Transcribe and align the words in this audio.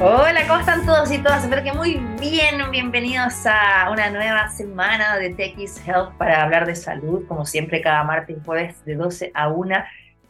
Hola, 0.00 0.40
¿cómo 0.48 0.58
están 0.58 0.84
todos 0.84 1.12
y 1.12 1.18
todas? 1.18 1.44
Espero 1.44 1.62
que 1.62 1.72
muy 1.72 2.00
bien. 2.20 2.68
Bienvenidos 2.72 3.46
a 3.46 3.88
una 3.92 4.10
nueva 4.10 4.48
semana 4.48 5.16
de 5.18 5.30
TX 5.30 5.86
Health 5.86 6.14
para 6.18 6.42
hablar 6.42 6.66
de 6.66 6.74
salud, 6.74 7.24
como 7.28 7.46
siempre, 7.46 7.80
cada 7.80 8.02
martes 8.02 8.36
y 8.36 8.44
jueves 8.44 8.84
de 8.84 8.96
12 8.96 9.30
a 9.32 9.48
1 9.50 9.76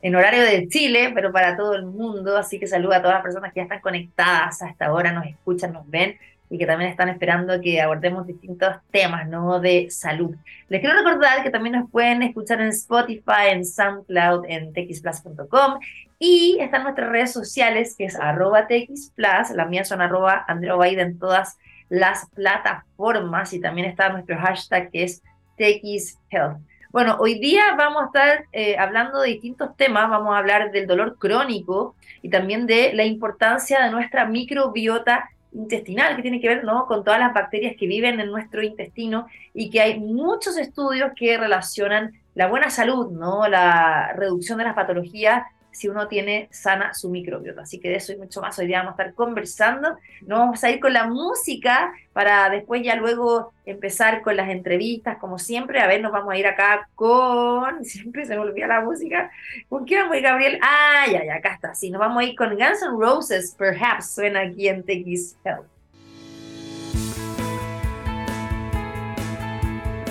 en 0.03 0.15
horario 0.15 0.43
de 0.43 0.69
Chile, 0.69 1.13
pero 1.15 1.33
para 1.33 1.57
todo 1.57 1.75
el 1.77 1.87
mundo. 1.87 2.37
Así 2.37 2.61
que 2.61 2.67
saludo 2.67 2.93
a 2.93 3.01
todas 3.01 3.15
las 3.15 3.23
personas 3.23 3.55
que 3.55 3.61
ya 3.61 3.63
están 3.63 3.81
conectadas 3.81 4.61
hasta 4.61 4.85
ahora, 4.85 5.13
nos 5.13 5.25
escuchan, 5.25 5.73
nos 5.73 5.89
ven 5.89 6.19
y 6.51 6.59
que 6.59 6.67
también 6.67 6.91
están 6.91 7.09
esperando 7.09 7.59
que 7.61 7.81
abordemos 7.81 8.27
distintos 8.27 8.77
temas 8.91 9.27
¿no? 9.27 9.61
de 9.61 9.89
salud. 9.91 10.37
Les 10.69 10.83
quiero 10.83 10.97
recordar 10.97 11.43
que 11.43 11.49
también 11.49 11.77
nos 11.77 11.91
pueden 11.91 12.23
escuchar 12.23 12.61
en 12.61 12.69
Spotify, 12.69 13.49
en 13.51 13.65
SoundCloud, 13.65 14.45
en 14.47 14.73
txplus.com 14.75 15.81
y 16.27 16.57
están 16.59 16.85
nuestras 16.85 17.11
redes 17.11 17.33
sociales 17.35 17.95
que 17.99 18.07
es 18.07 18.19
arroba 18.19 18.67
txplus, 18.67 19.51
las 19.55 19.69
mías 19.69 19.89
son 19.89 20.01
arroba 20.01 20.47
en 20.49 21.19
todas 21.19 21.59
las 21.91 22.31
plataformas 22.31 23.53
y 23.53 23.61
también 23.61 23.87
está 23.89 24.09
nuestro 24.09 24.39
hashtag 24.39 24.91
que 24.91 25.05
es 25.05 25.23
txhealth. 25.59 26.57
Bueno, 26.91 27.19
hoy 27.21 27.39
día 27.41 27.75
vamos 27.77 28.05
a 28.05 28.07
estar 28.07 28.45
eh, 28.53 28.79
hablando 28.79 29.21
de 29.21 29.33
distintos 29.33 29.77
temas, 29.77 30.09
vamos 30.09 30.35
a 30.35 30.39
hablar 30.39 30.71
del 30.73 30.87
dolor 30.87 31.19
crónico 31.19 31.95
y 32.23 32.31
también 32.31 32.65
de 32.65 32.95
la 32.95 33.05
importancia 33.05 33.85
de 33.85 33.91
nuestra 33.91 34.25
microbiota 34.25 35.29
intestinal, 35.53 36.17
que 36.17 36.23
tiene 36.23 36.41
que 36.41 36.49
ver 36.49 36.65
¿no? 36.65 36.87
con 36.87 37.05
todas 37.05 37.21
las 37.21 37.35
bacterias 37.35 37.77
que 37.79 37.87
viven 37.87 38.19
en 38.19 38.31
nuestro 38.31 38.63
intestino 38.63 39.27
y 39.53 39.69
que 39.69 39.83
hay 39.83 40.01
muchos 40.01 40.57
estudios 40.57 41.13
que 41.15 41.37
relacionan 41.37 42.13
la 42.35 42.47
buena 42.47 42.71
salud, 42.71 43.11
¿no? 43.13 43.47
la 43.47 44.15
reducción 44.15 44.57
de 44.57 44.65
las 44.65 44.75
patologías 44.75 45.45
si 45.75 45.89
uno 45.89 46.09
tiene 46.09 46.49
sana 46.51 46.95
su 46.95 47.11
microbiota. 47.11 47.63
Así 47.63 47.81
que 47.81 47.89
de 47.89 47.97
eso 47.97 48.13
y 48.13 48.17
mucho 48.17 48.41
más 48.41 48.59
hoy 48.59 48.67
día 48.67 48.79
vamos 48.79 48.99
a 48.99 49.03
estar 49.03 49.15
conversando. 49.15 49.97
Nos 50.23 50.39
vamos 50.39 50.65
a 50.65 50.71
ir 50.71 50.81
con 50.81 50.93
la 50.93 51.07
música 51.07 51.93
para 52.13 52.49
después 52.49 52.83
ya 52.83 52.97
luego 52.97 53.53
empezar 53.67 54.23
con 54.23 54.37
las 54.37 54.49
entrevistas, 54.49 55.19
como 55.19 55.39
siempre. 55.39 55.81
A 55.81 55.87
ver, 55.87 56.01
nos 56.01 56.13
vamos 56.13 56.33
a 56.33 56.39
ir 56.39 56.47
acá 56.47 56.89
con, 56.95 57.85
siempre 57.85 58.25
se 58.25 58.35
me 58.35 58.41
olvida 58.41 58.67
la 58.67 58.81
música. 58.81 59.31
¿Con 59.69 59.85
qué 59.85 59.97
vamos 59.97 60.17
Gabriel? 60.23 60.59
Ah, 60.63 61.05
ya, 61.11 61.25
ya, 61.25 61.35
acá 61.35 61.55
está. 61.55 61.75
Sí, 61.75 61.91
nos 61.91 62.01
vamos 62.01 62.23
a 62.23 62.25
ir 62.25 62.37
con 62.37 62.51
Guns 62.51 62.83
N' 62.83 62.97
Roses, 62.99 63.55
Perhaps, 63.59 64.15
suena 64.15 64.43
aquí 64.43 64.69
en 64.69 64.83
TX 64.83 65.37
Health. 65.45 65.74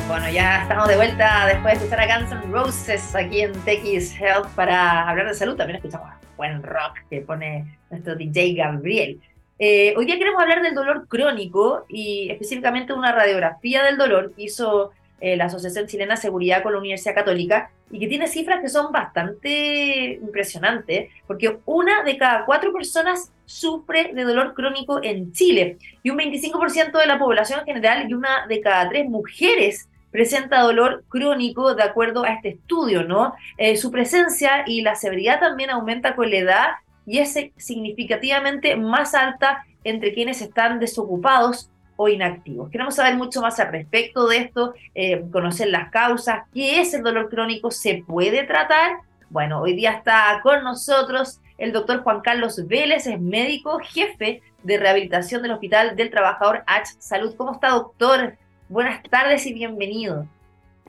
Bueno, 0.07 0.29
ya 0.29 0.63
estamos 0.63 0.89
de 0.89 0.97
vuelta 0.97 1.47
después 1.47 1.79
de 1.79 1.85
escuchar 1.85 2.01
a 2.01 2.19
Guns 2.19 2.31
N' 2.31 2.51
Roses 2.51 3.15
aquí 3.15 3.41
en 3.41 3.53
TX 3.53 4.19
Health 4.19 4.47
para 4.53 5.09
hablar 5.09 5.27
de 5.27 5.33
salud. 5.33 5.55
También 5.55 5.77
escuchamos 5.77 6.09
buen 6.35 6.61
rock 6.61 6.99
que 7.09 7.21
pone 7.21 7.77
nuestro 7.89 8.15
DJ 8.15 8.53
Gabriel. 8.55 9.21
Eh, 9.57 9.93
hoy 9.95 10.05
día 10.05 10.17
queremos 10.17 10.41
hablar 10.41 10.61
del 10.61 10.75
dolor 10.75 11.07
crónico 11.07 11.85
y 11.87 12.29
específicamente 12.29 12.91
una 12.91 13.13
radiografía 13.13 13.81
del 13.83 13.97
dolor 13.97 14.33
que 14.35 14.43
hizo 14.43 14.91
eh, 15.21 15.37
la 15.37 15.45
Asociación 15.45 15.87
Chilena 15.87 16.15
de 16.15 16.21
Seguridad 16.21 16.63
con 16.63 16.73
la 16.73 16.79
Universidad 16.79 17.15
Católica 17.15 17.71
y 17.89 17.97
que 17.97 18.07
tiene 18.07 18.27
cifras 18.27 18.59
que 18.59 18.67
son 18.67 18.91
bastante 18.91 20.19
impresionantes, 20.21 21.11
porque 21.27 21.59
una 21.65 22.03
de 22.03 22.17
cada 22.17 22.45
cuatro 22.45 22.73
personas 22.73 23.31
sufre 23.45 24.11
de 24.13 24.23
dolor 24.23 24.53
crónico 24.53 25.01
en 25.01 25.31
Chile 25.31 25.77
y 26.03 26.09
un 26.09 26.17
25% 26.17 26.99
de 26.99 27.07
la 27.07 27.17
población 27.17 27.61
en 27.61 27.65
general 27.65 28.09
y 28.09 28.13
una 28.13 28.47
de 28.47 28.59
cada 28.59 28.89
tres 28.89 29.09
mujeres 29.09 29.87
presenta 30.13 30.61
dolor 30.61 31.03
crónico 31.09 31.73
de 31.73 31.83
acuerdo 31.83 32.23
a 32.23 32.29
este 32.29 32.49
estudio, 32.49 33.03
¿no? 33.03 33.33
Eh, 33.57 33.75
su 33.75 33.91
presencia 33.91 34.63
y 34.67 34.83
la 34.83 34.95
severidad 34.95 35.39
también 35.39 35.71
aumenta 35.71 36.15
con 36.15 36.29
la 36.29 36.37
edad 36.37 36.67
y 37.05 37.17
es 37.17 37.35
significativamente 37.57 38.75
más 38.77 39.15
alta 39.15 39.65
entre 39.83 40.13
quienes 40.13 40.41
están 40.41 40.79
desocupados 40.79 41.71
o 41.95 42.07
inactivos. 42.07 42.69
Queremos 42.69 42.95
saber 42.95 43.15
mucho 43.15 43.41
más 43.41 43.59
al 43.59 43.71
respecto 43.71 44.27
de 44.27 44.37
esto, 44.37 44.75
eh, 44.93 45.25
conocer 45.31 45.69
las 45.69 45.89
causas, 45.89 46.43
qué 46.53 46.79
es 46.79 46.93
el 46.93 47.01
dolor 47.01 47.29
crónico, 47.29 47.71
se 47.71 48.03
puede 48.07 48.43
tratar. 48.43 48.97
Bueno, 49.31 49.61
hoy 49.61 49.73
día 49.73 49.93
está 49.93 50.39
con 50.43 50.63
nosotros 50.63 51.41
el 51.57 51.71
doctor 51.71 52.03
Juan 52.03 52.21
Carlos 52.21 52.67
Vélez, 52.67 53.07
es 53.07 53.19
médico 53.19 53.79
jefe 53.79 54.41
de 54.61 54.77
rehabilitación 54.77 55.41
del 55.41 55.51
Hospital 55.51 55.95
del 55.95 56.11
Trabajador 56.11 56.63
H 56.67 56.93
Salud. 56.99 57.35
¿Cómo 57.35 57.53
está, 57.53 57.69
doctor? 57.69 58.37
Buenas 58.73 59.03
tardes 59.03 59.45
y 59.45 59.53
bienvenido. 59.53 60.27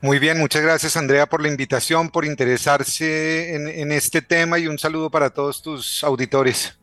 Muy 0.01 0.17
bien, 0.17 0.39
muchas 0.39 0.63
gracias 0.63 0.97
Andrea 0.97 1.27
por 1.27 1.39
la 1.39 1.49
invitación, 1.49 2.09
por 2.09 2.25
interesarse 2.25 3.53
en, 3.53 3.91
este 3.91 4.23
tema 4.23 4.57
y 4.57 4.65
un 4.65 4.79
saludo 4.79 5.11
para 5.11 5.29
todos 5.29 5.61
tus 5.61 6.03
auditores. 6.03 6.79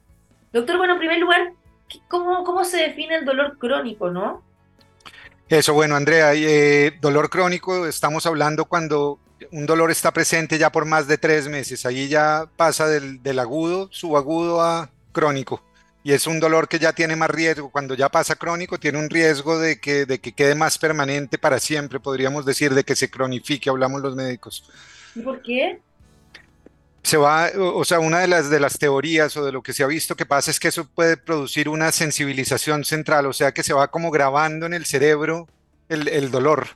Doctor, 0.53 0.77
bueno, 0.77 0.93
en 0.93 1.01
primer 1.01 1.19
lugar, 1.19 1.55
¿cómo, 2.07 2.45
cómo 2.45 2.65
se 2.65 2.77
define 2.77 3.17
el 3.17 3.25
dolor 3.25 3.59
crónico, 3.59 4.11
no? 4.11 4.45
Eso, 5.49 5.75
bueno, 5.75 5.97
Andrea, 5.97 6.35
eh, 6.35 6.97
dolor 7.01 7.31
crónico, 7.31 7.89
estamos 7.89 8.25
hablando 8.25 8.67
cuando 8.67 9.19
un 9.51 9.67
dolor 9.67 9.91
está 9.91 10.13
presente 10.13 10.57
ya 10.57 10.71
por 10.71 10.85
más 10.85 11.09
de 11.09 11.19
tres 11.19 11.49
meses, 11.49 11.85
ahí 11.85 12.07
ya 12.07 12.47
pasa 12.57 12.87
del, 12.87 13.21
del 13.25 13.41
agudo, 13.41 13.89
subagudo 13.91 14.63
a 14.63 14.89
crónico 15.11 15.65
y 16.05 16.13
es 16.13 16.27
un 16.27 16.41
dolor 16.41 16.69
que 16.69 16.79
ya 16.79 16.93
tiene 16.93 17.15
más 17.15 17.31
riesgo. 17.31 17.71
Cuando 17.71 17.95
ya 17.95 18.09
pasa 18.09 18.35
crónico, 18.35 18.79
tiene 18.79 18.99
un 18.99 19.09
riesgo 19.09 19.59
de 19.59 19.79
que, 19.79 20.05
de 20.05 20.19
que 20.21 20.33
quede 20.33 20.55
más 20.55 20.79
permanente 20.79 21.39
para 21.39 21.61
siempre, 21.61 22.01
podríamos 22.01 22.45
decir, 22.45 22.75
de 22.75 22.85
que 22.85 22.97
se 22.97 23.11
cronifique, 23.11 23.71
hablamos 23.71 24.03
los 24.03 24.17
médicos. 24.17 24.65
¿Y 25.15 25.21
por 25.21 25.41
qué? 25.43 25.81
Se 27.05 27.17
va, 27.17 27.51
o 27.57 27.85
sea, 27.85 28.01
una 28.01 28.21
de 28.21 28.29
las, 28.29 28.49
de 28.49 28.61
las 28.61 28.79
teorías 28.79 29.37
o 29.37 29.45
de 29.45 29.53
lo 29.53 29.63
que 29.63 29.73
se 29.73 29.83
ha 29.83 29.89
visto 29.89 30.15
que 30.15 30.27
pasa 30.27 30.51
es 30.51 30.61
que 30.61 30.69
eso 30.69 30.87
puede 30.87 31.17
producir 31.17 31.69
una 31.69 31.91
sensibilización 31.91 32.85
central, 32.85 33.27
o 33.27 33.33
sea, 33.33 33.53
que 33.53 33.65
se 33.65 33.73
va 33.73 33.89
como 33.89 34.13
grabando 34.13 34.67
en 34.67 34.75
el 34.75 34.87
cerebro 34.87 35.49
el, 35.89 36.07
el 36.07 36.31
dolor, 36.31 36.69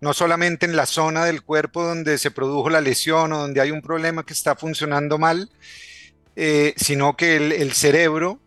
no 0.00 0.12
solamente 0.12 0.66
en 0.66 0.76
la 0.76 0.84
zona 0.84 1.24
del 1.24 1.42
cuerpo 1.42 1.82
donde 1.82 2.18
se 2.18 2.30
produjo 2.30 2.68
la 2.68 2.82
lesión 2.82 3.32
o 3.32 3.38
donde 3.38 3.62
hay 3.62 3.70
un 3.70 3.80
problema 3.80 4.24
que 4.24 4.34
está 4.34 4.54
funcionando 4.54 5.16
mal, 5.16 5.50
eh, 6.36 6.74
sino 6.76 7.16
que 7.16 7.36
el, 7.36 7.52
el 7.52 7.72
cerebro 7.72 8.38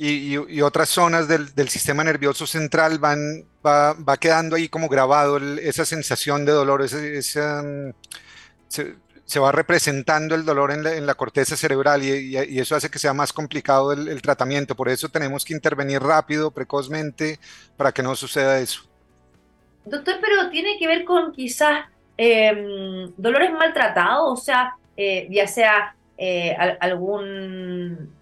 y, 0.00 0.60
otras 0.60 0.88
zonas 0.88 1.26
del, 1.26 1.68
sistema 1.68 2.04
nervioso 2.04 2.46
central 2.46 3.00
van, 3.00 3.44
va, 3.66 4.16
quedando 4.16 4.54
ahí 4.54 4.68
como 4.68 4.88
grabado 4.88 5.38
esa 5.58 5.84
sensación 5.84 6.44
de 6.44 6.52
dolor, 6.52 6.84
mm, 6.84 7.90
se, 8.68 9.40
va 9.40 9.50
representando 9.50 10.36
el 10.36 10.44
dolor 10.44 10.70
en 10.70 11.04
la, 11.04 11.14
corteza 11.14 11.56
cerebral 11.56 12.04
y, 12.04 12.36
eso 12.60 12.76
hace 12.76 12.88
que 12.88 13.00
sea 13.00 13.12
más 13.12 13.32
complicado 13.32 13.92
el, 13.92 14.22
tratamiento. 14.22 14.76
Por 14.76 14.88
eso 14.88 15.08
tenemos 15.08 15.44
que 15.44 15.54
intervenir 15.54 16.00
rápido, 16.00 16.52
precozmente, 16.52 17.40
para 17.76 17.90
que 17.90 18.04
no 18.04 18.14
suceda 18.14 18.60
eso. 18.60 18.82
Doctor, 19.84 20.16
pero 20.20 20.48
tiene 20.50 20.78
que 20.78 20.86
ver 20.86 21.04
con 21.04 21.32
quizás 21.32 21.86
em, 22.16 23.12
dolores 23.16 23.50
maltratados, 23.50 24.38
o 24.38 24.42
sea, 24.42 24.76
eh, 24.96 25.26
ya 25.30 25.48
sea 25.48 25.96
eh, 26.16 26.54
algún 26.80 28.17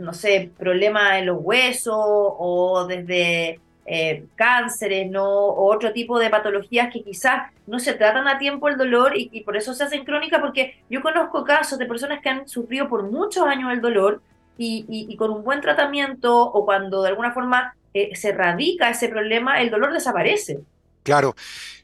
no 0.00 0.12
sé, 0.12 0.50
problemas 0.58 1.18
en 1.18 1.26
los 1.26 1.38
huesos 1.40 1.96
o 1.96 2.86
desde 2.88 3.60
eh, 3.86 4.26
cánceres, 4.36 5.10
¿no? 5.10 5.26
O 5.26 5.74
otro 5.74 5.92
tipo 5.92 6.18
de 6.18 6.30
patologías 6.30 6.92
que 6.92 7.02
quizás 7.02 7.50
no 7.66 7.80
se 7.80 7.94
tratan 7.94 8.28
a 8.28 8.38
tiempo 8.38 8.68
el 8.68 8.76
dolor 8.76 9.14
y, 9.16 9.40
por 9.40 9.56
eso 9.56 9.74
se 9.74 9.82
hacen 9.82 10.04
crónicas, 10.04 10.40
porque 10.40 10.76
yo 10.88 11.02
conozco 11.02 11.44
casos 11.44 11.78
de 11.78 11.86
personas 11.86 12.20
que 12.22 12.28
han 12.28 12.48
sufrido 12.48 12.88
por 12.88 13.10
muchos 13.10 13.44
años 13.46 13.72
el 13.72 13.80
dolor 13.80 14.22
y, 14.56 15.16
con 15.16 15.30
un 15.32 15.42
buen 15.42 15.60
tratamiento 15.60 16.38
o 16.40 16.64
cuando 16.64 17.02
de 17.02 17.08
alguna 17.08 17.32
forma 17.32 17.74
eh, 17.94 18.14
se 18.14 18.32
radica 18.32 18.90
ese 18.90 19.08
problema, 19.08 19.60
el 19.60 19.70
dolor 19.70 19.92
desaparece. 19.92 20.60
Claro, 21.02 21.34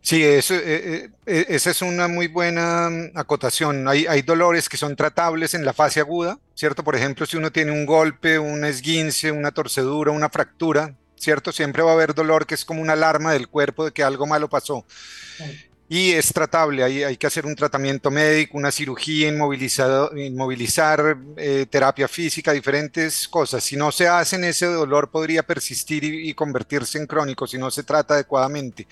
sí, 0.02 0.22
eso, 0.22 0.54
eh, 0.54 0.60
eh, 0.64 1.10
eh, 1.26 1.46
esa 1.48 1.70
es 1.70 1.80
una 1.82 2.06
muy 2.06 2.26
buena 2.26 2.90
mm, 2.90 3.18
acotación. 3.18 3.88
Hay, 3.88 4.06
hay, 4.06 4.22
dolores 4.22 4.68
que 4.68 4.76
son 4.76 4.94
tratables 4.94 5.54
en 5.54 5.64
la 5.64 5.72
fase 5.72 6.00
aguda, 6.00 6.38
¿cierto? 6.54 6.84
Por 6.84 6.96
ejemplo, 6.96 7.24
si 7.24 7.36
uno 7.36 7.50
tiene 7.50 7.72
un 7.72 7.86
golpe, 7.86 8.38
un 8.38 8.64
esguince, 8.64 9.32
una 9.32 9.52
torcedura, 9.52 10.12
una 10.12 10.28
fractura, 10.28 10.94
¿cierto? 11.16 11.50
Siempre 11.50 11.82
va 11.82 11.92
a 11.92 11.94
haber 11.94 12.14
dolor 12.14 12.46
que 12.46 12.54
es 12.54 12.64
como 12.64 12.82
una 12.82 12.92
alarma 12.92 13.32
del 13.32 13.48
cuerpo 13.48 13.86
de 13.86 13.92
que 13.92 14.02
algo 14.02 14.26
malo 14.26 14.48
pasó 14.48 14.84
y 15.88 16.12
es 16.12 16.32
tratable. 16.32 16.82
Hay, 16.82 17.04
hay 17.04 17.16
que 17.16 17.26
hacer 17.26 17.46
un 17.46 17.54
tratamiento 17.54 18.10
médico, 18.10 18.58
una 18.58 18.72
cirugía, 18.72 19.28
inmovilizar, 19.28 21.16
eh, 21.36 21.66
terapia 21.70 22.08
física, 22.08 22.52
diferentes 22.52 23.28
cosas. 23.28 23.62
Si 23.62 23.76
no 23.76 23.92
se 23.92 24.08
hacen, 24.08 24.44
ese 24.44 24.66
dolor 24.66 25.10
podría 25.10 25.44
persistir 25.44 26.04
y, 26.04 26.34
convertirse 26.34 26.98
en 26.98 27.06
crónico 27.06 27.46
si 27.46 27.58
no 27.58 27.70
se 27.70 27.84
trata 27.84 28.14
adecuadamente. 28.14 28.86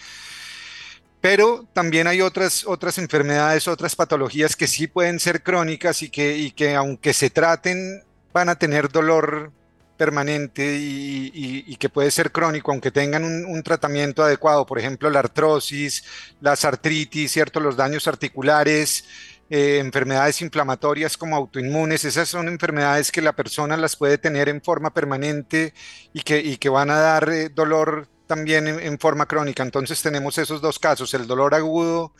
Pero 1.21 1.67
también 1.73 2.07
hay 2.07 2.21
otras, 2.21 2.65
otras 2.67 2.99
enfermedades, 2.99 3.67
otras 3.67 3.97
patologías 3.97 4.55
que 4.55 4.67
sí 4.67 4.87
pueden 4.87 5.19
ser 5.19 5.43
crónicas 5.43 6.03
y 6.03 6.11
que, 6.11 6.37
y 6.37 6.51
que 6.51 6.75
aunque 6.75 7.13
se 7.15 7.31
traten, 7.31 8.05
van 8.33 8.51
a 8.51 8.57
tener 8.57 8.91
dolor 8.91 9.51
permanente 9.97 10.77
y, 10.79 11.77
que 11.77 11.89
puede 11.89 12.11
ser 12.11 12.33
crónico, 12.33 12.71
aunque 12.71 12.91
tengan 12.91 13.25
un, 13.25 13.63
tratamiento 13.63 14.23
adecuado, 14.23 14.65
por 14.67 14.79
ejemplo, 14.79 15.11
la 15.11 15.21
artrosis, 15.21 16.05
las 16.41 16.65
artritis, 16.65 17.33
¿cierto? 17.33 17.61
los 17.61 17.77
daños 17.77 18.07
articulares, 18.09 19.05
eh, 19.51 19.79
enfermedades 19.79 20.41
inflamatorias 20.41 21.17
como 21.17 21.37
autoinmunes, 21.37 22.05
esas 22.05 22.29
son 22.29 22.49
enfermedades 22.49 23.13
que 23.13 23.21
la 23.21 23.35
persona 23.35 23.77
las 23.77 23.97
puede 23.97 24.19
tener 24.19 24.49
en 24.49 24.63
forma 24.63 24.93
permanente 24.95 25.75
y 26.13 26.23
que, 26.23 26.69
van 26.69 26.91
a 26.91 26.99
dar 26.99 27.29
eh, 27.29 27.51
dolor 27.51 28.09
también 28.27 28.67
en, 28.67 28.99
forma 28.99 29.27
crónica. 29.27 29.63
Entonces 29.63 30.01
tenemos 30.03 30.39
esos 30.39 30.61
dos 30.61 30.79
casos, 30.79 31.13
el 31.15 31.27
dolor 31.27 31.55
agudo 31.55 32.13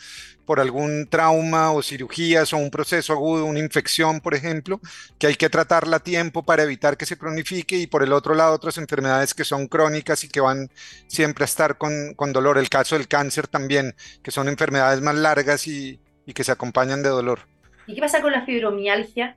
por 0.45 0.61
algún 0.61 1.07
trauma 1.09 1.73
o 1.73 1.83
cirugías 1.83 2.53
o 2.53 2.57
un 2.57 2.71
proceso 2.71 3.13
agudo, 3.13 3.45
una 3.45 3.59
infección, 3.59 4.21
por 4.21 4.35
ejemplo, 4.35 4.81
que 5.19 5.27
hay 5.27 5.35
que 5.35 5.51
tratarla 5.51 5.97
a 5.97 6.01
tiempo 6.01 6.43
para 6.43 6.63
evitar 6.63 6.97
que 6.97 7.07
se 7.07 7.17
cronifique 7.17 7.77
y 7.77 7.87
por 7.87 8.03
el 8.03 8.13
otro 8.13 8.35
lado 8.35 8.55
otras 8.55 8.79
enfermedades 8.79 9.35
que 9.35 9.45
son 9.45 9.67
crónicas 9.67 10.25
y 10.25 10.29
que 10.29 10.41
van 10.41 10.71
siempre 11.07 11.45
a 11.45 11.47
estar 11.47 11.79
con, 11.79 12.15
con 12.15 12.33
dolor. 12.33 12.59
El 12.59 12.69
caso 12.69 12.97
del 12.97 13.09
cáncer 13.09 13.49
también, 13.49 13.95
que 14.23 14.31
son 14.31 14.49
enfermedades 14.49 15.01
más 15.01 15.15
largas 15.15 15.67
y, 15.67 16.01
y 16.27 16.33
que 16.33 16.45
se 16.45 16.53
acompañan 16.53 17.03
de 17.03 17.09
dolor. 17.09 17.41
¿Y 17.87 17.95
qué 17.95 18.01
pasa 18.01 18.23
con 18.23 18.33
la 18.33 18.45
fibromialgia? 18.45 19.37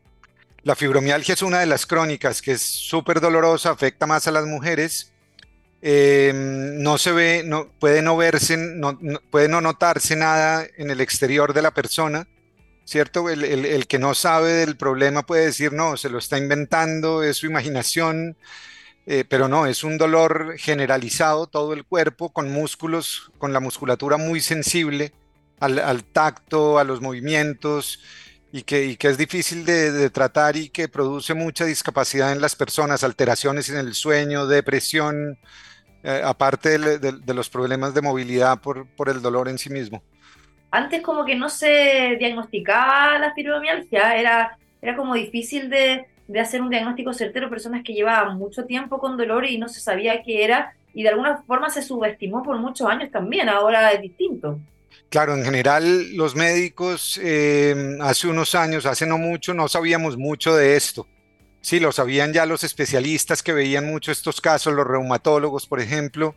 La 0.64 0.76
fibromialgia 0.76 1.34
es 1.34 1.42
una 1.42 1.60
de 1.60 1.66
las 1.66 1.86
crónicas 1.86 2.42
que 2.42 2.54
es 2.54 2.62
súper 2.62 3.22
dolorosa, 3.22 3.72
afecta 3.72 4.06
más 4.06 4.28
a 4.28 4.32
las 4.32 4.46
mujeres 4.46 5.14
eh, 5.82 6.32
no 6.34 6.98
se 6.98 7.12
ve, 7.12 7.44
no, 7.46 7.70
puede 7.80 8.02
no 8.02 8.18
verse, 8.18 8.58
no, 8.58 8.98
puede 9.30 9.48
no 9.48 9.62
notarse 9.62 10.16
nada 10.16 10.66
en 10.78 10.90
el 10.90 11.02
exterior 11.02 11.54
de 11.54 11.62
la 11.62 11.72
persona, 11.72 12.28
¿cierto? 12.86 13.30
El, 13.30 13.88
que 13.88 14.00
no 14.00 14.16
sabe 14.16 14.54
del 14.54 14.78
problema 14.78 15.26
puede 15.26 15.46
decir, 15.46 15.74
no, 15.74 15.98
se 15.98 16.10
lo 16.10 16.18
está 16.18 16.38
inventando, 16.38 17.24
es 17.24 17.38
su 17.38 17.46
imaginación, 17.46 18.38
eh, 19.06 19.24
pero 19.28 19.48
no, 19.48 19.68
es 19.68 19.84
un 19.84 19.98
dolor 19.98 20.56
generalizado, 20.58 21.48
todo 21.48 21.74
el 21.74 21.86
cuerpo, 21.86 22.30
con 22.30 22.52
músculos, 22.52 23.32
con 23.38 23.54
la 23.54 23.60
musculatura 23.60 24.18
muy 24.18 24.42
sensible 24.42 25.14
al, 25.60 26.04
tacto, 26.04 26.80
a 26.80 26.84
los 26.84 27.02
movimientos. 27.02 28.00
Y 28.58 28.64
que, 28.64 28.86
y 28.86 28.98
que, 28.98 29.10
es 29.10 29.20
difícil 29.20 29.66
de, 29.66 29.92
de, 29.92 30.10
tratar 30.10 30.56
y 30.56 30.70
que 30.70 30.88
produce 30.88 31.36
mucha 31.36 31.64
discapacidad 31.64 32.32
en 32.32 32.42
las 32.42 32.56
personas, 32.56 33.04
alteraciones 33.04 33.70
en 33.70 33.78
el 33.78 33.94
sueño, 33.94 34.48
depresión, 34.48 35.38
eh, 36.04 36.22
aparte 36.24 36.80
de, 36.80 37.34
los 37.36 37.50
problemas 37.50 37.94
de 37.94 38.02
movilidad 38.02 38.60
por, 38.60 38.88
por 38.96 39.10
el 39.10 39.22
dolor 39.22 39.48
en 39.48 39.60
sí 39.60 39.70
mismo. 39.70 40.02
Antes 40.72 41.04
como 41.04 41.24
que 41.24 41.36
no 41.36 41.50
se 41.50 42.16
diagnosticaba 42.18 43.20
la 43.20 43.32
fibromialgia, 43.36 44.16
era, 44.16 44.58
era 44.82 44.96
como 44.96 45.14
difícil 45.14 45.70
de, 45.70 46.08
de 46.28 46.40
hacer 46.40 46.60
un 46.60 46.72
diagnóstico 46.72 47.14
certero, 47.14 47.52
personas 47.52 47.84
que 47.84 47.94
llevaban 47.94 48.40
mucho 48.40 48.66
tiempo 48.66 48.98
con 48.98 49.18
dolor 49.18 49.46
y 49.46 49.60
no 49.60 49.70
se 49.70 49.82
sabía 49.82 50.24
qué 50.24 50.44
era, 50.44 50.74
y 50.96 51.04
de 51.04 51.10
alguna 51.10 51.44
forma 51.44 51.70
se 51.70 51.84
subestimó 51.84 52.42
por 52.42 52.58
muchos 52.58 52.90
años 52.90 53.12
también, 53.12 53.50
ahora 53.50 53.92
es 53.92 54.02
distinto. 54.02 54.60
Claro, 55.10 55.36
en 55.36 55.44
general 55.44 56.16
los 56.16 56.36
médicos 56.36 57.20
eh, 57.24 57.98
hace 58.02 58.28
unos 58.28 58.56
años, 58.56 58.86
hace 58.86 59.06
no 59.06 59.18
mucho, 59.18 59.54
no 59.54 59.68
sabíamos 59.68 60.18
mucho 60.18 60.56
de 60.56 60.76
esto. 60.76 61.08
Sí, 61.62 61.80
lo 61.80 61.92
sabían 61.92 62.34
ya 62.34 62.46
los 62.46 62.64
especialistas 62.64 63.44
que 63.44 63.54
veían 63.54 63.86
mucho 63.86 64.12
estos 64.12 64.40
casos, 64.42 64.74
los 64.74 64.88
reumatólogos, 64.88 65.68
por 65.68 65.82
ejemplo, 65.82 66.36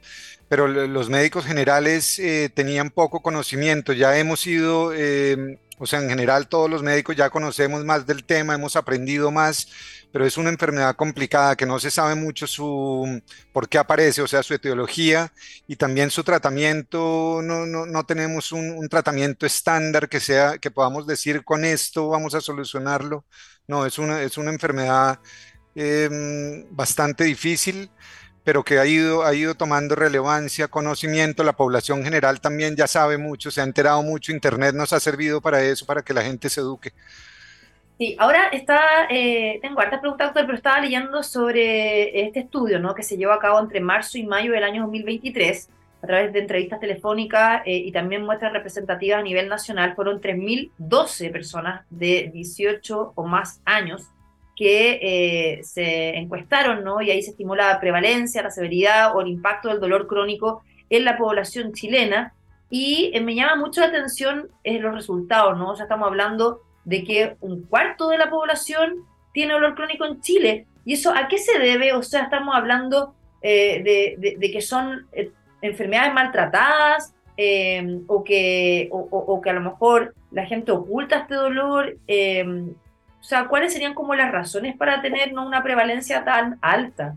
pero 0.49 0.67
los 0.67 1.09
médicos 1.09 1.45
generales 1.45 2.19
eh, 2.19 2.51
tenían 2.53 2.91
poco 2.91 3.21
conocimiento. 3.23 3.93
Ya 3.93 4.19
hemos 4.19 4.47
ido, 4.47 4.93
em, 4.93 5.59
o 5.79 5.87
sea, 5.87 6.01
en 6.03 6.09
general 6.09 6.49
todos 6.49 6.69
los 6.69 6.83
médicos 6.83 7.17
ya 7.17 7.31
conocemos 7.31 7.85
más 7.85 8.07
del 8.07 8.25
tema, 8.25 8.55
hemos 8.55 8.75
aprendido 8.77 9.31
más, 9.31 9.69
pero 10.13 10.27
es 10.27 10.37
una 10.37 10.51
enfermedad 10.51 10.97
complicada 10.97 11.57
que 11.57 11.67
no 11.67 11.79
se 11.79 11.91
sabe 11.91 12.15
mucho 12.15 12.47
su 12.47 13.23
por 13.53 13.69
qué 13.69 13.79
aparece, 13.79 14.23
o 14.23 14.27
sea, 14.27 14.43
su 14.43 14.55
etiología 14.55 15.33
y 15.67 15.77
también 15.77 16.11
su 16.11 16.25
tratamiento. 16.25 17.41
No, 17.43 17.67
no, 17.67 17.87
no 17.87 18.05
tenemos 18.05 18.53
un, 18.53 18.89
tratamiento 18.89 19.47
estándar 19.47 20.09
que 20.09 20.21
sea 20.21 20.59
que 20.59 20.71
podamos 20.71 21.07
decir 21.07 21.45
con 21.45 21.65
esto 21.65 22.09
vamos 22.09 22.35
a 22.35 22.41
solucionarlo. 22.41 23.25
No, 23.69 23.87
es 23.87 23.99
una, 23.99 24.23
es 24.23 24.37
una 24.39 24.51
enfermedad 24.51 25.21
em, 25.75 26.67
bastante 26.71 27.25
difícil, 27.25 27.91
pero 28.45 28.65
que 28.65 28.79
ha 28.79 28.87
ido, 28.87 29.25
ha 29.25 29.35
ido 29.35 29.55
tomando 29.55 29.95
relevancia, 29.95 30.69
conocimiento. 30.69 31.45
La 31.45 31.57
población 31.57 32.03
general 32.05 32.41
también 32.41 32.77
ya 32.77 32.87
sabe 32.89 33.19
mucho, 33.19 33.51
se 33.51 33.61
ha 33.61 33.65
enterado 33.65 34.03
mucho. 34.03 34.33
Internet 34.33 34.75
nos 34.75 34.93
ha 34.93 35.01
servido 35.01 35.41
para 35.41 35.63
eso, 35.63 35.87
para 35.87 36.03
que 36.03 36.15
la 36.15 36.23
gente 36.23 36.49
se 36.51 36.61
eduque. 36.61 36.93
Sí, 38.01 38.17
ahora 38.19 38.49
está, 38.51 38.81
eh, 39.11 39.59
tengo 39.61 39.79
hartas 39.79 40.01
preguntas, 40.01 40.29
doctor, 40.29 40.47
pero 40.47 40.57
estaba 40.57 40.81
leyendo 40.81 41.23
sobre 41.23 42.25
este 42.25 42.41
estudio, 42.41 42.79
¿no? 42.79 42.95
Que 42.95 43.03
se 43.03 43.19
llevó 43.19 43.33
a 43.33 43.39
cabo 43.39 43.61
entre 43.61 43.79
marzo 43.81 44.17
y 44.17 44.23
mayo 44.23 44.53
del 44.53 44.65
año 44.65 44.85
2023 44.85 45.69
a 46.03 46.07
través 46.07 46.33
de 46.33 46.39
entrevistas 46.39 46.81
telefónicas 46.81 47.61
eh, 47.67 47.77
y 47.77 47.93
también 47.93 48.25
muestras 48.25 48.55
representativas 48.55 49.21
a 49.21 49.23
nivel 49.23 49.51
nacional, 49.51 49.95
fueron 49.95 50.19
3.012 50.19 51.31
personas 51.31 51.85
de 51.91 52.31
18 52.33 53.13
o 53.15 53.27
más 53.27 53.61
años 53.67 54.09
que 54.57 54.99
eh, 55.03 55.63
se 55.63 56.17
encuestaron, 56.17 56.83
¿no? 56.83 57.03
Y 57.03 57.11
ahí 57.11 57.21
se 57.21 57.33
estimó 57.33 57.55
la 57.55 57.79
prevalencia, 57.81 58.43
la 58.43 58.51
severidad 58.51 59.15
o 59.15 59.21
el 59.21 59.29
impacto 59.29 59.69
del 59.69 59.79
dolor 59.79 60.07
crónico 60.07 60.63
en 60.89 61.05
la 61.05 61.19
población 61.19 61.75
chilena. 61.75 62.33
Y 62.71 63.11
eh, 63.13 63.21
me 63.21 63.35
llama 63.35 63.57
mucho 63.57 63.83
la 63.83 63.89
atención 63.89 64.49
los 64.65 64.95
resultados, 64.95 65.59
¿no? 65.59 65.73
O 65.73 65.77
sea, 65.77 65.85
estamos 65.85 66.09
hablando 66.09 66.63
de 66.91 67.05
que 67.05 67.37
un 67.41 67.63
cuarto 67.63 68.09
de 68.09 68.19
la 68.19 68.29
población 68.29 69.07
tiene 69.33 69.55
dolor 69.55 69.77
crónico 69.77 70.05
en 70.05 70.21
Chile. 70.21 70.67
¿Y 70.85 70.95
eso 70.95 71.15
a 71.15 71.29
qué 71.29 71.39
se 71.39 71.59
debe? 71.61 71.93
O 71.93 72.03
sea, 72.03 72.25
estamos 72.25 72.53
hablando 72.55 73.15
de, 73.41 74.17
de, 74.19 74.51
que 74.51 74.61
son 74.61 75.07
enfermedades 75.63 76.13
maltratadas 76.13 77.15
em, 77.37 78.03
o, 78.09 78.25
que, 78.25 78.89
o, 78.91 79.41
que 79.41 79.51
a 79.51 79.53
lo 79.53 79.61
mejor 79.61 80.15
la 80.33 80.47
gente 80.47 80.73
oculta 80.73 81.21
este 81.21 81.37
dolor. 81.37 81.97
O 82.09 83.23
sea, 83.23 83.47
¿cuáles 83.47 83.73
serían 83.73 83.95
como 83.95 84.17
las 84.17 84.33
razones 84.33 84.77
para 84.77 85.01
tener 85.01 85.33
¿no? 85.33 85.47
una 85.47 85.63
prevalencia 85.63 86.25
tan 86.25 86.59
alta? 86.61 87.15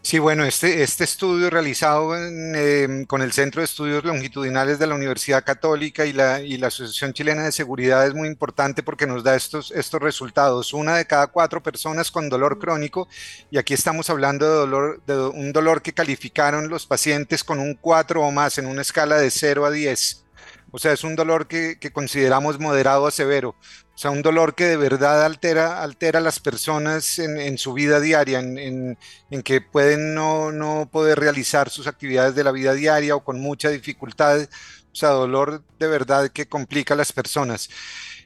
Sí, 0.00 0.18
bueno, 0.18 0.44
este, 0.44 0.82
este 0.82 1.04
estudio 1.04 1.50
realizado 1.50 2.16
em, 2.16 3.04
con 3.04 3.20
el 3.20 3.32
Centro 3.32 3.60
de 3.60 3.66
Estudios 3.66 4.04
Longitudinales 4.04 4.78
de 4.78 4.86
la 4.86 4.94
Universidad 4.94 5.44
Católica 5.44 6.06
y 6.06 6.12
la, 6.14 6.40
y 6.40 6.56
la 6.56 6.68
Asociación 6.68 7.12
Chilena 7.12 7.44
de 7.44 7.52
Seguridad 7.52 8.06
es 8.06 8.14
muy 8.14 8.28
importante 8.28 8.82
porque 8.82 9.06
nos 9.06 9.22
da 9.22 9.36
estos, 9.36 9.70
estos 9.72 10.00
resultados. 10.00 10.72
Una 10.72 10.96
de 10.96 11.06
cada 11.06 11.26
cuatro 11.26 11.62
personas 11.62 12.10
con 12.10 12.30
dolor 12.30 12.58
crónico, 12.58 13.06
y 13.50 13.58
aquí 13.58 13.74
estamos 13.74 14.08
hablando 14.08 14.48
de, 14.48 14.56
dolor, 14.56 15.02
de 15.04 15.18
un 15.26 15.52
dolor 15.52 15.82
que 15.82 15.92
calificaron 15.92 16.68
los 16.68 16.86
pacientes 16.86 17.44
con 17.44 17.58
un 17.58 17.74
4 17.74 18.22
o 18.22 18.30
más 18.30 18.56
en 18.56 18.66
una 18.66 18.82
escala 18.82 19.18
de 19.18 19.30
0 19.30 19.66
a 19.66 19.70
10. 19.70 20.24
O 20.70 20.78
sea, 20.78 20.92
es 20.92 21.04
un 21.04 21.16
dolor 21.16 21.48
que, 21.48 21.78
que 21.78 21.92
consideramos 21.92 22.58
moderado 22.58 23.06
a 23.06 23.10
severo. 23.10 23.56
O 23.98 24.00
sea, 24.00 24.12
un 24.12 24.22
dolor 24.22 24.54
que 24.54 24.66
de 24.66 24.76
verdad 24.76 25.24
altera, 25.24 25.82
altera 25.82 26.20
a 26.20 26.22
las 26.22 26.38
personas 26.38 27.18
en, 27.18 27.58
su 27.58 27.72
vida 27.72 27.98
diaria, 27.98 28.38
en, 28.38 28.96
que 29.42 29.60
pueden 29.60 30.14
no, 30.14 30.52
no, 30.52 30.88
poder 30.88 31.18
realizar 31.18 31.68
sus 31.68 31.88
actividades 31.88 32.36
de 32.36 32.44
la 32.44 32.52
vida 32.52 32.74
diaria 32.74 33.16
o 33.16 33.24
con 33.24 33.40
mucha 33.40 33.70
dificultad. 33.70 34.42
O 34.42 34.94
sea, 34.94 35.08
dolor 35.08 35.64
de 35.80 35.88
verdad 35.88 36.28
que 36.28 36.46
complica 36.46 36.94
a 36.94 36.96
las 36.96 37.12
personas. 37.12 37.70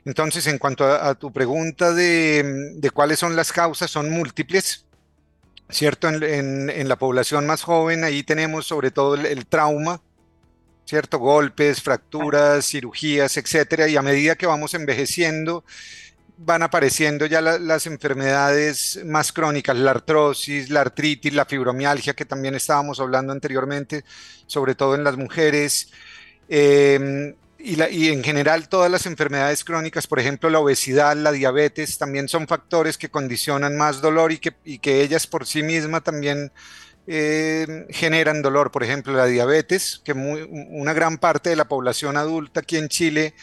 Entonces, 0.04 0.46
en 0.46 0.58
cuanto 0.58 0.84
a, 0.84 1.14
tu 1.14 1.32
pregunta 1.32 1.94
de, 1.94 2.74
de, 2.74 2.90
cuáles 2.90 3.18
son 3.18 3.34
las 3.34 3.50
causas, 3.50 3.90
son 3.90 4.10
múltiples. 4.10 4.84
¿Cierto? 5.70 6.10
En, 6.10 6.86
la 6.86 6.96
población 6.96 7.46
más 7.46 7.62
joven, 7.62 8.04
ahí 8.04 8.22
tenemos 8.22 8.66
sobre 8.66 8.90
todo 8.90 9.14
el 9.14 9.46
trauma, 9.46 10.02
¿cierto? 10.84 11.18
Golpes, 11.18 11.82
fracturas, 11.82 12.66
cirugías, 12.66 13.36
etcétera, 13.36 13.88
y 13.88 13.96
a 13.96 14.02
medida 14.02 14.36
que 14.36 14.46
vamos 14.46 14.74
envejeciendo, 14.74 15.64
van 16.44 16.62
apareciendo 16.62 17.26
ya 17.26 17.40
las 17.40 17.86
enfermedades 17.86 19.00
más 19.04 19.32
crónicas, 19.32 19.76
la 19.76 19.92
artrosis, 19.92 20.70
la 20.70 20.80
artritis, 20.80 21.32
la 21.32 21.44
fibromialgia, 21.44 22.14
que 22.14 22.24
también 22.24 22.54
estábamos 22.54 23.00
hablando 23.00 23.32
anteriormente, 23.32 24.04
sobre 24.46 24.74
todo 24.74 24.94
en 24.94 25.04
las 25.04 25.16
mujeres. 25.16 25.92
Em, 26.48 27.34
y, 27.58 27.80
y, 27.80 28.08
en 28.08 28.24
general 28.24 28.68
todas 28.68 28.90
las 28.90 29.06
enfermedades 29.06 29.62
crónicas, 29.62 30.08
por 30.08 30.18
ejemplo 30.18 30.50
la 30.50 30.58
obesidad, 30.58 31.16
la 31.16 31.30
diabetes, 31.30 31.96
también 31.96 32.28
son 32.28 32.48
factores 32.48 32.98
que 32.98 33.08
condicionan 33.08 33.76
más 33.76 34.00
dolor 34.00 34.32
y 34.32 34.38
que, 34.38 34.54
y 34.64 34.78
que 34.80 35.02
ellas 35.02 35.28
por 35.28 35.46
sí 35.46 35.62
mismas 35.62 36.02
también 36.02 36.50
eh, 37.06 37.86
generan 37.90 38.42
dolor. 38.42 38.70
Por 38.70 38.82
ejemplo, 38.82 39.12
la 39.12 39.26
diabetes, 39.26 40.00
que 40.04 40.12
una 40.12 40.92
gran 40.92 41.18
parte 41.18 41.50
de 41.50 41.56
la 41.56 41.68
población 41.68 42.16
adulta 42.16 42.60
aquí 42.60 42.76
en 42.76 42.88
Chile 42.88 43.34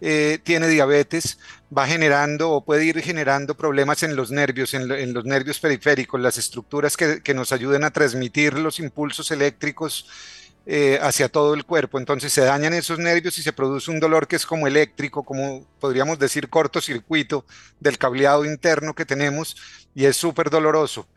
eh, 0.00 0.38
tiene 0.44 0.68
diabetes, 0.68 1.38
va 1.76 1.86
generando 1.86 2.50
o 2.50 2.64
puede 2.64 2.84
ir 2.84 3.00
generando 3.00 3.56
problemas 3.56 4.02
en 4.02 4.14
los 4.14 4.30
nervios, 4.30 4.72
en, 4.74 5.12
los 5.12 5.24
nervios 5.24 5.58
periféricos, 5.58 6.20
las 6.20 6.38
estructuras 6.38 6.96
que, 6.96 7.34
nos 7.34 7.50
ayuden 7.52 7.84
a 7.84 7.90
transmitir 7.90 8.54
los 8.54 8.78
impulsos 8.78 9.30
eléctricos 9.32 10.06
eh, 10.66 10.98
hacia 11.02 11.28
todo 11.28 11.54
el 11.54 11.64
cuerpo. 11.64 11.98
Entonces 11.98 12.32
se 12.32 12.42
dañan 12.42 12.74
esos 12.74 12.98
nervios 12.98 13.38
y 13.38 13.42
se 13.42 13.52
produce 13.52 13.90
un 13.90 14.00
dolor 14.00 14.28
que 14.28 14.36
es 14.36 14.46
como 14.46 14.66
eléctrico, 14.68 15.24
como 15.24 15.66
podríamos 15.80 16.18
decir 16.18 16.48
cortocircuito 16.48 17.44
del 17.80 17.98
cableado 17.98 18.44
interno 18.44 18.94
que 18.94 19.04
tenemos 19.04 19.56
y 19.94 20.04
es 20.04 20.16
súper 20.16 20.50
doloroso 20.50 21.08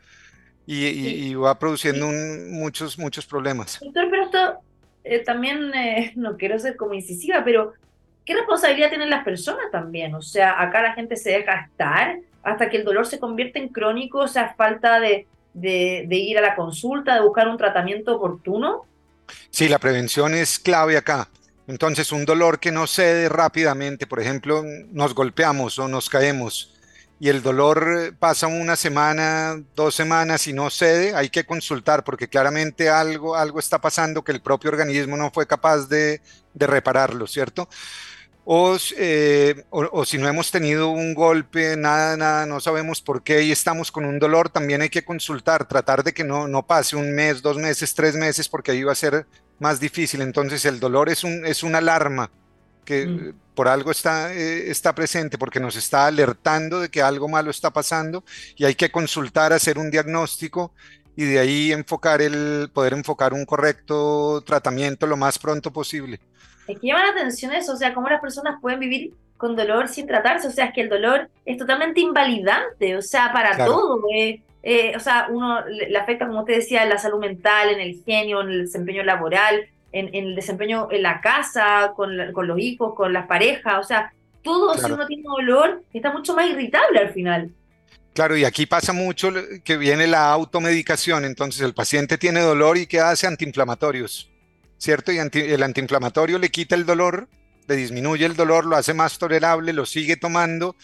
y, 0.66 1.34
va 1.34 1.58
produciendo 1.58 2.08
muchos, 2.50 2.98
muchos 2.98 3.26
problemas. 3.26 3.78
Doctor, 3.80 4.08
pero 4.10 4.24
esto 4.24 4.60
eh, 5.04 5.20
también, 5.20 5.74
eh, 5.74 6.12
no 6.16 6.36
quiero 6.36 6.58
ser 6.58 6.76
como 6.76 6.94
incisiva, 6.94 7.42
pero 7.44 7.72
¿qué 8.24 8.34
responsabilidad 8.34 8.90
tienen 8.90 9.10
las 9.10 9.24
personas 9.24 9.70
también? 9.70 10.14
O 10.14 10.22
sea, 10.22 10.60
acá 10.60 10.82
la 10.82 10.94
gente 10.94 11.16
se 11.16 11.30
deja 11.30 11.66
estar 11.70 12.18
hasta 12.42 12.68
que 12.68 12.78
el 12.78 12.84
dolor 12.84 13.06
se 13.06 13.18
convierte 13.18 13.58
en 13.58 13.68
crónico, 13.68 14.18
o 14.18 14.28
sea, 14.28 14.54
falta 14.56 14.98
de, 14.98 15.26
de, 15.54 16.16
ir 16.16 16.38
a 16.38 16.40
la 16.40 16.56
consulta, 16.56 17.14
de 17.14 17.20
buscar 17.20 17.48
un 17.48 17.56
tratamiento 17.56 18.16
oportuno. 18.16 18.84
Sí, 19.50 19.68
la 19.68 19.78
prevención 19.78 20.34
es 20.34 20.58
clave 20.58 20.96
acá. 20.96 21.28
Entonces, 21.68 22.10
un 22.10 22.24
dolor 22.24 22.58
que 22.58 22.72
no 22.72 22.88
cede 22.88 23.28
rápidamente, 23.28 24.08
por 24.08 24.20
ejemplo, 24.20 24.64
nos 24.90 25.14
golpeamos 25.14 25.78
o 25.78 25.86
nos 25.86 26.10
caemos 26.10 26.74
y 27.22 27.28
el 27.28 27.40
dolor 27.40 28.16
pasa 28.18 28.48
una 28.48 28.74
semana, 28.74 29.62
dos 29.76 29.94
semanas 29.94 30.48
y 30.48 30.52
no 30.52 30.70
cede, 30.70 31.14
hay 31.14 31.28
que 31.28 31.44
consultar 31.44 32.02
porque 32.02 32.26
claramente 32.26 32.90
algo, 32.90 33.36
algo 33.36 33.60
está 33.60 33.80
pasando 33.80 34.24
que 34.24 34.32
el 34.32 34.42
propio 34.42 34.72
organismo 34.72 35.16
no 35.16 35.30
fue 35.30 35.46
capaz 35.46 35.86
de, 35.86 36.20
de 36.52 36.66
repararlo, 36.66 37.28
¿cierto? 37.28 37.68
Eh, 38.96 39.54
o, 39.70 40.04
si 40.04 40.18
no 40.18 40.26
hemos 40.26 40.50
tenido 40.50 40.88
un 40.88 41.14
golpe, 41.14 41.76
nada, 41.76 42.16
nada, 42.16 42.44
no 42.44 42.58
sabemos 42.58 43.00
por 43.00 43.22
qué 43.22 43.44
y 43.44 43.52
estamos 43.52 43.92
con 43.92 44.04
un 44.04 44.18
dolor, 44.18 44.48
también 44.48 44.82
hay 44.82 44.88
que 44.88 45.04
consultar, 45.04 45.68
tratar 45.68 46.02
de 46.02 46.12
que 46.12 46.24
no, 46.24 46.48
no 46.48 46.66
pase 46.66 46.96
un 46.96 47.14
mes, 47.14 47.40
dos 47.40 47.56
meses, 47.56 47.94
tres 47.94 48.16
meses, 48.16 48.48
porque 48.48 48.72
ahí 48.72 48.82
va 48.82 48.90
a 48.90 48.96
ser 48.96 49.26
más 49.60 49.78
difícil. 49.78 50.22
Entonces 50.22 50.64
el 50.64 50.80
dolor 50.80 51.08
es, 51.08 51.22
un, 51.22 51.46
es 51.46 51.62
una 51.62 51.78
alarma 51.78 52.32
que 52.84 53.06
mm. 53.06 53.34
Por 53.54 53.68
algo 53.68 53.90
está, 53.90 54.32
eh, 54.34 54.70
está 54.70 54.94
presente, 54.94 55.38
porque 55.38 55.60
nos 55.60 55.76
está 55.76 56.06
alertando 56.06 56.80
de 56.80 56.88
que 56.88 57.02
algo 57.02 57.28
malo 57.28 57.50
está 57.50 57.70
pasando 57.70 58.24
y 58.56 58.64
hay 58.64 58.74
que 58.74 58.90
consultar, 58.90 59.52
hacer 59.52 59.78
un 59.78 59.90
diagnóstico 59.90 60.72
y 61.16 61.24
de 61.24 61.38
ahí 61.38 61.72
enfocar 61.72 62.22
el, 62.22 62.70
poder 62.72 62.94
enfocar 62.94 63.34
un 63.34 63.44
correcto 63.44 64.42
tratamiento 64.46 65.06
lo 65.06 65.16
más 65.16 65.38
pronto 65.38 65.72
posible. 65.72 66.20
Es 66.66 66.78
que 66.78 66.86
llama 66.86 67.04
la 67.04 67.10
atención 67.10 67.52
eso, 67.52 67.72
o 67.72 67.76
sea, 67.76 67.92
cómo 67.92 68.08
las 68.08 68.20
personas 68.20 68.60
pueden 68.60 68.80
vivir 68.80 69.12
con 69.36 69.56
dolor 69.56 69.88
sin 69.88 70.06
tratarse, 70.06 70.46
o 70.46 70.50
sea, 70.50 70.66
es 70.66 70.72
que 70.72 70.82
el 70.82 70.88
dolor 70.88 71.28
es 71.44 71.58
totalmente 71.58 72.00
invalidante, 72.00 72.96
o 72.96 73.02
sea, 73.02 73.32
para 73.32 73.64
todo, 73.64 74.00
eh, 74.14 74.40
eh, 74.62 74.92
o 74.96 75.00
sea, 75.00 75.26
uno 75.28 75.66
le 75.66 75.98
afecta, 75.98 76.28
como 76.28 76.40
usted 76.40 76.56
decía, 76.56 76.84
en 76.84 76.88
la 76.88 76.98
salud 76.98 77.18
mental, 77.18 77.70
en 77.70 77.80
el 77.80 78.00
genio, 78.04 78.40
en 78.42 78.50
el 78.50 78.62
desempeño 78.66 79.02
laboral, 79.02 79.66
en, 79.92 80.14
el 80.14 80.34
desempeño 80.34 80.88
en 80.90 81.02
la 81.02 81.20
casa, 81.20 81.92
con, 81.94 82.10
con, 82.32 82.46
los 82.46 82.58
hijos, 82.58 82.94
con 82.94 83.12
las 83.12 83.26
parejas, 83.26 83.74
o 83.78 83.84
sea, 83.84 84.12
todo 84.42 84.74
si 84.74 84.90
uno 84.90 85.06
tiene 85.06 85.22
dolor 85.24 85.82
está 85.92 86.12
mucho 86.12 86.34
más 86.34 86.48
irritable 86.48 86.98
al 86.98 87.12
final. 87.12 87.50
Claro, 88.12 88.36
y 88.36 88.44
aquí 88.44 88.66
pasa 88.66 88.92
mucho 88.92 89.30
que 89.64 89.76
viene 89.76 90.06
la 90.06 90.32
automedicación, 90.32 91.24
entonces 91.24 91.62
el 91.62 91.72
paciente 91.72 92.18
tiene 92.18 92.40
dolor 92.40 92.76
y 92.76 92.86
¿qué 92.86 93.00
hace? 93.00 93.26
Antiinflamatorios 93.26 94.32
¿cierto? 94.82 95.12
Y 95.12 95.18
el 95.18 95.62
antiinflamatorio 95.62 96.40
le 96.40 96.50
quita 96.50 96.74
el 96.74 96.84
dolor, 96.84 97.28
le 97.68 97.76
disminuye 97.76 98.26
el 98.26 98.34
dolor, 98.34 98.66
lo 98.66 98.74
hace 98.74 98.92
más 98.94 99.16
tolerable, 99.16 99.72
lo 99.72 99.86
sigue 99.86 100.16
tomando, 100.16 100.74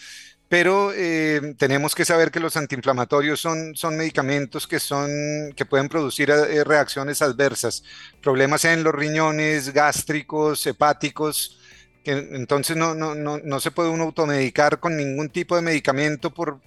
pero 0.49 0.91
eh, 0.95 1.53
tenemos 1.57 1.93
que 1.93 2.03
saber 2.03 2.31
que 2.31 2.39
los 2.39 2.57
antiinflamatorios 2.57 3.39
son, 3.39 3.75
son 3.75 3.95
medicamentos 3.95 4.65
que, 4.67 4.79
son, 4.79 5.53
que 5.55 5.65
pueden 5.65 5.87
producir 5.87 6.31
eh, 6.31 6.63
reacciones 6.63 7.21
adversas, 7.21 7.83
problemas 8.19 8.65
en 8.65 8.83
los 8.83 8.93
riñones, 8.93 9.71
gástricos, 9.71 10.65
hepáticos, 10.65 11.59
que 12.03 12.11
entonces 12.11 12.75
no, 12.75 12.95
no, 12.95 13.13
no, 13.13 13.37
no 13.37 13.59
se 13.59 13.69
puede 13.69 13.89
uno 13.89 14.05
automedicar 14.05 14.79
con 14.79 14.97
ningún 14.97 15.29
tipo 15.29 15.55
de 15.55 15.61
medicamento 15.61 16.31
por, 16.33 16.59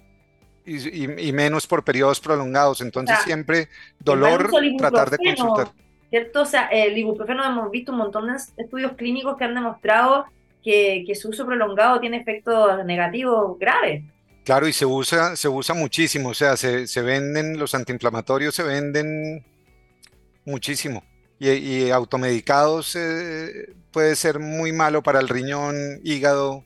y, 0.64 1.32
menos 1.32 1.66
por 1.66 1.82
periodos 1.82 2.20
prolongados. 2.20 2.80
Entonces 2.82 3.18
siempre 3.24 3.68
dolor, 3.98 4.48
tratar 4.78 5.10
de 5.10 5.18
consultar. 5.18 5.72
¿cierto? 6.08 6.42
O 6.42 6.46
sea, 6.46 6.66
el 6.66 6.96
ibuprofeno 6.96 7.44
hemos 7.44 7.70
visto 7.70 7.90
un 7.90 7.98
montón 7.98 8.28
de 8.28 8.36
estudios 8.62 8.92
clínicos 8.92 9.36
que 9.36 9.44
han 9.44 9.54
demostrado 9.54 10.26
que, 10.62 11.04
su 11.14 11.30
uso 11.30 11.46
prolongado 11.46 12.00
tiene 12.00 12.18
efectos 12.18 12.84
negativos 12.84 13.58
graves. 13.58 14.04
Claro, 14.44 14.66
y 14.66 14.72
se 14.72 14.86
usa, 14.86 15.36
se 15.36 15.48
usa 15.48 15.74
muchísimo, 15.74 16.30
o 16.30 16.34
sea, 16.34 16.56
se, 16.56 17.02
venden, 17.02 17.58
los 17.58 17.74
antiinflamatorios 17.74 18.54
se 18.54 18.62
venden 18.62 19.44
muchísimo. 20.44 21.04
Y, 21.38 21.90
automedicados 21.90 22.94
eh, 22.94 23.74
puede 23.90 24.14
ser 24.14 24.38
muy 24.38 24.72
malo 24.72 25.02
para 25.02 25.20
el 25.20 25.28
riñón, 25.28 26.00
hígado 26.04 26.64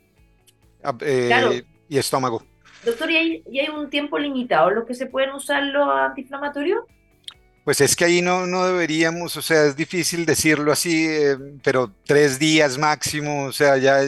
eh, 1.01 1.65
y 1.89 1.99
estómago. 1.99 2.43
Doctor, 2.85 3.11
¿y 3.11 3.17
hay, 3.17 3.43
¿y 3.51 3.61
hay, 3.61 3.69
un 3.69 3.91
tiempo 3.91 4.19
limitado 4.19 4.69
en 4.69 4.77
lo 4.77 4.87
que 4.87 4.95
se 4.95 5.07
pueden 5.07 5.33
usar 5.33 5.63
los 5.65 5.89
antiinflamatorios? 5.89 6.85
Pues 7.67 7.81
es 7.81 7.97
que 7.97 8.05
ahí 8.05 8.23
no, 8.23 8.47
no 8.47 8.65
deberíamos, 8.65 9.37
o 9.37 9.43
sea, 9.43 9.65
es 9.65 9.75
difícil 9.75 10.25
decirlo 10.25 10.71
así, 10.71 11.05
eh, 11.05 11.37
pero 11.65 11.93
tres 12.05 12.39
días 12.39 12.79
máximo, 12.79 13.47
o 13.47 13.53
sea, 13.53 13.77
ya 13.77 14.03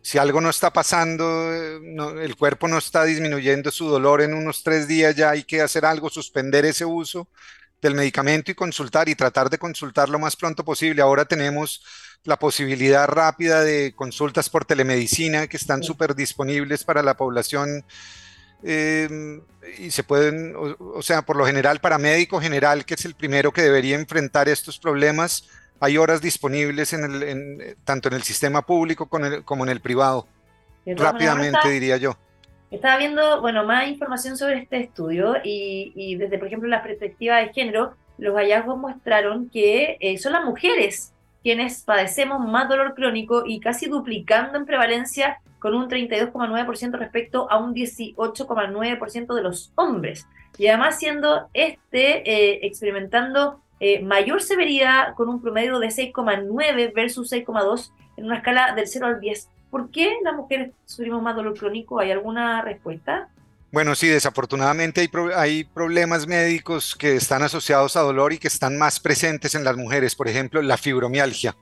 si 0.00 0.16
algo 0.16 0.40
no 0.40 0.48
está 0.48 0.72
pasando, 0.72 1.52
eh, 1.54 2.24
el 2.24 2.34
cuerpo 2.34 2.66
no 2.66 2.78
está 2.78 3.04
disminuyendo 3.04 3.70
su 3.70 3.88
dolor 3.90 4.22
en 4.22 4.32
unos 4.32 4.62
tres 4.62 4.88
días, 4.88 5.14
ya 5.14 5.28
hay 5.28 5.44
que 5.44 5.60
hacer 5.60 5.84
algo, 5.84 6.08
suspender 6.08 6.64
ese 6.64 6.86
uso 6.86 7.28
del 7.82 7.94
medicamento 7.94 8.50
y 8.52 8.54
consultar 8.54 9.10
y 9.10 9.14
tratar 9.14 9.50
de 9.50 9.58
consultar 9.58 10.08
lo 10.08 10.18
más 10.18 10.34
pronto 10.34 10.64
posible. 10.64 11.02
Ahora 11.02 11.26
tenemos 11.26 11.84
la 12.24 12.38
posibilidad 12.38 13.06
rápida 13.06 13.64
de 13.64 13.92
consultas 13.94 14.48
por 14.48 14.64
telemedicina 14.64 15.46
que 15.46 15.58
están 15.58 15.82
súper 15.82 16.14
disponibles 16.14 16.84
para 16.84 17.02
la 17.02 17.18
población 17.18 17.84
Em, 18.62 19.40
y 19.78 19.90
se 19.90 20.02
pueden, 20.02 20.54
o, 20.56 21.02
sea, 21.02 21.22
por 21.22 21.36
lo 21.36 21.46
general 21.46 21.80
para 21.80 21.98
médico 21.98 22.40
general, 22.40 22.84
que 22.84 22.94
es 22.94 23.04
el 23.04 23.14
primero 23.14 23.52
que 23.52 23.62
debería 23.62 23.94
enfrentar 23.96 24.48
estos 24.48 24.78
problemas, 24.78 25.48
hay 25.80 25.96
horas 25.96 26.20
disponibles 26.20 26.92
en 26.92 27.04
el, 27.04 27.76
tanto 27.84 28.08
en 28.08 28.14
el 28.14 28.22
sistema 28.22 28.62
público 28.62 29.08
como 29.08 29.64
en 29.64 29.70
el, 29.70 29.80
privado. 29.80 30.26
Rápidamente, 30.84 31.68
diría 31.68 31.98
yo. 31.98 32.16
Estaba 32.70 32.98
viendo, 32.98 33.40
bueno, 33.40 33.64
más 33.64 33.88
información 33.88 34.36
sobre 34.36 34.58
este 34.58 34.80
estudio 34.80 35.36
y, 35.44 36.16
desde, 36.16 36.38
por 36.38 36.48
ejemplo, 36.48 36.68
la 36.68 36.82
perspectiva 36.82 37.36
de 37.36 37.52
género, 37.52 37.94
los 38.18 38.34
hallazgos 38.34 38.76
mostraron 38.78 39.48
que 39.48 39.96
eh, 40.00 40.18
son 40.18 40.32
las 40.32 40.44
mujeres 40.44 41.12
quienes 41.48 41.82
padecemos 41.82 42.46
más 42.46 42.68
dolor 42.68 42.94
crónico 42.94 43.44
y 43.46 43.58
casi 43.58 43.86
duplicando 43.86 44.58
en 44.58 44.66
prevalencia 44.66 45.40
con 45.60 45.74
un 45.74 45.88
32,9% 45.88 46.98
respecto 46.98 47.50
a 47.50 47.56
un 47.56 47.74
18,9% 47.74 49.34
de 49.34 49.42
los 49.42 49.72
hombres. 49.74 50.26
Y 50.58 50.66
además 50.66 50.98
siendo 50.98 51.48
este 51.54 52.30
eh, 52.30 52.66
experimentando 52.66 53.62
eh, 53.80 54.02
mayor 54.02 54.42
severidad 54.42 55.14
con 55.14 55.30
un 55.30 55.40
promedio 55.40 55.78
de 55.78 55.86
6,9 55.86 56.92
versus 56.94 57.32
6,2 57.32 57.92
en 58.18 58.26
una 58.26 58.36
escala 58.36 58.74
del 58.74 58.86
0 58.86 59.06
al 59.06 59.18
10. 59.18 59.48
¿Por 59.70 59.90
qué 59.90 60.18
las 60.22 60.34
mujeres 60.34 60.72
sufrimos 60.84 61.22
más 61.22 61.34
dolor 61.34 61.58
crónico? 61.58 61.98
¿Hay 61.98 62.10
alguna 62.10 62.60
respuesta? 62.60 63.30
Bueno, 63.70 63.94
sí, 63.94 64.08
desafortunadamente 64.08 65.02
hay, 65.02 65.10
hay, 65.36 65.64
problemas 65.64 66.26
médicos 66.26 66.96
que 66.96 67.16
están 67.16 67.42
asociados 67.42 67.96
a 67.96 68.00
dolor 68.00 68.32
y 68.32 68.38
que 68.38 68.48
están 68.48 68.78
más 68.78 68.98
presentes 68.98 69.54
en 69.54 69.62
las 69.62 69.76
mujeres. 69.76 70.14
Por 70.14 70.26
ejemplo, 70.26 70.62
la 70.62 70.78
fibromialgia. 70.78 71.54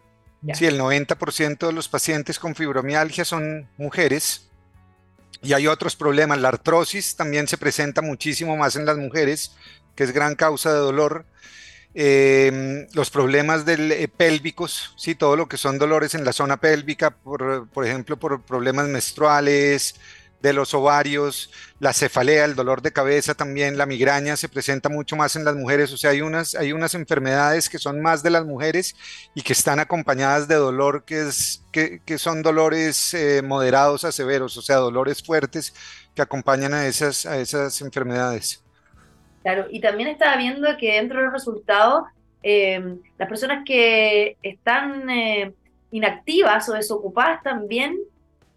Sí, 0.55 0.67
el 0.67 0.79
90% 0.79 1.67
de 1.67 1.73
los 1.73 1.89
pacientes 1.89 2.39
con 2.39 2.55
fibromialgia 2.55 3.25
son 3.25 3.69
mujeres. 3.77 4.49
Y 5.43 5.53
hay 5.53 5.67
otros 5.67 5.97
problemas. 5.97 6.41
La 6.41 6.49
artrosis 6.49 7.17
también 7.17 7.49
se 7.49 7.59
presenta 7.59 8.03
muchísimo 8.03 8.57
más 8.57 8.77
en 8.77 8.87
las 8.87 8.97
mujeres, 8.97 9.53
que 9.97 10.05
es 10.05 10.13
gran 10.13 10.37
causa 10.37 10.73
de 10.73 10.79
dolor. 10.79 11.27
Em, 11.95 12.87
los 12.93 13.11
problemas 13.11 13.65
del, 13.65 13.91
eh, 13.91 14.07
pélvicos, 14.07 14.95
sí, 14.97 15.15
todo 15.15 15.35
lo 15.35 15.49
que 15.49 15.57
son 15.57 15.79
dolores 15.79 16.15
en 16.15 16.25
la 16.25 16.33
zona 16.33 16.59
pélvica, 16.59 17.11
por, 17.11 17.69
por 17.71 17.87
ejemplo, 17.87 18.19
por 18.19 18.43
problemas 18.43 18.87
menstruales, 18.89 19.95
de 20.47 20.53
los 20.53 20.75
ovarios, 20.75 21.51
la 21.81 21.93
cefalea, 21.93 22.45
el 22.45 22.55
dolor 22.55 22.81
de 22.81 22.93
cabeza 22.93 23.35
también, 23.35 23.77
la 23.77 23.85
migraña 23.85 24.37
se 24.37 24.49
presenta 24.49 24.89
mucho 24.89 25.17
más 25.17 25.35
en 25.35 25.45
las 25.45 25.57
mujeres, 25.57 25.93
o 25.93 25.97
sea, 25.97 26.11
hay 26.11 26.23
unas, 26.23 26.55
hay 26.55 26.73
unas 26.73 26.95
enfermedades 26.95 27.69
que 27.69 27.79
son 27.79 28.01
más 28.01 28.23
de 28.23 28.31
las 28.31 28.47
mujeres 28.47 28.95
y 29.35 29.43
que 29.43 29.53
están 29.53 29.81
acompañadas 29.81 30.47
de 30.47 30.55
dolor 30.55 31.05
que, 31.05 31.23
es, 31.23 31.65
que, 31.73 32.19
son 32.19 32.43
dolores 32.43 33.13
eh, 33.15 33.43
moderados 33.43 34.05
a 34.05 34.13
severos, 34.13 34.57
o 34.57 34.63
sea, 34.63 34.77
dolores 34.77 35.21
fuertes 35.21 35.75
que 36.15 36.23
acompañan 36.23 36.73
a 36.75 36.87
esas, 36.87 37.27
a 37.27 37.39
esas 37.39 37.81
enfermedades. 37.81 38.63
Claro, 39.43 39.67
y 39.69 39.81
también 39.81 40.09
estaba 40.09 40.37
viendo 40.37 40.69
que 40.79 40.95
dentro 40.95 41.19
de 41.19 41.25
los 41.25 41.33
resultados, 41.33 42.05
eh, 42.45 42.99
las 43.19 43.29
personas 43.29 43.65
que 43.67 44.37
están 44.43 45.11
eh, 45.11 45.53
inactivas 45.91 46.69
o 46.69 46.75
desocupadas 46.75 47.43
también 47.43 47.97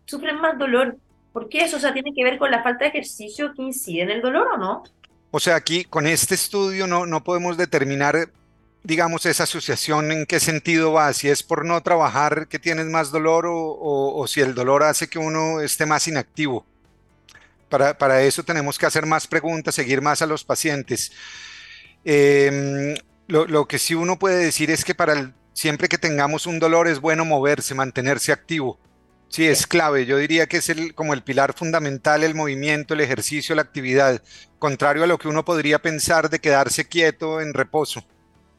sufren 0.05 0.39
más 0.39 0.57
dolor 0.59 0.97
¿Por 1.39 1.47
qué 1.47 1.63
eso? 1.63 1.77
O 1.77 1.79
sea, 1.79 1.93
tiene 1.93 2.11
que 2.13 2.21
ver 2.21 2.37
con 2.37 2.51
la 2.51 2.61
falta 2.61 2.83
de 2.83 2.89
ejercicio 2.89 3.53
que 3.53 3.61
incide 3.61 4.01
en 4.01 4.09
el 4.09 4.21
dolor 4.21 4.45
o 4.55 4.57
no? 4.57 4.83
O 5.31 5.39
sea, 5.39 5.55
aquí 5.55 5.85
con 5.85 6.05
este 6.05 6.35
estudio 6.35 6.85
no, 6.85 7.05
no 7.05 7.23
podemos 7.23 7.55
determinar, 7.55 8.29
digamos, 8.83 9.25
esa 9.25 9.43
asociación 9.43 10.11
en 10.11 10.25
qué 10.25 10.41
sentido 10.41 10.91
va, 10.91 11.13
si 11.13 11.29
es 11.29 11.41
por 11.41 11.63
no 11.63 11.81
trabajar 11.81 12.49
que 12.49 12.59
tienes 12.59 12.87
más 12.87 13.11
dolor 13.11 13.45
o, 13.47 14.25
si 14.27 14.41
el 14.41 14.53
dolor 14.53 14.83
hace 14.83 15.07
que 15.07 15.17
uno 15.17 15.61
esté 15.61 15.85
más 15.85 16.09
inactivo. 16.09 16.65
Para, 17.69 17.97
para, 17.97 18.21
eso 18.21 18.43
tenemos 18.43 18.77
que 18.77 18.87
hacer 18.87 19.05
más 19.05 19.25
preguntas, 19.25 19.75
seguir 19.75 20.01
más 20.01 20.21
a 20.21 20.25
los 20.25 20.43
pacientes. 20.43 21.13
Em, 22.03 22.95
lo, 23.27 23.45
lo, 23.45 23.65
que 23.65 23.79
sí 23.79 23.95
uno 23.95 24.19
puede 24.19 24.43
decir 24.43 24.71
es 24.71 24.83
que 24.83 24.93
para 24.93 25.13
el, 25.13 25.33
siempre 25.53 25.87
que 25.87 25.97
tengamos 25.97 26.47
un 26.47 26.59
dolor 26.59 26.89
es 26.89 26.99
bueno 26.99 27.23
moverse, 27.23 27.73
mantenerse 27.75 28.33
activo 28.33 28.77
Sí, 29.29 29.47
es 29.47 29.67
clave. 29.67 30.05
Yo 30.05 30.17
diría 30.17 30.47
que 30.47 30.57
es 30.57 30.69
el, 30.69 30.93
como 30.95 31.13
el 31.13 31.23
pilar 31.23 31.53
fundamental, 31.53 32.23
el 32.23 32.35
movimiento, 32.35 32.93
el 32.93 33.01
ejercicio, 33.01 33.55
la 33.55 33.61
actividad, 33.61 34.21
contrario 34.57 35.03
a 35.03 35.07
lo 35.07 35.17
que 35.17 35.27
uno 35.27 35.45
podría 35.45 35.79
pensar 35.79 36.29
de 36.29 36.39
quedarse 36.39 36.87
quieto 36.87 37.39
en 37.39 37.53
reposo. 37.53 38.03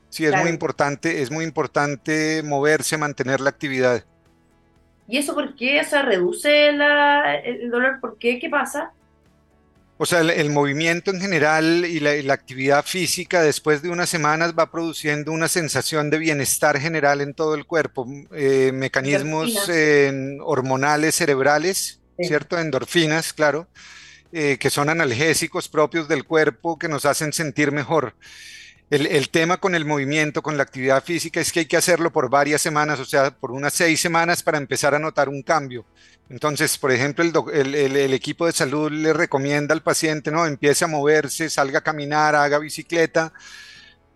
Sí, 0.09 0.25
es 0.27 0.35
muy 0.37 0.49
importante, 0.49 1.23
es 1.23 1.31
muy 1.31 1.45
importante 1.45 2.43
moverse, 2.45 2.97
mantener 2.97 3.41
la 3.41 3.51
actividad. 3.51 4.05
¿Y 5.07 5.19
eso 5.19 5.35
por 5.35 5.55
qué? 5.57 5.83
¿Se 5.85 6.01
reduce 6.03 6.69
el 6.69 7.71
dolor? 7.71 8.01
¿Por 8.01 8.17
qué? 8.19 8.39
¿Qué 8.39 8.49
pasa? 8.49 8.93
O 10.03 10.07
sea, 10.07 10.21
el, 10.21 10.49
movimiento 10.49 11.11
en 11.11 11.21
general 11.21 11.85
y 11.85 12.01
la, 12.01 12.33
actividad 12.33 12.87
física 12.87 13.43
después 13.43 13.83
de 13.83 13.91
unas 13.91 14.09
semanas 14.09 14.55
va 14.59 14.71
produciendo 14.71 15.31
una 15.31 15.47
sensación 15.47 16.09
de 16.09 16.17
bienestar 16.17 16.81
general 16.81 17.21
en 17.21 17.35
todo 17.35 17.55
el 17.55 17.67
cuerpo, 17.67 18.07
eh, 18.35 18.73
mecanismos 18.73 19.53
hormonales 20.41 21.17
cerebrales, 21.17 22.01
¿cierto? 22.19 22.59
Endorfinas, 22.59 23.35
claro, 23.35 23.69
eh, 24.33 24.57
que 24.59 24.71
son 24.71 24.89
analgésicos 24.89 25.69
propios 25.69 26.09
del 26.09 26.25
cuerpo 26.25 26.79
que 26.79 26.89
nos 26.89 27.05
hacen 27.05 27.35
sentir 27.35 27.71
mejor. 27.71 28.15
El, 28.91 29.31
tema 29.31 29.59
con 29.59 29.77
el 29.77 29.85
movimiento, 29.85 30.43
con 30.43 30.57
la 30.57 30.65
actividad 30.65 31.05
física, 31.05 31.41
es 31.41 31.53
que 31.53 31.61
hay 31.61 31.67
que 31.67 31.77
hacerlo 31.77 32.11
por 32.11 32.29
varias 32.29 32.61
semanas, 32.61 32.99
o 32.99 33.05
sea, 33.05 33.31
por 33.31 33.53
unas 33.53 33.73
seis 33.73 34.01
semanas 34.01 34.43
para 34.43 34.59
empezar 34.59 34.97
a 34.97 34.99
notar 34.99 35.29
un 35.29 35.43
cambio. 35.43 35.85
Entonces, 36.29 36.77
por 36.77 36.91
ejemplo, 36.91 37.25
el, 37.53 38.13
equipo 38.13 38.47
de 38.47 38.53
salud 38.53 38.91
le 38.91 39.13
recomienda 39.13 39.75
al 39.75 39.83
paciente, 39.85 40.33
no, 40.33 40.45
empiece 40.45 40.85
a 40.85 40.89
moverse, 40.89 41.49
salga 41.49 41.79
a 41.79 41.83
caminar, 41.83 42.35
haga 42.35 42.59
bicicleta. 42.59 43.33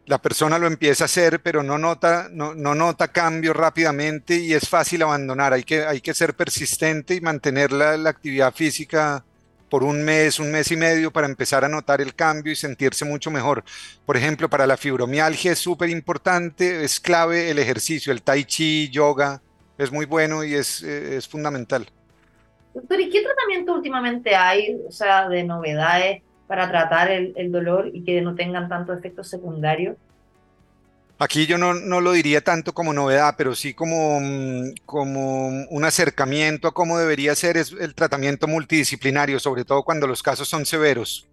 La 0.06 0.18
persona 0.18 0.58
lo 0.58 0.66
empieza 0.66 1.04
a 1.04 1.06
hacer, 1.06 1.40
pero 1.40 1.62
no 1.62 1.78
nota, 1.78 2.28
no, 2.32 2.54
nota 2.54 3.08
cambio 3.12 3.52
rápidamente 3.52 4.34
y 4.36 4.54
es 4.54 4.68
fácil 4.68 5.02
abandonar. 5.02 5.52
Hay 5.52 5.62
que, 5.62 5.84
hay 5.84 6.00
que 6.00 6.14
ser 6.14 6.34
persistente 6.34 7.14
y 7.14 7.20
mantener 7.20 7.70
la 7.70 8.10
actividad 8.10 8.52
física 8.52 9.24
por 9.74 9.82
un 9.82 10.04
mes, 10.04 10.38
un 10.38 10.52
mes 10.52 10.70
y 10.70 10.76
medio 10.76 11.12
para 11.12 11.26
empezar 11.26 11.64
a 11.64 11.68
notar 11.68 12.00
el 12.00 12.14
cambio 12.14 12.52
y 12.52 12.54
sentirse 12.54 13.04
mucho 13.04 13.32
mejor. 13.32 13.64
Por 14.06 14.16
ejemplo, 14.16 14.48
para 14.48 14.68
la 14.68 14.76
fibromialgia 14.76 15.50
es 15.50 15.58
súper 15.58 15.90
importante, 15.90 16.84
es 16.84 17.00
clave 17.00 17.50
el 17.50 17.58
ejercicio, 17.58 18.12
el 18.12 18.22
tai 18.22 18.44
chi, 18.44 18.88
yoga, 18.90 19.42
es 19.76 19.90
muy 19.90 20.06
bueno 20.06 20.44
y 20.44 20.54
es, 20.54 20.80
es 20.84 21.26
fundamental. 21.26 21.88
Doctor, 22.72 23.00
¿y 23.00 23.10
qué 23.10 23.22
tratamiento 23.22 23.74
últimamente 23.74 24.36
hay, 24.36 24.80
o 24.86 24.92
sea, 24.92 25.28
de 25.28 25.42
novedades 25.42 26.22
para 26.46 26.70
tratar 26.70 27.10
el, 27.10 27.32
el 27.34 27.50
dolor 27.50 27.90
y 27.92 28.04
que 28.04 28.22
no 28.22 28.36
tengan 28.36 28.68
tanto 28.68 28.92
efectos 28.92 29.28
secundarios? 29.28 29.96
Aquí 31.18 31.46
yo 31.46 31.58
no, 31.58 31.74
no, 31.74 32.00
lo 32.00 32.12
diría 32.12 32.42
tanto 32.42 32.74
como 32.74 32.92
novedad, 32.92 33.34
pero 33.38 33.54
sí 33.54 33.72
como, 33.72 34.18
mm, 34.20 34.74
como 34.84 35.46
un 35.46 35.84
acercamiento 35.84 36.68
a 36.68 36.74
cómo 36.74 36.98
debería 36.98 37.34
ser 37.36 37.56
es 37.56 37.72
el 37.78 37.94
tratamiento 37.94 38.48
multidisciplinario, 38.48 39.38
sobre 39.38 39.64
todo 39.64 39.84
cuando 39.84 40.06
los 40.06 40.22
casos 40.22 40.48
son 40.48 40.66
severos. 40.66 41.28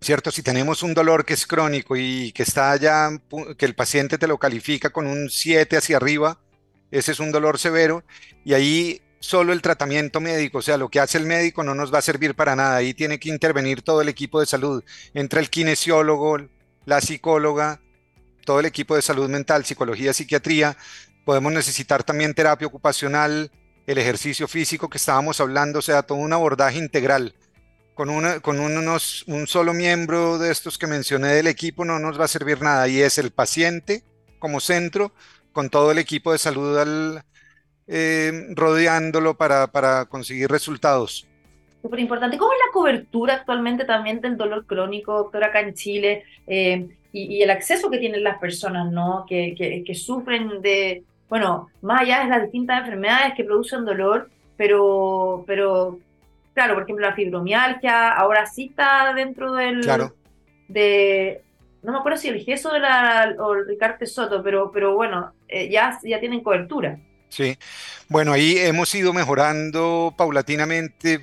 ¿Cierto? 0.00 0.30
Si 0.30 0.42
tenemos 0.42 0.82
un 0.82 0.94
dolor 0.94 1.24
que 1.24 1.34
es 1.34 1.46
crónico 1.46 1.96
y 1.96 2.32
que 2.32 2.42
está 2.42 2.76
ya, 2.76 3.10
que 3.56 3.66
el 3.66 3.74
paciente 3.74 4.18
te 4.18 4.26
lo 4.26 4.38
califica 4.38 4.90
con 4.90 5.06
un 5.06 5.30
7 5.30 5.76
hacia 5.76 5.96
arriba, 5.96 6.38
ese 6.90 7.12
es 7.12 7.20
un 7.20 7.32
dolor 7.32 7.58
severo 7.58 8.04
y 8.44 8.54
ahí 8.54 9.02
solo 9.20 9.52
el 9.54 9.62
tratamiento 9.62 10.20
médico, 10.20 10.58
o 10.58 10.62
sea, 10.62 10.76
lo 10.76 10.90
que 10.90 11.00
hace 11.00 11.16
el 11.16 11.26
médico 11.26 11.64
no 11.64 11.74
nos 11.74 11.92
va 11.92 11.98
a 11.98 12.02
servir 12.02 12.34
para 12.34 12.54
nada, 12.54 12.76
ahí 12.76 12.92
tiene 12.92 13.18
que 13.18 13.30
intervenir 13.30 13.80
todo 13.80 14.02
el 14.02 14.08
equipo 14.10 14.40
de 14.40 14.46
salud, 14.46 14.84
entra 15.14 15.40
el 15.40 15.48
kinesiólogo, 15.48 16.38
la 16.84 17.00
psicóloga, 17.00 17.80
todo 18.44 18.60
el 18.60 18.66
equipo 18.66 18.96
de 18.96 19.02
salud 19.02 19.28
mental, 19.28 19.64
psicología, 19.64 20.12
psiquiatría. 20.12 20.76
Podemos 21.24 21.52
necesitar 21.52 22.02
también 22.02 22.34
terapia 22.34 22.66
ocupacional, 22.66 23.50
el 23.86 23.98
ejercicio 23.98 24.48
físico 24.48 24.88
que 24.88 24.98
estábamos 24.98 25.40
hablando, 25.40 25.78
o 25.78 25.82
sea, 25.82 26.02
todo 26.02 26.18
un 26.18 26.32
abordaje 26.32 26.78
integral. 26.78 27.34
Con, 27.94 28.10
una, 28.10 28.40
con 28.40 28.58
unos, 28.58 29.24
un 29.28 29.46
solo 29.46 29.72
miembro 29.72 30.38
de 30.38 30.50
estos 30.50 30.78
que 30.78 30.88
mencioné 30.88 31.28
del 31.28 31.46
equipo 31.46 31.84
no 31.84 32.00
nos 32.00 32.18
va 32.18 32.24
a 32.24 32.28
servir 32.28 32.60
nada 32.60 32.88
y 32.88 33.00
es 33.00 33.18
el 33.18 33.30
paciente 33.30 34.02
como 34.40 34.58
centro 34.58 35.12
con 35.52 35.70
todo 35.70 35.92
el 35.92 35.98
equipo 35.98 36.32
de 36.32 36.38
salud 36.38 36.76
eh, 37.86 38.46
rodeándolo 38.50 39.36
para, 39.36 39.68
para 39.68 40.06
conseguir 40.06 40.50
resultados. 40.50 41.28
Súper 41.82 42.00
importante. 42.00 42.38
¿Cómo 42.38 42.52
es 42.52 42.58
la 42.66 42.72
cobertura 42.72 43.34
actualmente 43.34 43.84
también 43.84 44.20
del 44.20 44.36
dolor 44.36 44.66
crónico, 44.66 45.14
doctor, 45.14 45.44
acá 45.44 45.60
en 45.60 45.74
Chile? 45.74 46.24
Eh, 46.46 46.88
y, 47.14 47.42
el 47.42 47.50
acceso 47.50 47.90
que 47.90 47.98
tienen 47.98 48.24
las 48.24 48.38
personas, 48.38 48.90
¿no? 48.90 49.24
Que, 49.28 49.54
que, 49.86 49.94
sufren 49.94 50.60
de, 50.60 51.04
bueno, 51.28 51.68
más 51.80 52.02
allá 52.02 52.24
de 52.24 52.28
las 52.28 52.42
distintas 52.42 52.80
enfermedades 52.80 53.34
que 53.36 53.44
producen 53.44 53.84
dolor, 53.84 54.28
pero, 54.56 55.44
pero 55.46 56.00
claro, 56.54 56.74
por 56.74 56.82
ejemplo, 56.82 57.06
la 57.06 57.14
fibromialgia 57.14 58.10
ahora 58.10 58.46
sí 58.46 58.66
está 58.70 59.14
dentro 59.14 59.52
del... 59.52 59.82
Claro. 59.82 60.12
De, 60.66 61.42
no 61.82 61.92
me 61.92 61.98
acuerdo 61.98 62.18
si 62.18 62.28
el 62.28 62.42
gesso 62.42 62.72
de 62.72 62.80
la, 62.80 63.34
o 63.38 63.54
el 63.54 63.68
Ricardo 63.68 64.06
Soto, 64.06 64.42
pero, 64.42 64.72
pero 64.72 64.96
bueno, 64.96 65.34
eh, 65.46 65.68
ya, 65.70 65.98
ya 66.02 66.18
tienen 66.18 66.42
cobertura. 66.42 66.98
Sí, 67.28 67.56
bueno, 68.08 68.32
ahí 68.32 68.56
hemos 68.58 68.92
ido 68.94 69.12
mejorando 69.12 70.14
paulatinamente 70.16 71.20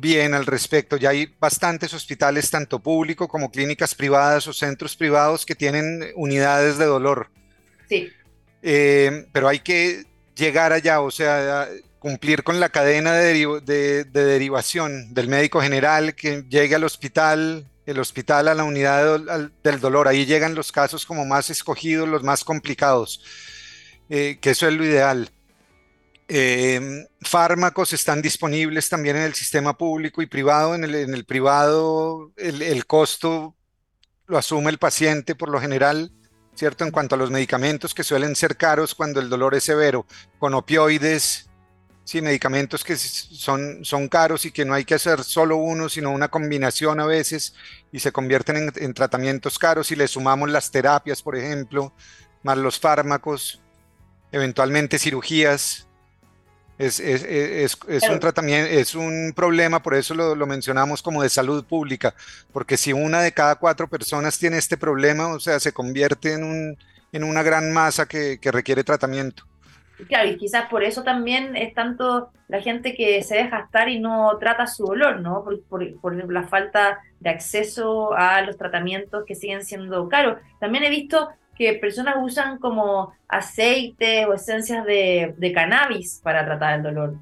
bien 0.00 0.34
al 0.34 0.46
respecto. 0.46 0.96
Ya 0.96 1.10
hay 1.10 1.32
bastantes 1.38 1.94
hospitales, 1.94 2.50
tanto 2.50 2.80
público 2.80 3.28
como 3.28 3.50
clínicas 3.50 3.94
privadas 3.94 4.46
o 4.48 4.52
centros 4.52 4.96
privados 4.96 5.46
que 5.46 5.54
tienen 5.54 6.12
unidades 6.16 6.78
de 6.78 6.84
dolor. 6.84 7.30
Sí. 7.88 8.10
Eh, 8.62 9.26
pero 9.32 9.48
hay 9.48 9.60
que 9.60 10.04
llegar 10.34 10.72
allá, 10.72 11.00
o 11.00 11.10
sea, 11.10 11.68
cumplir 11.98 12.42
con 12.42 12.60
la 12.60 12.68
cadena 12.68 13.14
de, 13.14 14.04
derivación 14.12 15.14
del 15.14 15.28
médico 15.28 15.60
general 15.60 16.14
que 16.14 16.44
llegue 16.48 16.74
al 16.74 16.84
hospital, 16.84 17.66
el 17.86 18.00
hospital 18.00 18.48
a 18.48 18.54
la 18.54 18.64
unidad 18.64 19.50
del 19.62 19.80
dolor. 19.80 20.08
Ahí 20.08 20.26
llegan 20.26 20.54
los 20.54 20.72
casos 20.72 21.06
como 21.06 21.24
más 21.24 21.50
escogidos, 21.50 22.08
los 22.08 22.22
más 22.22 22.42
complicados, 22.42 23.22
eh, 24.10 24.38
que 24.40 24.50
eso 24.50 24.66
es 24.66 24.74
lo 24.74 24.84
ideal. 24.84 25.30
Em, 26.26 27.06
fármacos 27.20 27.92
están 27.92 28.22
disponibles 28.22 28.88
también 28.88 29.16
en 29.16 29.24
el 29.24 29.34
sistema 29.34 29.76
público 29.76 30.22
y 30.22 30.26
privado. 30.26 30.74
En 30.74 30.84
el, 30.84 31.24
privado 31.24 32.32
el, 32.36 32.86
costo 32.86 33.54
lo 34.26 34.38
asume 34.38 34.70
el 34.70 34.78
paciente 34.78 35.34
por 35.34 35.50
lo 35.50 35.60
general, 35.60 36.10
¿cierto? 36.54 36.84
En 36.84 36.90
cuanto 36.90 37.14
a 37.14 37.18
los 37.18 37.30
medicamentos 37.30 37.92
que 37.92 38.04
suelen 38.04 38.36
ser 38.36 38.56
caros 38.56 38.94
cuando 38.94 39.20
el 39.20 39.28
dolor 39.28 39.54
es 39.54 39.64
severo, 39.64 40.06
con 40.38 40.54
opioides, 40.54 41.50
sí, 42.04 42.22
medicamentos 42.22 42.84
que 42.84 42.96
son, 42.96 43.84
son 43.84 44.08
caros 44.08 44.46
y 44.46 44.50
que 44.50 44.64
no 44.64 44.72
hay 44.72 44.86
que 44.86 44.94
hacer 44.94 45.22
solo 45.24 45.56
uno, 45.58 45.90
sino 45.90 46.10
una 46.10 46.28
combinación 46.28 47.00
a 47.00 47.06
veces 47.06 47.54
y 47.92 48.00
se 48.00 48.12
convierten 48.12 48.56
en, 48.56 48.72
en 48.76 48.94
tratamientos 48.94 49.58
caros 49.58 49.92
y 49.92 49.96
le 49.96 50.08
sumamos 50.08 50.48
las 50.48 50.70
terapias, 50.70 51.20
por 51.20 51.36
ejemplo, 51.36 51.92
más 52.42 52.56
los 52.56 52.80
fármacos, 52.80 53.60
eventualmente 54.32 54.98
cirugías 54.98 55.86
es, 56.78 56.98
es, 56.98 57.24
es, 57.24 57.78
es 57.88 58.08
un 58.08 58.18
tratamiento, 58.18 58.70
es 58.70 58.94
un 58.94 59.32
problema, 59.34 59.82
por 59.82 59.94
eso 59.94 60.14
lo, 60.14 60.34
lo, 60.34 60.46
mencionamos 60.46 61.02
como 61.02 61.22
de 61.22 61.28
salud 61.28 61.64
pública, 61.64 62.14
porque 62.52 62.76
si 62.76 62.92
una 62.92 63.22
de 63.22 63.32
cada 63.32 63.56
cuatro 63.56 63.88
personas 63.88 64.38
tiene 64.38 64.58
este 64.58 64.76
problema, 64.76 65.28
o 65.28 65.40
sea, 65.40 65.60
se 65.60 65.72
convierte 65.72 66.32
en, 66.32 66.44
un, 66.44 66.78
en 67.12 67.24
una 67.24 67.42
gran 67.42 67.72
masa 67.72 68.06
que, 68.06 68.38
que 68.40 68.50
requiere 68.50 68.82
tratamiento. 68.82 69.44
Claro, 70.08 70.28
y 70.28 70.36
quizás 70.36 70.68
por 70.68 70.82
eso 70.82 71.04
también 71.04 71.54
es 71.54 71.72
tanto 71.72 72.30
la 72.48 72.60
gente 72.60 72.94
que 72.94 73.22
se 73.22 73.36
deja 73.36 73.60
estar 73.60 73.88
y 73.88 74.00
no 74.00 74.36
trata 74.38 74.66
su 74.66 74.84
dolor, 74.84 75.20
¿no? 75.20 75.44
Por, 75.44 75.62
por, 75.62 76.00
por, 76.00 76.32
la 76.32 76.42
falta 76.42 76.98
de 77.20 77.30
acceso 77.30 78.12
a 78.12 78.42
los 78.42 78.56
tratamientos 78.56 79.24
que 79.24 79.36
siguen 79.36 79.64
siendo 79.64 80.08
caros. 80.08 80.38
También 80.58 80.82
he 80.82 80.90
visto 80.90 81.28
que 81.56 81.74
personas 81.74 82.16
usan 82.20 82.58
como 82.58 83.14
aceite 83.28 84.26
o 84.26 84.34
esencias 84.34 84.84
de, 84.84 85.52
cannabis 85.54 86.20
para 86.22 86.44
tratar 86.44 86.74
el 86.74 86.82
dolor. 86.82 87.14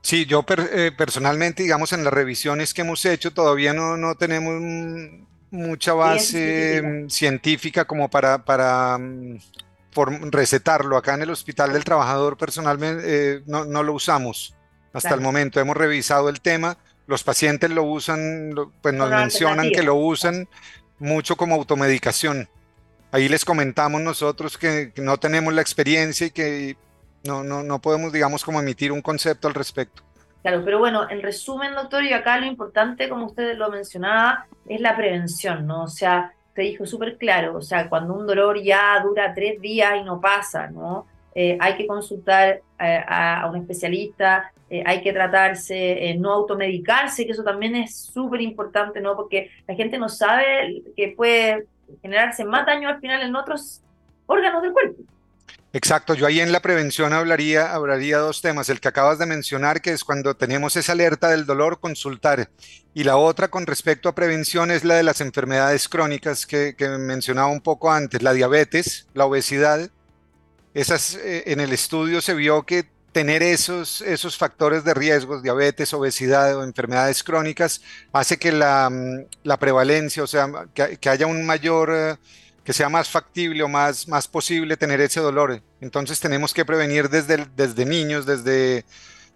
Sí, 0.00 0.26
yo 0.26 0.44
eh, 0.48 0.92
personalmente, 0.96 1.62
digamos, 1.62 1.92
en 1.92 2.04
las 2.04 2.12
revisiones 2.12 2.72
que 2.72 2.82
hemos 2.82 3.04
hecho, 3.04 3.32
todavía 3.32 3.72
no, 3.72 3.96
no 3.96 4.14
tenemos 4.14 4.60
mucha 5.50 5.92
base 5.92 7.06
científica. 7.08 7.84
como 7.84 8.08
para, 8.08 8.44
para 8.44 8.96
mm, 8.98 9.38
recetarlo. 10.30 10.96
Acá 10.96 11.14
en 11.14 11.22
el 11.22 11.30
Hospital 11.30 11.72
del 11.72 11.84
Trabajador 11.84 12.36
personalmente 12.36 13.02
eh, 13.06 13.42
no, 13.46 13.64
no, 13.64 13.82
lo 13.82 13.94
usamos 13.94 14.54
hasta 14.92 15.14
el 15.14 15.20
momento. 15.20 15.60
Hemos 15.60 15.76
revisado 15.76 16.28
el 16.28 16.40
tema, 16.40 16.78
los 17.06 17.24
pacientes 17.24 17.70
lo 17.70 17.84
usan, 17.84 18.52
pues 18.82 18.94
nos 18.94 19.10
mencionan 19.10 19.70
que 19.70 19.82
lo 19.82 19.94
usan 19.94 20.48
mucho 20.98 21.36
como 21.36 21.54
automedicación. 21.54 22.48
Ahí 23.10 23.28
les 23.28 23.44
comentamos 23.44 24.00
nosotros 24.00 24.58
que, 24.58 24.92
no 24.96 25.16
tenemos 25.16 25.54
la 25.54 25.62
experiencia 25.62 26.26
y 26.26 26.30
que 26.30 26.76
no, 27.24 27.42
no, 27.42 27.62
no 27.62 27.80
podemos, 27.80 28.12
digamos, 28.12 28.44
como 28.44 28.60
emitir 28.60 28.92
un 28.92 29.00
concepto 29.00 29.48
al 29.48 29.54
respecto. 29.54 30.02
Claro, 30.42 30.62
pero 30.64 30.78
bueno, 30.78 31.10
en 31.10 31.22
resumen, 31.22 31.74
doctor, 31.74 32.04
y 32.04 32.12
acá 32.12 32.38
lo 32.38 32.46
importante, 32.46 33.08
como 33.08 33.26
usted 33.26 33.56
lo 33.56 33.70
mencionaba, 33.70 34.46
es 34.68 34.80
la 34.80 34.96
prevención, 34.96 35.66
¿no? 35.66 35.84
O 35.84 35.88
sea, 35.88 36.32
te 36.54 36.62
dijo 36.62 36.86
súper 36.86 37.16
claro, 37.16 37.56
o 37.56 37.62
sea, 37.62 37.88
cuando 37.88 38.14
un 38.14 38.26
dolor 38.26 38.60
ya 38.62 39.00
dura 39.02 39.32
tres 39.34 39.60
días 39.60 39.94
y 40.00 40.04
no 40.04 40.20
pasa, 40.20 40.68
¿no? 40.68 41.06
hay 41.60 41.76
que 41.76 41.86
consultar 41.86 42.62
a, 42.78 43.48
un 43.48 43.58
especialista, 43.58 44.52
hay 44.84 45.00
que 45.02 45.12
tratarse, 45.12 46.16
no 46.18 46.32
automedicarse, 46.32 47.24
que 47.24 47.30
eso 47.30 47.44
también 47.44 47.76
es 47.76 47.94
súper 47.94 48.40
importante, 48.40 49.00
¿no? 49.00 49.14
Porque 49.14 49.48
la 49.68 49.76
gente 49.76 49.98
no 49.98 50.08
sabe 50.08 50.82
que 50.96 51.14
puede 51.16 51.66
generarse 52.02 52.44
más 52.44 52.66
daño 52.66 52.88
al 52.88 53.00
final 53.00 53.22
en 53.22 53.34
otros 53.34 53.82
órganos 54.26 54.62
del 54.62 54.72
cuerpo. 54.72 55.02
Exacto, 55.72 56.14
yo 56.14 56.26
ahí 56.26 56.40
en 56.40 56.50
la 56.50 56.60
prevención 56.60 57.12
hablaría, 57.12 57.74
hablaría 57.74 58.18
dos 58.18 58.40
temas, 58.40 58.70
el 58.70 58.80
que 58.80 58.88
acabas 58.88 59.18
de 59.18 59.26
mencionar, 59.26 59.82
que 59.82 59.92
es 59.92 60.02
cuando 60.02 60.34
tenemos 60.34 60.76
esa 60.76 60.92
alerta 60.92 61.28
del 61.28 61.44
dolor, 61.44 61.78
consultar, 61.78 62.48
y 62.94 63.04
la 63.04 63.18
otra 63.18 63.48
con 63.48 63.66
respecto 63.66 64.08
a 64.08 64.14
prevención 64.14 64.70
es 64.70 64.82
la 64.82 64.94
de 64.94 65.02
las 65.02 65.20
enfermedades 65.20 65.88
crónicas 65.88 66.46
que, 66.46 66.74
mencionaba 66.98 67.48
un 67.48 67.60
poco 67.60 67.92
antes, 67.92 68.22
la 68.22 68.32
diabetes, 68.32 69.08
la 69.12 69.26
obesidad. 69.26 69.90
Esas, 70.72 71.16
eh, 71.16 71.44
en 71.46 71.60
el 71.60 71.72
estudio 71.72 72.22
se 72.22 72.34
vio 72.34 72.62
que 72.64 72.88
tener 73.12 73.42
esos, 73.42 74.00
esos 74.02 74.36
factores 74.36 74.84
de 74.84 74.94
riesgo, 74.94 75.40
diabetes, 75.40 75.92
obesidad 75.94 76.56
o 76.56 76.64
enfermedades 76.64 77.22
crónicas, 77.22 77.80
hace 78.12 78.38
que 78.38 78.52
la, 78.52 78.90
mm, 78.90 79.58
prevalencia, 79.58 80.22
o 80.22 80.26
sea, 80.26 80.48
que, 80.74 81.08
haya 81.08 81.26
un 81.26 81.44
mayor... 81.46 81.90
Eh, 81.92 82.16
que 82.68 82.74
sea 82.74 82.90
más 82.90 83.08
factible 83.08 83.62
o 83.62 83.68
más, 83.68 84.06
más 84.08 84.28
posible 84.28 84.76
tener 84.76 85.00
ese 85.00 85.20
dolor. 85.20 85.62
Entonces 85.80 86.20
tenemos 86.20 86.52
que 86.52 86.66
prevenir 86.66 87.08
desde, 87.08 87.46
desde 87.56 87.86
niños, 87.86 88.26
desde, 88.26 88.84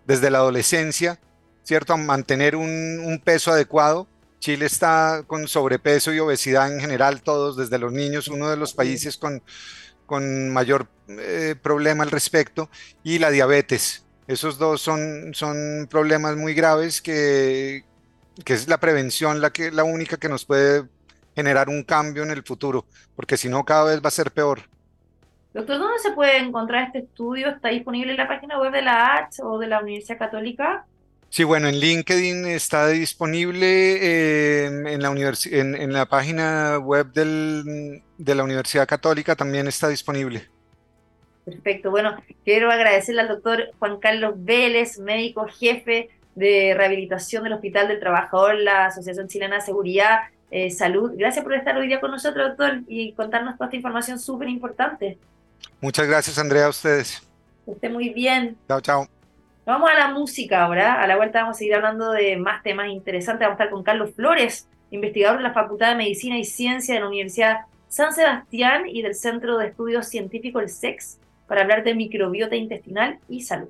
desde 0.07 0.31
la 0.31 0.37
adolescencia, 0.37 1.19
¿cierto? 1.63 1.97
mantener 1.97 2.57
un, 2.57 3.23
peso 3.25 3.51
adecuado. 3.51 4.07
Chile 4.39 4.67
está 4.67 5.25
con 5.27 5.49
sobrepeso 5.49 6.13
y 6.13 6.19
obesidad 6.19 6.71
en 6.71 6.79
general, 6.79 7.23
todos, 7.23 7.57
desde 7.57 7.79
los 7.79 7.91
niños, 7.91 8.29
uno 8.29 8.51
de 8.51 8.59
los 8.59 8.75
países 8.75 9.17
con, 9.17 9.43
con 10.07 10.51
mayor 10.51 10.89
eh, 11.09 11.55
problema 11.61 12.05
al 12.05 12.11
respecto, 12.11 12.69
y 13.03 13.19
la 13.19 13.31
diabetes. 13.31 14.05
Esos 14.27 14.59
dos 14.59 14.81
son, 14.81 15.35
son 15.35 15.89
problemas 15.91 16.37
muy 16.37 16.55
graves 16.55 17.03
que, 17.03 17.85
que 18.45 18.55
es 18.55 18.69
la 18.69 18.79
prevención 18.79 19.41
la, 19.41 19.51
que, 19.51 19.71
la 19.71 19.85
única 19.85 20.17
que 20.17 20.29
nos 20.29 20.45
puede 20.45 20.85
generar 21.35 21.69
un 21.69 21.83
cambio 21.83 22.23
en 22.23 22.31
el 22.31 22.43
futuro, 22.43 22.87
porque 23.17 23.37
si 23.37 23.49
no 23.49 23.65
cada 23.65 23.85
vez 23.85 24.03
va 24.03 24.09
a 24.09 24.13
ser 24.13 24.31
peor. 24.31 24.61
Doctor, 25.53 25.79
¿dónde 25.79 25.99
se 25.99 26.13
puede 26.13 26.39
encontrar 26.39 26.85
este 26.87 27.01
estudio? 27.01 27.49
¿Está 27.49 27.69
disponible 27.69 28.13
en 28.13 28.17
la 28.17 28.29
página 28.29 28.59
web 28.59 28.73
de 28.73 28.83
la 28.83 29.07
ARTS 29.07 29.41
o 29.41 29.59
de 29.59 29.67
la 29.67 29.81
Universidad 29.81 30.19
Católica? 30.19 30.87
Sí, 31.33 31.45
bueno, 31.45 31.67
en 31.69 31.81
LinkedIn 31.81 32.45
está 32.45 32.89
disponible, 32.89 33.65
eh, 33.67 34.67
en, 34.67 35.01
la 35.01 35.09
en, 35.51 35.93
la 35.95 36.05
página 36.05 36.77
web 36.77 37.11
del, 37.15 38.03
de 38.19 38.35
la 38.35 38.45
Universidad 38.45 38.87
Católica 38.87 39.35
también 39.35 39.67
está 39.67 39.89
disponible. 39.89 40.47
Perfecto, 41.47 41.91
bueno, 41.91 42.23
quiero 42.45 42.71
agradecerle 42.71 43.23
al 43.23 43.29
doctor 43.29 43.71
Juan 43.79 43.99
Carlos 43.99 44.35
Vélez, 44.37 44.99
médico 44.99 45.47
jefe 45.49 46.11
de 46.35 46.75
rehabilitación 46.77 47.45
del 47.45 47.55
Hospital 47.55 47.89
del 47.89 47.99
Trabajador, 47.99 48.57
la 48.57 48.89
Asociación 48.89 49.27
Chilena 49.27 49.57
de 49.57 49.63
Seguridad 49.63 50.19
eh, 50.51 50.71
salud. 50.71 51.13
Gracias 51.17 51.43
por 51.43 51.55
estar 51.55 51.75
hoy 51.79 51.87
día 51.87 51.99
con 51.99 52.11
nosotros, 52.11 52.47
doctor, 52.47 52.83
y 52.89 53.15
contarnos 53.15 53.55
toda 53.55 53.69
esta 53.69 53.77
información 53.77 54.19
súper 54.19 54.51
importante. 54.51 55.17
Muchas 55.81 56.07
gracias, 56.07 56.39
Andrea, 56.39 56.67
a 56.67 56.69
ustedes. 56.69 57.27
Que 57.65 57.71
esté 57.71 57.89
muy 57.89 58.11
bien. 58.11 58.59
Chao, 58.69 58.83
chao. 58.83 59.22
Vamos 59.65 59.89
a 59.89 59.95
la 59.95 60.09
música 60.09 60.65
ahora. 60.65 61.01
A 61.01 61.07
la 61.07 61.17
vuelta 61.17 61.43
vamos 61.43 61.57
a 61.57 61.59
seguir 61.59 61.77
hablando 61.77 62.11
de 62.11 62.37
más 62.37 62.65
temas 62.65 62.89
interesantes. 62.89 63.47
Vamos 63.47 63.61
a 63.61 63.63
estar 63.63 63.73
con 63.73 63.85
Carlos 63.85 64.11
Flores, 64.17 64.69
investigador 64.91 65.37
de 65.37 65.45
la 65.45 65.53
Facultad 65.53 65.91
de 65.91 65.95
Medicina 65.95 66.37
y 66.37 66.45
Ciencia 66.45 66.95
de 66.95 67.01
la 67.01 67.07
Universidad 67.07 67.59
San 67.87 68.13
Sebastián 68.13 68.89
y 68.89 69.03
del 69.03 69.15
Centro 69.15 69.59
de 69.59 69.69
Estudios 69.69 70.09
Científicos, 70.09 70.63
el 70.63 70.69
SEX, 70.69 71.21
para 71.47 71.63
hablar 71.63 71.85
de 71.85 71.95
microbiota 71.95 72.57
intestinal 72.57 73.21
y 73.29 73.43
salud. 73.43 73.69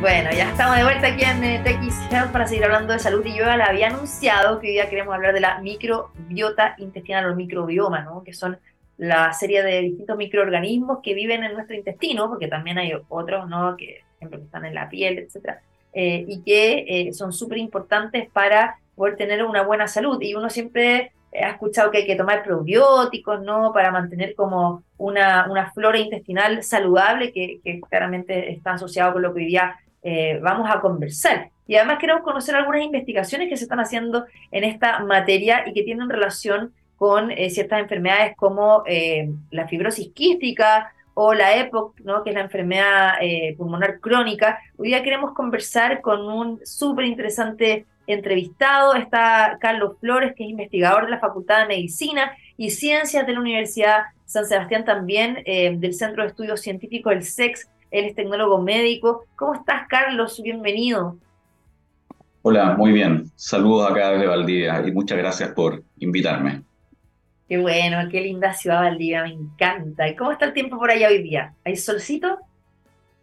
Bueno, 0.00 0.30
ya 0.32 0.50
estamos 0.50 0.76
de 0.76 0.82
vuelta 0.82 1.06
aquí 1.06 1.22
en 1.22 1.44
eh, 1.44 1.62
Health 2.10 2.32
para 2.32 2.48
seguir 2.48 2.64
hablando 2.64 2.94
de 2.94 2.98
salud 2.98 3.24
y 3.24 3.30
yo 3.30 3.44
ya 3.44 3.56
la 3.56 3.66
había 3.66 3.88
anunciado 3.88 4.58
que 4.58 4.66
hoy 4.66 4.72
día 4.74 4.90
queremos 4.90 5.14
hablar 5.14 5.32
de 5.32 5.40
la 5.40 5.60
microbiota 5.60 6.74
intestinal 6.78 7.30
o 7.30 7.36
microbioma, 7.36 8.00
¿no? 8.00 8.24
Que 8.24 8.32
son 8.32 8.58
la 8.98 9.32
serie 9.32 9.62
de 9.62 9.80
distintos 9.80 10.16
microorganismos 10.16 11.00
que 11.02 11.14
viven 11.14 11.44
en 11.44 11.54
nuestro 11.54 11.76
intestino, 11.76 12.28
porque 12.28 12.48
también 12.48 12.78
hay 12.78 12.92
otros, 13.08 13.48
¿no? 13.48 13.76
Que, 13.76 14.04
están 14.18 14.64
en 14.64 14.74
la 14.74 14.88
piel, 14.88 15.18
etcétera, 15.18 15.60
eh, 15.92 16.24
y 16.26 16.42
que 16.42 16.84
eh, 16.88 17.12
son 17.12 17.32
súper 17.32 17.58
importantes 17.58 18.28
para 18.32 18.78
poder 18.96 19.16
tener 19.16 19.44
una 19.44 19.62
buena 19.62 19.86
salud. 19.86 20.20
Y 20.20 20.34
uno 20.34 20.50
siempre 20.50 21.12
ha 21.32 21.50
escuchado 21.50 21.90
que 21.90 21.98
hay 21.98 22.06
que 22.06 22.16
tomar 22.16 22.42
probióticos, 22.42 23.42
¿no? 23.42 23.72
Para 23.72 23.90
mantener 23.90 24.34
como 24.34 24.82
una, 24.96 25.46
una 25.50 25.70
flora 25.70 25.98
intestinal 25.98 26.62
saludable, 26.64 27.32
que, 27.32 27.60
que 27.62 27.80
claramente 27.80 28.50
está 28.50 28.72
asociado 28.72 29.12
con 29.12 29.22
lo 29.22 29.34
que 29.34 29.40
hoy 29.40 29.46
día 29.46 29.76
eh, 30.08 30.38
vamos 30.40 30.70
a 30.70 30.80
conversar. 30.80 31.50
Y 31.66 31.74
además 31.74 31.98
queremos 31.98 32.22
conocer 32.22 32.54
algunas 32.54 32.82
investigaciones 32.82 33.48
que 33.48 33.56
se 33.56 33.64
están 33.64 33.80
haciendo 33.80 34.24
en 34.52 34.62
esta 34.62 35.00
materia 35.00 35.64
y 35.66 35.72
que 35.72 35.82
tienen 35.82 36.08
relación 36.08 36.72
con 36.96 37.30
eh, 37.30 37.50
ciertas 37.50 37.80
enfermedades 37.80 38.36
como 38.36 38.82
eh, 38.86 39.30
la 39.50 39.68
fibrosis 39.68 40.12
quística 40.12 40.92
o 41.14 41.34
la 41.34 41.56
EPOC, 41.56 42.00
¿no? 42.00 42.22
que 42.22 42.30
es 42.30 42.36
la 42.36 42.42
enfermedad 42.42 43.14
pulmonar 43.56 44.00
crónica. 44.00 44.58
Hoy 44.76 44.88
día 44.88 45.02
queremos 45.02 45.32
conversar 45.32 46.02
con 46.02 46.20
un 46.28 46.60
súper 46.62 47.06
interesante 47.06 47.86
entrevistado. 48.06 48.94
Está 48.94 49.56
Carlos 49.58 49.96
Flores, 49.98 50.34
que 50.36 50.44
es 50.44 50.50
investigador 50.50 51.06
de 51.06 51.12
la 51.12 51.18
Facultad 51.18 51.60
de 51.60 51.68
Medicina 51.68 52.32
y 52.58 52.68
Ciencias 52.68 53.26
de 53.26 53.32
la 53.32 53.40
Universidad 53.40 54.02
San 54.26 54.44
Sebastián, 54.44 54.84
también 54.84 55.42
del 55.44 55.94
Centro 55.94 56.22
de 56.22 56.28
Estudios 56.28 56.60
Científicos, 56.60 57.14
el 57.14 57.22
SEX, 57.22 57.70
él 57.90 58.04
es 58.04 58.14
tecnólogo 58.14 58.60
médico. 58.60 59.24
¿Cómo 59.36 59.54
estás, 59.54 59.88
Carlos? 59.88 60.38
Bienvenido. 60.42 61.16
Hola, 62.42 62.76
muy 62.76 62.92
bien. 62.92 63.30
Saludos 63.34 63.90
acá 63.90 64.10
desde 64.10 64.26
Valdivia 64.26 64.80
y 64.86 64.92
muchas 64.92 65.18
gracias 65.18 65.50
por 65.50 65.82
invitarme. 65.98 66.62
Qué 67.48 67.58
bueno, 67.58 67.98
qué 68.10 68.20
linda 68.20 68.52
ciudad 68.54 68.82
Valdivia, 68.82 69.22
me 69.22 69.30
encanta. 69.30 70.08
¿Y 70.08 70.16
cómo 70.16 70.32
está 70.32 70.46
el 70.46 70.52
tiempo 70.52 70.78
por 70.78 70.90
allá 70.90 71.08
hoy 71.08 71.22
día? 71.22 71.54
¿Hay 71.64 71.76
solcito? 71.76 72.38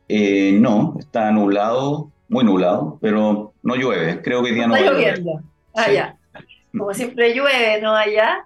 Eh, 0.07 0.53
no, 0.53 0.95
está 0.97 1.31
nublado, 1.31 2.09
muy 2.29 2.45
nublado, 2.45 2.97
pero 3.01 3.53
no 3.61 3.75
llueve. 3.75 4.21
Creo 4.21 4.41
que 4.41 4.49
hoy 4.49 4.55
día 4.55 4.67
no, 4.67 4.75
está 4.75 4.91
lloviendo. 4.91 5.41
Ah, 5.75 6.15
Como 6.71 6.93
siempre 6.93 7.33
llueve, 7.33 7.81
¿no? 7.81 7.93
Allá. 7.93 8.45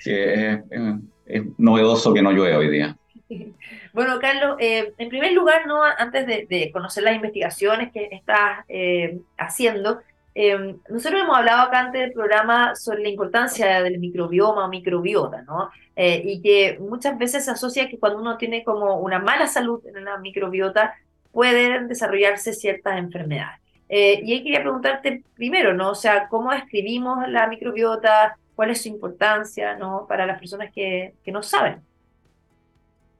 Sí, 0.00 0.12
es, 0.14 1.42
novedoso 1.56 2.12
que 2.12 2.22
no 2.22 2.32
llueve 2.32 2.56
hoy 2.56 2.70
día. 2.70 2.96
Bueno, 3.92 4.18
Carlos, 4.20 4.56
eh, 4.60 4.92
en 4.98 5.08
primer 5.08 5.32
lugar, 5.32 5.66
¿no? 5.66 5.82
antes 5.82 6.26
de, 6.26 6.70
conocer 6.70 7.02
las 7.02 7.14
investigaciones 7.14 7.90
que 7.92 8.10
estás 8.12 8.62
eh, 8.68 9.20
haciendo, 9.38 10.02
eh, 10.38 10.76
nosotros 10.90 11.22
hemos 11.22 11.34
hablado 11.34 11.62
acá 11.62 11.80
antes 11.80 12.02
del 12.02 12.12
programa 12.12 12.76
sobre 12.76 13.02
la 13.02 13.08
importancia 13.08 13.82
del 13.82 13.98
microbioma 13.98 14.66
o 14.66 14.68
microbiota, 14.68 15.42
¿no? 15.42 15.70
y 15.98 16.42
que 16.42 16.78
muchas 16.78 17.16
veces 17.16 17.46
se 17.46 17.52
asocia 17.52 17.88
que 17.88 17.98
cuando 17.98 18.20
uno 18.20 18.36
tiene 18.36 18.62
como 18.62 19.00
una 19.00 19.18
mala 19.18 19.46
salud 19.46 19.80
en 19.86 20.04
la 20.04 20.18
microbiota, 20.18 20.94
pueden 21.32 21.88
desarrollarse 21.88 22.52
ciertas 22.52 22.98
enfermedades. 22.98 23.60
y 23.88 24.30
ahí 24.30 24.42
quería 24.42 24.60
preguntarte 24.60 25.22
primero, 25.34 25.72
¿no? 25.72 25.92
O 25.92 25.94
sea, 25.94 26.28
¿cómo 26.28 26.50
describimos 26.50 27.26
la 27.30 27.46
microbiota? 27.46 28.36
¿Cuál 28.54 28.70
es 28.70 28.82
su 28.82 28.88
importancia, 28.88 29.76
¿no? 29.76 30.06
Para 30.06 30.26
las 30.26 30.38
personas 30.38 30.70
que, 30.70 31.14
no 31.26 31.42
saben. 31.42 31.80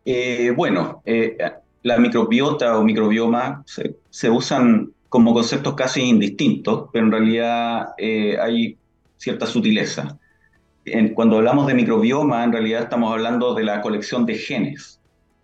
Eh, 0.04 0.50
bueno, 0.56 1.02
eh, 1.04 1.36
la 1.82 1.98
microbiota 1.98 2.78
o 2.78 2.84
microbioma 2.84 3.64
se, 3.66 4.30
usan 4.30 4.92
como 5.08 5.32
conceptos 5.32 5.74
casi 5.74 6.02
indistintos, 6.02 6.88
pero 6.92 7.06
en 7.06 7.12
realidad 7.12 7.88
eh, 7.98 8.36
hay 8.40 8.76
cierta 9.16 9.46
sutileza. 9.46 10.18
cuando 11.14 11.38
hablamos 11.38 11.66
de 11.66 11.74
microbioma, 11.74 12.44
en 12.44 12.52
realidad 12.52 12.82
estamos 12.82 13.12
hablando 13.12 13.54
de 13.54 13.64
la 13.64 13.80
colección 13.80 14.24
de 14.26 14.34
genes 14.34 15.00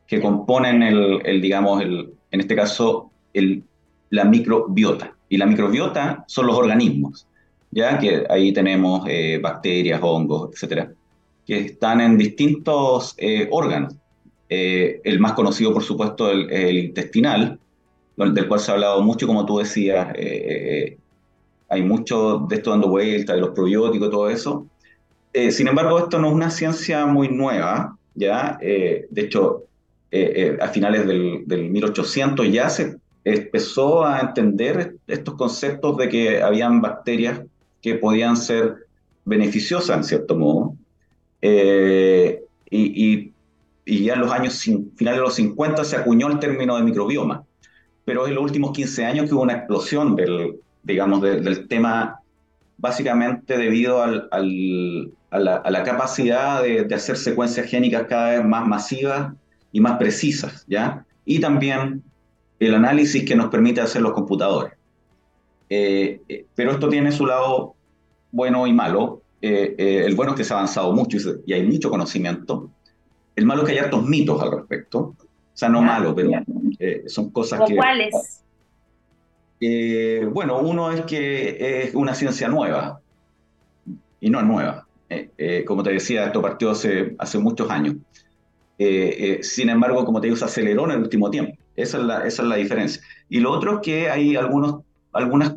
que 0.06 0.20
componen 0.20 0.82
el, 0.82 1.40
digamos, 1.40 1.82
el, 1.82 2.12
en 2.30 2.40
este 2.40 2.54
caso, 2.54 3.10
el, 3.32 3.64
la 4.10 4.24
microbiota. 4.24 5.16
Y 5.28 5.38
la 5.38 5.46
microbiota 5.46 6.24
son 6.28 6.46
los 6.46 6.56
organismos, 6.56 7.26
ya 7.70 7.98
que 7.98 8.24
ahí 8.28 8.52
tenemos 8.52 9.04
bacterias, 9.40 10.00
hongos, 10.02 10.50
etcétera, 10.52 10.92
que 11.46 11.58
están 11.58 12.02
en 12.02 12.18
distintos 12.18 13.16
órganos 13.50 13.94
eh, 14.54 15.00
el 15.04 15.18
más 15.18 15.32
conocido, 15.32 15.72
por 15.72 15.82
supuesto, 15.82 16.30
el, 16.30 16.76
intestinal, 16.76 17.58
del 18.30 18.48
cual 18.48 18.60
se 18.60 18.70
ha 18.70 18.74
hablado 18.74 19.02
mucho, 19.02 19.26
como 19.26 19.44
tú 19.44 19.58
decías, 19.58 20.08
eh, 20.14 20.96
eh, 20.96 20.98
hay 21.68 21.82
mucho 21.82 22.46
de 22.48 22.56
esto 22.56 22.70
dando 22.70 22.88
vuelta, 22.88 23.34
de 23.34 23.40
los 23.40 23.50
probióticos, 23.50 24.10
todo 24.10 24.28
eso. 24.28 24.66
sin 25.50 25.68
embargo, 25.68 25.98
esto 25.98 26.18
no 26.18 26.28
es 26.28 26.34
una 26.34 26.50
ciencia 26.50 27.06
muy 27.06 27.28
nueva, 27.28 27.96
¿ya? 28.14 28.58
de 28.60 29.08
hecho, 29.14 29.64
a 30.60 30.68
finales 30.68 31.06
del, 31.06 31.44
del 31.46 31.70
1800 31.70 32.52
ya 32.52 32.68
se 32.68 32.96
empezó 33.24 34.04
a 34.04 34.20
entender 34.20 34.96
estos 35.06 35.34
conceptos 35.34 35.96
de 35.96 36.08
que 36.10 36.42
habían 36.42 36.82
bacterias 36.82 37.40
que 37.80 37.94
podían 37.94 38.36
ser 38.36 38.86
beneficiosas 39.24 39.96
en 39.96 40.04
cierto 40.04 40.36
modo. 40.36 40.76
y, 41.40 43.32
y, 43.86 44.04
ya 44.04 44.14
en 44.14 44.20
los 44.20 44.30
años 44.30 44.60
finales 44.96 45.18
de 45.18 45.24
los 45.24 45.34
50 45.34 45.84
se 45.84 45.96
acuñó 45.96 46.28
el 46.28 46.38
término 46.38 46.76
de 46.76 46.82
microbioma, 46.82 47.44
pero 48.04 48.26
en 48.26 48.34
los 48.34 48.44
últimos 48.44 48.72
15 48.72 49.04
años 49.04 49.32
hubo 49.32 49.42
una 49.42 49.54
explosión 49.54 50.16
del, 50.16 50.56
digamos, 50.82 51.22
del 51.22 51.68
tema 51.68 52.18
básicamente 52.78 53.56
debido 53.56 54.02
a, 54.02 54.08
la, 54.08 55.82
capacidad 55.84 56.62
de, 56.62 56.84
de, 56.84 56.94
hacer 56.94 57.16
secuencias 57.16 57.66
génicas 57.66 58.06
cada 58.08 58.30
vez 58.30 58.44
más 58.44 58.66
masivas 58.66 59.32
y 59.70 59.80
más 59.80 59.98
precisas, 59.98 60.64
¿ya? 60.66 61.04
Y 61.24 61.40
también 61.40 62.02
el 62.58 62.74
análisis 62.74 63.24
que 63.24 63.34
nos 63.34 63.48
permite 63.48 63.80
hacer 63.80 64.02
los 64.02 64.12
computadores. 64.12 64.74
Eh, 65.68 66.20
eh, 66.28 66.44
pero 66.54 66.72
esto 66.72 66.88
tiene 66.88 67.10
su 67.10 67.26
lado 67.26 67.74
bueno 68.30 68.66
y 68.66 68.72
malo. 68.72 69.22
Eh, 69.40 70.04
el 70.06 70.14
bueno 70.14 70.32
es 70.32 70.38
que 70.38 70.44
se 70.44 70.52
ha 70.52 70.58
avanzado 70.58 70.92
mucho 70.92 71.16
y, 71.46 71.52
hay 71.52 71.62
mucho 71.66 71.90
conocimiento. 71.90 72.70
El 73.34 73.46
malo 73.46 73.62
es 73.62 73.68
que 73.68 73.72
hay 73.72 73.78
hartos 73.78 74.06
mitos 74.06 74.40
al 74.42 74.52
respecto. 74.52 75.16
O 75.54 75.56
sea, 75.56 75.68
no 75.68 75.82
malo, 75.82 76.14
pero 76.14 76.30
son 77.06 77.30
cosas 77.30 77.62
que... 77.66 77.76
¿Cuáles? 77.76 78.14
bueno, 80.32 80.58
uno 80.58 80.90
es 80.90 81.02
que 81.02 81.84
es 81.84 81.94
una 81.94 82.14
ciencia 82.14 82.48
nueva 82.48 83.00
y 84.20 84.28
no 84.28 84.40
es 84.40 84.46
nueva. 84.46 84.86
como 85.66 85.82
te 85.82 85.92
decía, 85.92 86.26
esto 86.26 86.42
partió 86.42 86.70
hace, 86.70 87.14
hace 87.18 87.38
muchos 87.38 87.70
años. 87.70 87.96
sin 89.42 89.68
embargo, 89.68 90.04
como 90.04 90.20
te 90.20 90.26
digo, 90.26 90.36
se 90.36 90.46
aceleró 90.46 90.84
en 90.86 90.92
el 90.92 90.98
último 91.02 91.30
tiempo. 91.30 91.56
Esa 91.76 91.98
es 91.98 92.04
la, 92.04 92.26
esa 92.26 92.42
es 92.42 92.48
la 92.48 92.56
diferencia. 92.56 93.02
Y 93.28 93.40
lo 93.40 93.52
otro 93.52 93.74
es 93.74 93.80
que 93.80 94.10
hay 94.10 94.36
algunos 94.36 94.82
algunos 95.12 95.54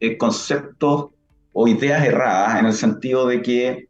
eh, 0.00 0.16
conceptos 0.16 1.06
o 1.52 1.68
ideas 1.68 2.04
erradas 2.04 2.60
en 2.60 2.66
el 2.66 2.72
sentido 2.72 3.26
de 3.26 3.42
que 3.42 3.88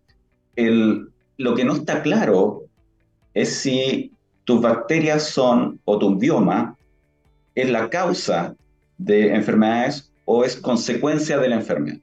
el, 0.57 1.11
lo 1.37 1.55
que 1.55 1.65
no 1.65 1.75
está 1.75 2.03
claro 2.03 2.63
es 3.35 3.57
si 3.57 4.13
tus 4.51 4.61
bacterias 4.61 5.29
son 5.29 5.79
o 5.85 5.97
tu 5.97 6.19
bioma 6.19 6.77
es 7.55 7.71
la 7.71 7.89
causa 7.89 8.57
de 8.99 9.33
enfermedades 9.33 10.13
o 10.25 10.45
es 10.45 10.57
consecuencia 10.57 11.39
de 11.39 11.49
la 11.51 11.55
enfermedad. 11.55 11.99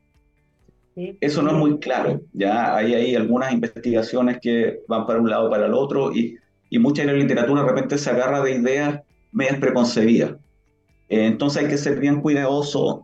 Eso 0.95 1.41
no 1.41 1.51
es 1.51 1.57
muy 1.57 1.77
claro. 1.79 2.21
Ya 2.31 2.73
hay, 2.73 2.93
hay 2.93 3.15
algunas 3.15 3.51
investigaciones 3.51 4.39
que 4.41 4.79
van 4.88 5.05
para 5.05 5.19
un 5.19 5.29
lado 5.29 5.47
o 5.47 5.49
para 5.49 5.65
el 5.65 5.73
otro 5.73 6.15
y, 6.15 6.38
y 6.69 6.79
mucha 6.79 7.01
de 7.01 7.12
la 7.12 7.17
literatura 7.17 7.63
de 7.63 7.67
repente 7.67 7.97
se 7.97 8.12
agarra 8.12 8.41
de 8.41 8.51
ideas 8.51 9.01
medias 9.33 9.57
preconcebidas. 9.60 10.31
Eh, 11.10 11.25
entonces 11.25 11.63
hay 11.63 11.69
que 11.69 11.77
ser 11.77 11.99
bien 11.99 12.21
cuidadoso 12.21 13.03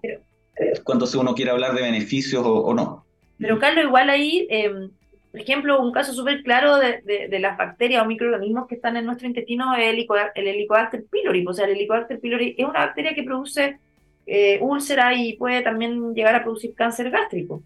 cuando 0.85 1.05
uno 1.19 1.35
quiere 1.35 1.51
hablar 1.51 1.75
de 1.75 1.81
beneficios 1.81 2.43
o, 2.45 2.73
no. 2.73 3.03
Pero 3.39 3.59
Carlos, 3.59 3.83
igual 3.87 4.09
ahí, 4.09 4.47
em, 4.49 4.89
por 5.33 5.41
ejemplo, 5.41 5.81
un 5.81 5.91
caso 5.91 6.13
súper 6.13 6.43
claro 6.43 6.77
de, 6.77 7.01
de, 7.27 7.39
las 7.39 7.57
bacterias 7.57 8.03
o 8.03 8.05
microorganismos 8.05 8.67
que 8.67 8.75
están 8.75 8.97
en 8.97 9.05
nuestro 9.07 9.27
intestino 9.27 9.73
es 9.73 9.89
el, 9.89 10.05
el 10.35 10.47
Helicobacter 10.47 11.05
pylori. 11.09 11.43
O 11.47 11.51
sea, 11.51 11.65
el 11.65 11.71
Helicobacter 11.71 12.19
pylori 12.19 12.53
es 12.55 12.63
una 12.63 12.85
bacteria 12.85 13.15
que 13.15 13.23
produce 13.23 13.79
eh, 14.27 14.59
úlcera 14.61 15.15
y 15.15 15.33
puede 15.33 15.63
también 15.63 16.13
llegar 16.13 16.35
a 16.35 16.43
producir 16.43 16.75
cáncer 16.75 17.09
gástrico. 17.09 17.63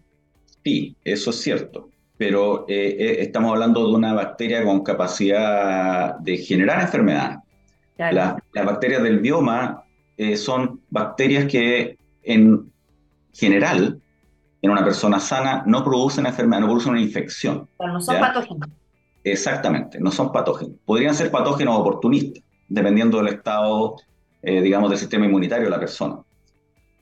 Sí, 0.64 0.96
eso 1.04 1.28
es 1.28 1.42
cierto. 1.42 1.90
Pero 2.16 2.64
eh, 2.68 3.18
estamos 3.20 3.52
hablando 3.52 3.86
de 3.86 3.94
una 3.94 4.14
bacteria 4.14 4.64
con 4.64 4.82
capacidad 4.82 6.14
de 6.20 6.38
generar 6.38 6.80
enfermedad. 6.80 7.40
las 7.98 8.64
bacterias 8.64 9.02
del 9.02 9.18
bioma 9.18 9.84
eh, 10.16 10.38
son 10.38 10.80
bacterias 10.88 11.44
que 11.44 11.98
en 12.22 12.72
general, 13.34 14.00
en 14.60 14.70
una 14.70 14.84
persona 14.84 15.20
sana, 15.20 15.62
no 15.66 15.84
producen 15.84 16.26
enfermedad, 16.26 16.60
no 16.60 16.66
producen 16.66 16.92
una 16.92 17.00
infección. 17.00 17.68
Pero 17.78 17.92
no 17.92 18.00
son 18.00 18.18
patógenos. 18.18 18.68
Exactamente, 19.24 20.00
no 20.00 20.10
son 20.10 20.32
patógenos. 20.32 20.76
Podrían 20.84 21.14
ser 21.14 21.30
patógenos 21.30 21.78
oportunistas, 21.78 22.42
dependiendo 22.68 23.18
del 23.18 23.28
estado, 23.28 23.96
eh, 24.42 24.60
digamos, 24.60 24.90
del 24.90 24.98
sistema 24.98 25.26
inmunitario 25.26 25.64
de 25.64 25.70
la 25.70 25.80
persona. 25.80 26.18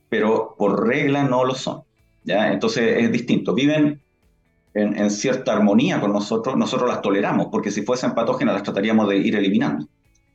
Pero 0.08 0.54
por 0.58 0.86
regla 0.86 1.24
no 1.24 1.44
lo 1.44 1.54
son. 1.54 1.82
¿ya? 2.24 2.52
Entonces 2.52 3.02
es 3.02 3.12
distinto. 3.12 3.54
Viven 3.54 4.00
en, 4.74 4.98
en, 4.98 5.10
cierta 5.10 5.52
armonía 5.52 6.00
con 6.00 6.12
nosotros, 6.12 6.56
nosotros 6.56 6.88
las 6.88 7.00
toleramos, 7.00 7.48
porque 7.50 7.70
si 7.70 7.82
fuesen 7.82 8.14
patógenas 8.14 8.54
las 8.54 8.62
trataríamos 8.62 9.08
de 9.08 9.16
ir 9.16 9.34
eliminando. 9.34 9.86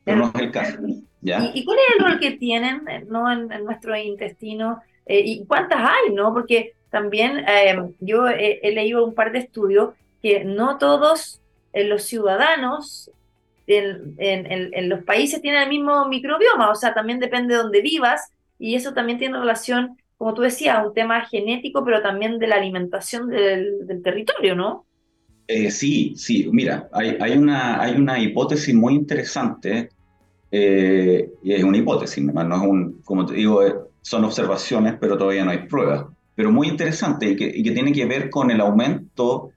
Pero 0.03 0.17
no 0.17 0.31
es 0.33 0.41
el 0.41 0.51
caso. 0.51 0.77
¿Y, 1.21 1.65
cuál 1.65 1.77
es 1.77 1.95
el 1.95 2.05
rol 2.05 2.19
que 2.19 2.31
tienen 2.31 2.87
eh, 2.87 3.05
¿no? 3.07 3.31
en, 3.31 3.47
nuestro 3.63 3.95
intestino? 3.95 4.79
Eh, 5.05 5.21
¿Y 5.23 5.45
cuántas 5.45 5.79
hay? 5.79 6.13
no 6.13 6.33
Porque 6.33 6.73
también 6.91 7.39
eh, 7.47 7.75
yo 7.99 8.27
he, 8.27 8.71
leído 8.71 9.05
un 9.05 9.15
par 9.15 9.31
de 9.31 9.39
estudios 9.39 9.93
que 10.21 10.43
no 10.43 10.77
todos 10.77 11.41
los 11.73 12.03
ciudadanos 12.03 13.09
en, 13.65 14.15
en, 14.19 14.89
los 14.89 15.03
países 15.03 15.41
tienen 15.41 15.63
el 15.63 15.69
mismo 15.69 16.07
microbioma, 16.09 16.69
o 16.69 16.75
sea, 16.75 16.93
también 16.93 17.19
depende 17.19 17.55
de 17.55 17.61
dónde 17.61 17.81
vivas 17.81 18.31
y 18.59 18.75
eso 18.75 18.93
también 18.93 19.17
tiene 19.17 19.39
relación, 19.39 19.97
como 20.17 20.33
tú 20.33 20.41
decías, 20.41 20.85
un 20.85 20.93
tema 20.93 21.21
genético, 21.21 21.85
pero 21.85 22.01
también 22.01 22.37
de 22.37 22.47
la 22.47 22.55
alimentación 22.55 23.29
del, 23.29 23.87
del 23.87 24.03
territorio, 24.03 24.55
¿no? 24.55 24.85
sí, 25.69 26.13
sí, 26.15 26.49
mira, 26.51 26.89
hay, 26.93 27.17
hay, 27.19 27.37
una, 27.37 27.81
hay 27.81 27.95
una 27.95 28.19
hipótesis 28.19 28.73
muy 28.73 28.93
interesante 28.93 29.89
eh, 30.51 31.29
y 31.43 31.53
es 31.53 31.63
una 31.63 31.77
hipótesis, 31.77 32.23
no 32.23 32.55
es 32.55 32.61
un, 32.61 33.01
como 33.03 33.25
te 33.25 33.33
digo, 33.33 33.65
eh, 33.65 33.73
son 34.01 34.25
observaciones, 34.25 34.95
pero 34.99 35.17
todavía 35.17 35.45
no 35.45 35.51
hay 35.51 35.67
pruebas. 35.67 36.05
Pero 36.41 36.51
muy 36.51 36.69
interesante 36.69 37.29
y 37.29 37.35
que, 37.35 37.51
y 37.53 37.61
que 37.61 37.69
tiene 37.69 37.93
que 37.93 38.03
ver 38.07 38.31
con 38.31 38.49
el 38.49 38.61
aumento 38.61 39.51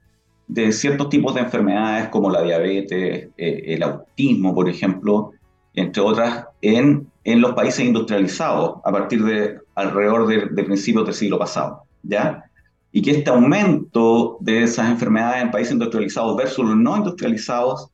de 0.47 0.71
ciertos 0.71 1.09
tipos 1.09 1.35
de 1.35 1.41
enfermedades 1.41 2.11
como 2.11 2.29
la 2.29 2.43
diabetes, 2.43 3.31
eh, 3.39 3.63
el 3.69 3.83
autismo, 3.83 4.55
por 4.55 4.69
ejemplo, 4.69 5.31
entre 5.73 6.03
otras, 6.03 6.45
en, 6.61 7.11
en 7.25 7.41
los 7.41 7.55
países 7.55 7.87
industrializados 7.87 8.83
a 8.85 8.93
partir 8.93 9.25
de 9.25 9.61
alrededor 9.75 10.27
de, 10.27 10.45
de 10.51 10.63
principios 10.63 11.07
del 11.07 11.15
siglo 11.15 11.39
pasado, 11.39 11.85
¿ya? 12.03 12.45
Y 12.93 13.01
que 13.01 13.13
este 13.13 13.31
aumento 13.31 14.37
de 14.41 14.65
esas 14.65 14.91
enfermedades 14.91 15.43
en 15.43 15.51
países 15.51 15.73
industrializados 15.73 16.37
versus 16.37 16.67
los 16.67 16.77
no 16.77 16.99
industrializados 16.99 17.89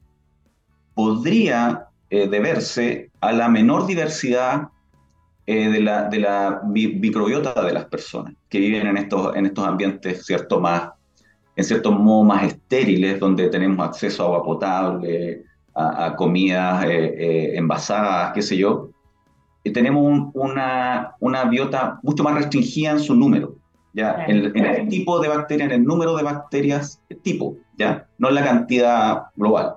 podría 0.94 1.86
eh, 2.10 2.26
deberse 2.26 3.12
a 3.20 3.30
la 3.30 3.48
menor 3.48 3.86
diversidad 3.86 4.62
eh, 5.46 5.68
de, 5.68 5.80
la, 5.80 6.04
de 6.04 6.18
la 6.18 6.60
microbiota 6.64 7.62
de 7.64 7.72
las 7.72 7.86
personas 7.86 8.34
que 8.48 8.58
viven 8.58 8.86
en 8.86 8.96
estos, 8.96 9.34
en 9.36 9.46
estos 9.46 9.66
ambientes, 9.66 10.24
¿cierto? 10.24 10.60
Más, 10.60 10.90
en 11.56 11.64
cierto 11.64 11.92
modo, 11.92 12.24
más 12.24 12.44
estériles, 12.44 13.18
donde 13.20 13.48
tenemos 13.48 13.86
acceso 13.86 14.22
a 14.22 14.26
agua 14.26 14.42
potable, 14.44 15.44
a, 15.74 16.14
comidas 16.16 16.84
eh, 16.86 17.56
envasadas, 17.56 18.32
qué 18.34 18.42
sé 18.42 18.56
yo. 18.56 18.90
Y 19.64 19.72
tenemos 19.72 20.30
una, 20.34 21.14
una 21.20 21.44
biota 21.44 21.98
mucho 22.02 22.22
más 22.22 22.34
restringida 22.34 22.92
en 22.92 23.00
su 23.00 23.14
número. 23.14 23.56
¿ya? 23.92 24.24
En, 24.26 24.56
en, 24.56 24.64
el 24.64 24.88
tipo 24.88 25.20
de 25.20 25.28
bacterias, 25.28 25.70
en 25.70 25.80
el 25.80 25.84
número 25.84 26.16
de 26.16 26.22
bacterias, 26.22 27.02
tipo, 27.22 27.56
¿ya? 27.76 28.06
No 28.18 28.28
en 28.28 28.34
la 28.36 28.44
cantidad 28.44 29.22
global 29.36 29.74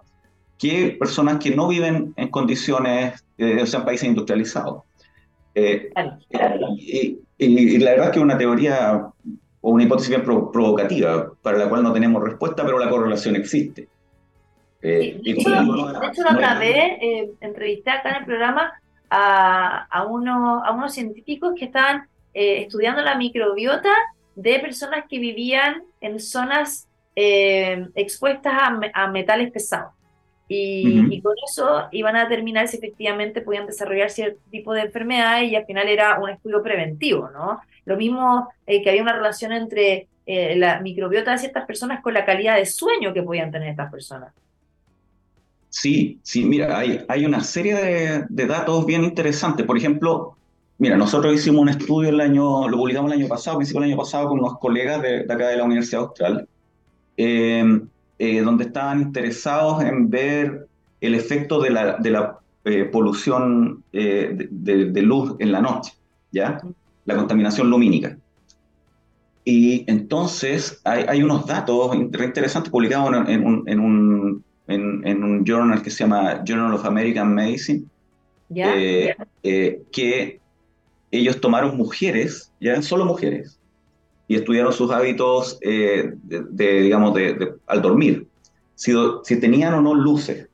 que 0.64 0.96
personas 0.98 1.40
que 1.40 1.54
no 1.54 1.68
viven 1.68 2.14
en 2.16 2.30
condiciones, 2.30 3.26
eh, 3.38 3.60
o 3.62 3.66
sea, 3.66 3.82
en 3.82 3.86
países 3.86 4.08
industrializados. 4.08 4.84
Eh, 5.56 5.92
y, 7.38 7.78
la 7.78 7.92
verdad 7.92 8.08
es 8.08 8.12
que 8.12 8.20
es 8.20 8.24
una 8.24 8.38
teoría 8.38 9.08
o 9.62 9.70
una 9.72 9.84
hipótesis 9.84 10.10
bien 10.10 10.24
provocativa, 10.24 11.32
para 11.42 11.58
la 11.58 11.70
cual 11.70 11.84
no 11.84 11.94
tenemos 11.94 12.24
respuesta, 12.24 12.64
pero 12.66 12.80
la 12.80 12.90
correlación 12.90 13.36
existe. 13.36 13.88
Eh, 14.82 15.20
de, 15.24 15.32
hecho, 15.32 15.50
la 15.50 15.64
otra 15.64 16.60
vez 16.60 17.32
entrevisté 17.40 17.92
acá 17.92 18.10
en 18.10 18.16
el 18.18 18.26
programa 18.26 18.74
a, 19.10 19.86
a, 19.86 20.06
uno, 20.06 20.64
a 20.64 20.72
unos 20.72 20.94
científicos 20.94 21.54
que 21.58 21.66
estaban 21.66 22.08
estudiando 22.34 23.02
la 23.02 23.16
microbiota 23.16 23.92
de 24.36 24.60
personas 24.60 25.06
que 25.10 25.20
vivían 25.20 25.84
en 26.02 26.20
zonas 26.20 26.88
expuestas 27.16 28.54
a, 28.54 28.80
a 28.94 29.08
metales 29.08 29.52
pesados. 29.52 29.94
Y, 30.56 31.22
con 31.22 31.34
eso 31.50 31.88
iban 31.92 32.16
a 32.16 32.26
determinar 32.26 32.68
si 32.68 32.78
efectivamente 32.78 33.42
podían 33.42 33.66
desarrollar 33.66 34.10
cierto 34.10 34.40
tipo 34.52 34.74
de 34.74 34.82
enfermedad 34.82 35.42
y 35.42 35.56
al 35.56 35.66
final 35.66 35.88
era 35.88 36.20
un 36.20 36.30
estudio 36.30 36.62
preventivo, 36.62 37.30
¿no? 37.32 37.60
Lo 37.86 37.98
mismo 37.98 38.50
eh, 38.68 38.84
que 38.84 38.90
había 38.90 39.02
una 39.02 39.14
relación 39.14 39.52
entre 39.52 40.08
eh, 40.26 40.56
la 40.56 40.80
microbiota 40.80 41.32
de 41.32 41.40
ciertas 41.40 41.66
personas 41.66 42.02
con 42.02 42.14
la 42.14 42.26
calidad 42.26 42.58
de 42.58 42.66
sueño 42.66 43.14
que 43.14 43.24
podían 43.24 43.52
tener 43.52 43.70
estas 43.70 43.92
personas. 43.92 44.34
Sí, 45.70 46.20
sí, 46.22 46.46
mira, 46.46 46.78
hay, 46.78 47.04
hay 47.08 47.26
una 47.26 47.42
serie 47.42 48.26
de, 48.30 48.46
datos 48.46 48.86
bien 48.86 49.04
interesantes. 49.04 49.66
Por 49.66 49.76
ejemplo, 49.76 50.38
mira, 50.78 50.96
nosotros 50.98 51.34
hicimos 51.34 51.62
un 51.62 51.70
estudio 51.70 52.10
el 52.10 52.22
año, 52.22 52.70
lo 52.70 52.78
publicamos 52.78 53.12
el 53.12 53.20
año 53.20 53.28
pasado, 53.28 53.58
principio 53.58 53.82
del 53.82 53.90
año 53.90 53.98
pasado, 53.98 54.30
con 54.30 54.40
unos 54.40 54.60
colegas 54.60 55.02
de, 55.02 55.24
de 55.24 55.34
acá 55.34 55.48
de 55.48 55.58
la 55.58 55.64
Universidad 55.64 56.04
Austral. 56.04 56.48
Eh, 57.18 57.82
eh, 58.20 58.42
donde 58.42 58.66
estaban 58.66 59.02
interesados 59.02 59.84
en 59.84 60.10
ver 60.10 60.68
el 61.02 61.16
efecto 61.16 61.62
de 61.62 61.70
la, 61.70 61.98
de 61.98 62.12
la 62.12 62.40
eh, 62.66 62.86
polución 62.86 63.84
eh, 63.92 64.48
de, 64.50 65.02
luz 65.02 65.36
en 65.40 65.52
la 65.52 65.62
noche, 65.62 65.94
¿ya? 66.32 66.62
La 67.06 67.16
contaminación 67.16 67.70
lumínica. 67.70 68.18
Y 69.44 69.84
entonces 69.92 70.80
hay, 70.86 71.04
hay 71.08 71.22
unos 71.22 71.46
datos 71.46 71.94
interesantes 71.96 72.72
publicados 72.72 73.28
en, 73.28 73.46
un, 73.46 73.64
en, 73.68 73.80
un, 73.80 74.44
en, 74.68 75.24
un 75.24 75.44
journal 75.46 75.82
que 75.82 75.90
se 75.90 76.06
llama 76.06 76.42
Journal 76.46 76.74
of 76.74 76.86
American 76.86 77.34
Medicine, 77.34 77.84
eh, 78.56 79.16
eh, 79.44 79.82
que 79.92 80.40
ellos 81.12 81.42
tomaron 81.42 81.78
mujeres, 81.78 82.52
ya 82.60 82.82
solo 82.82 83.06
mujeres, 83.06 83.60
y 84.34 84.38
estudiaron 84.38 84.74
sus 84.74 84.90
hábitos 84.90 85.60
de, 85.60 86.18
digamos, 86.82 87.14
de, 87.14 87.54
al 87.68 87.84
dormir, 87.84 88.26
si, 88.74 88.92
si 89.24 89.40
tenían 89.40 89.76
o 89.76 89.82
no 89.82 89.94
luces 89.94 90.48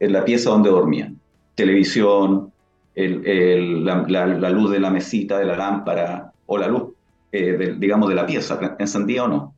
en 0.00 0.12
la 0.12 0.24
pieza 0.24 0.50
donde 0.50 0.68
dormían, 0.68 1.16
televisión, 1.54 2.52
el, 2.96 3.84
la, 3.84 4.50
luz 4.50 4.72
de 4.72 4.80
la 4.80 4.90
mesita, 4.90 5.38
de 5.38 5.44
la 5.44 5.56
lámpara, 5.56 6.32
o 6.46 6.58
la 6.58 6.66
luz, 6.66 6.88
digamos, 7.30 8.08
de 8.08 8.16
la 8.16 8.26
pieza, 8.26 8.76
encendía 8.80 9.22
o 9.22 9.28
no. 9.28 9.54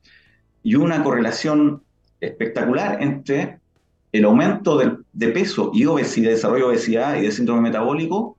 Y 0.63 0.75
una 0.75 1.03
correlación 1.03 1.83
espectacular 2.21 3.03
entre 3.03 3.59
el 4.13 4.25
aumento 4.27 4.77
de, 4.77 5.29
peso 5.29 5.71
y 5.73 5.87
obesidad, 5.87 6.33
desarrollo 6.33 6.67
de 6.67 6.73
obesidad 6.73 7.17
y 7.17 7.23
de 7.23 7.33
síndrome 7.33 7.63
metabólico 7.63 8.37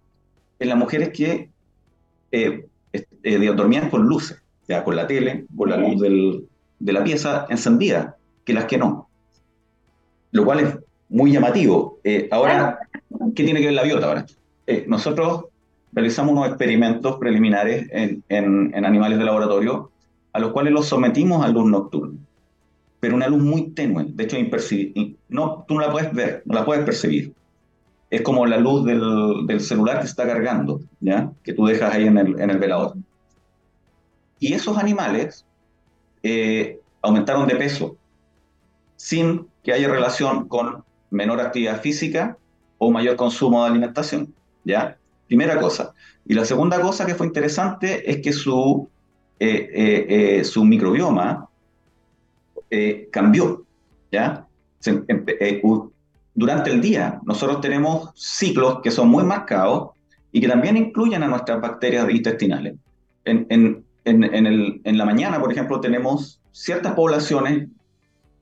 en 0.60 0.70
las 0.70 0.78
mujeres 0.78 1.10
que 1.10 1.50
eh, 2.32 2.68
eh, 2.94 3.54
dormían 3.56 3.90
con 3.90 4.04
luces, 4.04 4.43
ya 4.68 4.84
con 4.84 4.96
la 4.96 5.08
tele, 5.08 5.46
con 5.56 5.70
la 5.70 5.78
luz 5.78 6.02
de 6.80 6.94
la 6.94 7.04
pieza 7.04 7.46
encendida, 7.50 8.18
que 8.46 8.54
las 8.54 8.66
que 8.66 8.78
no. 8.78 9.10
Lo 10.32 10.46
cual 10.46 10.60
es 10.60 10.78
muy 11.10 11.32
llamativo. 11.32 12.00
Eh, 12.04 12.28
ahora, 12.32 12.80
¿qué 13.36 13.44
tiene 13.44 13.60
que 13.60 13.68
ver 13.68 13.76
la 13.76 13.84
biota 13.84 14.08
ahora? 14.08 14.26
nosotros 14.88 15.46
realizamos 15.92 16.32
unos 16.32 16.48
experimentos 16.48 17.18
preliminares 17.18 17.88
en, 17.92 18.24
en 18.30 18.86
animales 18.86 19.20
de 19.20 19.26
laboratorio 19.26 19.92
a 20.32 20.40
los 20.40 20.52
cuales 20.52 20.74
los 20.74 20.88
sometimos 20.88 21.46
a 21.46 21.50
luz 21.50 21.70
nocturna 21.70 22.18
pero 23.04 23.18
una 23.18 23.28
luz 23.28 23.44
muy 23.44 23.72
tenue, 23.72 24.06
de 24.08 24.24
hecho 24.24 24.38
No, 25.28 25.66
tú 25.68 25.74
no 25.74 25.82
la 25.82 25.92
puedes 25.92 26.14
ver, 26.14 26.42
no 26.46 26.54
la 26.56 26.64
puedes 26.64 26.86
percibir. 26.86 27.34
Es 28.10 28.22
como 28.22 28.46
la 28.46 28.56
luz 28.56 28.86
del, 28.86 29.46
del 29.46 29.60
celular 29.60 30.00
que 30.00 30.06
está 30.06 30.26
cargando, 30.26 30.80
¿ya? 31.02 31.30
que 31.44 31.52
tú 31.52 31.66
dejas 31.66 31.94
ahí 31.94 32.08
en 32.08 32.18
el, 32.18 32.40
en 32.40 32.50
el 32.50 32.60
velador. 32.60 32.94
Y 34.44 34.54
esos 34.54 34.78
animales 34.78 35.46
eh, 36.22 36.82
aumentaron 37.02 37.48
de 37.48 37.56
peso 37.56 37.96
sin 38.98 39.48
que 39.64 39.72
haya 39.72 39.88
relación 39.88 40.50
con 40.50 40.84
menor 41.12 41.40
actividad 41.40 41.80
física 41.80 42.38
o 42.78 42.92
mayor 42.92 43.16
consumo 43.16 43.64
de 43.64 43.70
alimentación. 43.70 44.34
¿ya? 44.66 44.98
Primera 45.28 45.58
cosa. 45.62 45.94
Y 46.26 46.34
la 46.34 46.44
segunda 46.44 46.82
cosa 46.82 47.06
que 47.06 47.16
fue 47.16 47.26
interesante 47.26 48.12
es 48.12 48.18
que 48.18 48.34
su, 48.34 48.90
eh, 49.40 49.70
eh, 50.10 50.44
su 50.44 50.66
microbioma 50.66 51.48
eh, 52.70 53.08
cambió. 53.14 53.64
¿ya? 54.12 54.46
Eh, 54.86 55.62
durante 56.36 56.70
el 56.70 56.82
día 56.82 57.22
nosotros 57.24 57.62
tenemos 57.62 58.10
ciclos 58.14 58.82
que 58.84 58.92
son 58.92 59.08
muy 59.08 59.24
marcados 59.24 59.92
y 60.34 60.42
que 60.42 60.50
también 60.50 60.76
incluyen 60.76 61.24
a 61.24 61.30
nuestras 61.30 61.62
bacterias 61.62 62.10
intestinales. 62.10 62.76
En, 63.24 63.48
en, 63.50 63.86
en, 64.06 64.24
el, 64.24 64.82
en 64.84 64.98
la 64.98 65.06
mañana, 65.06 65.40
por 65.40 65.52
ejemplo, 65.52 65.80
tenemos 65.80 66.42
ciertas 66.52 66.94
poblaciones 66.94 67.68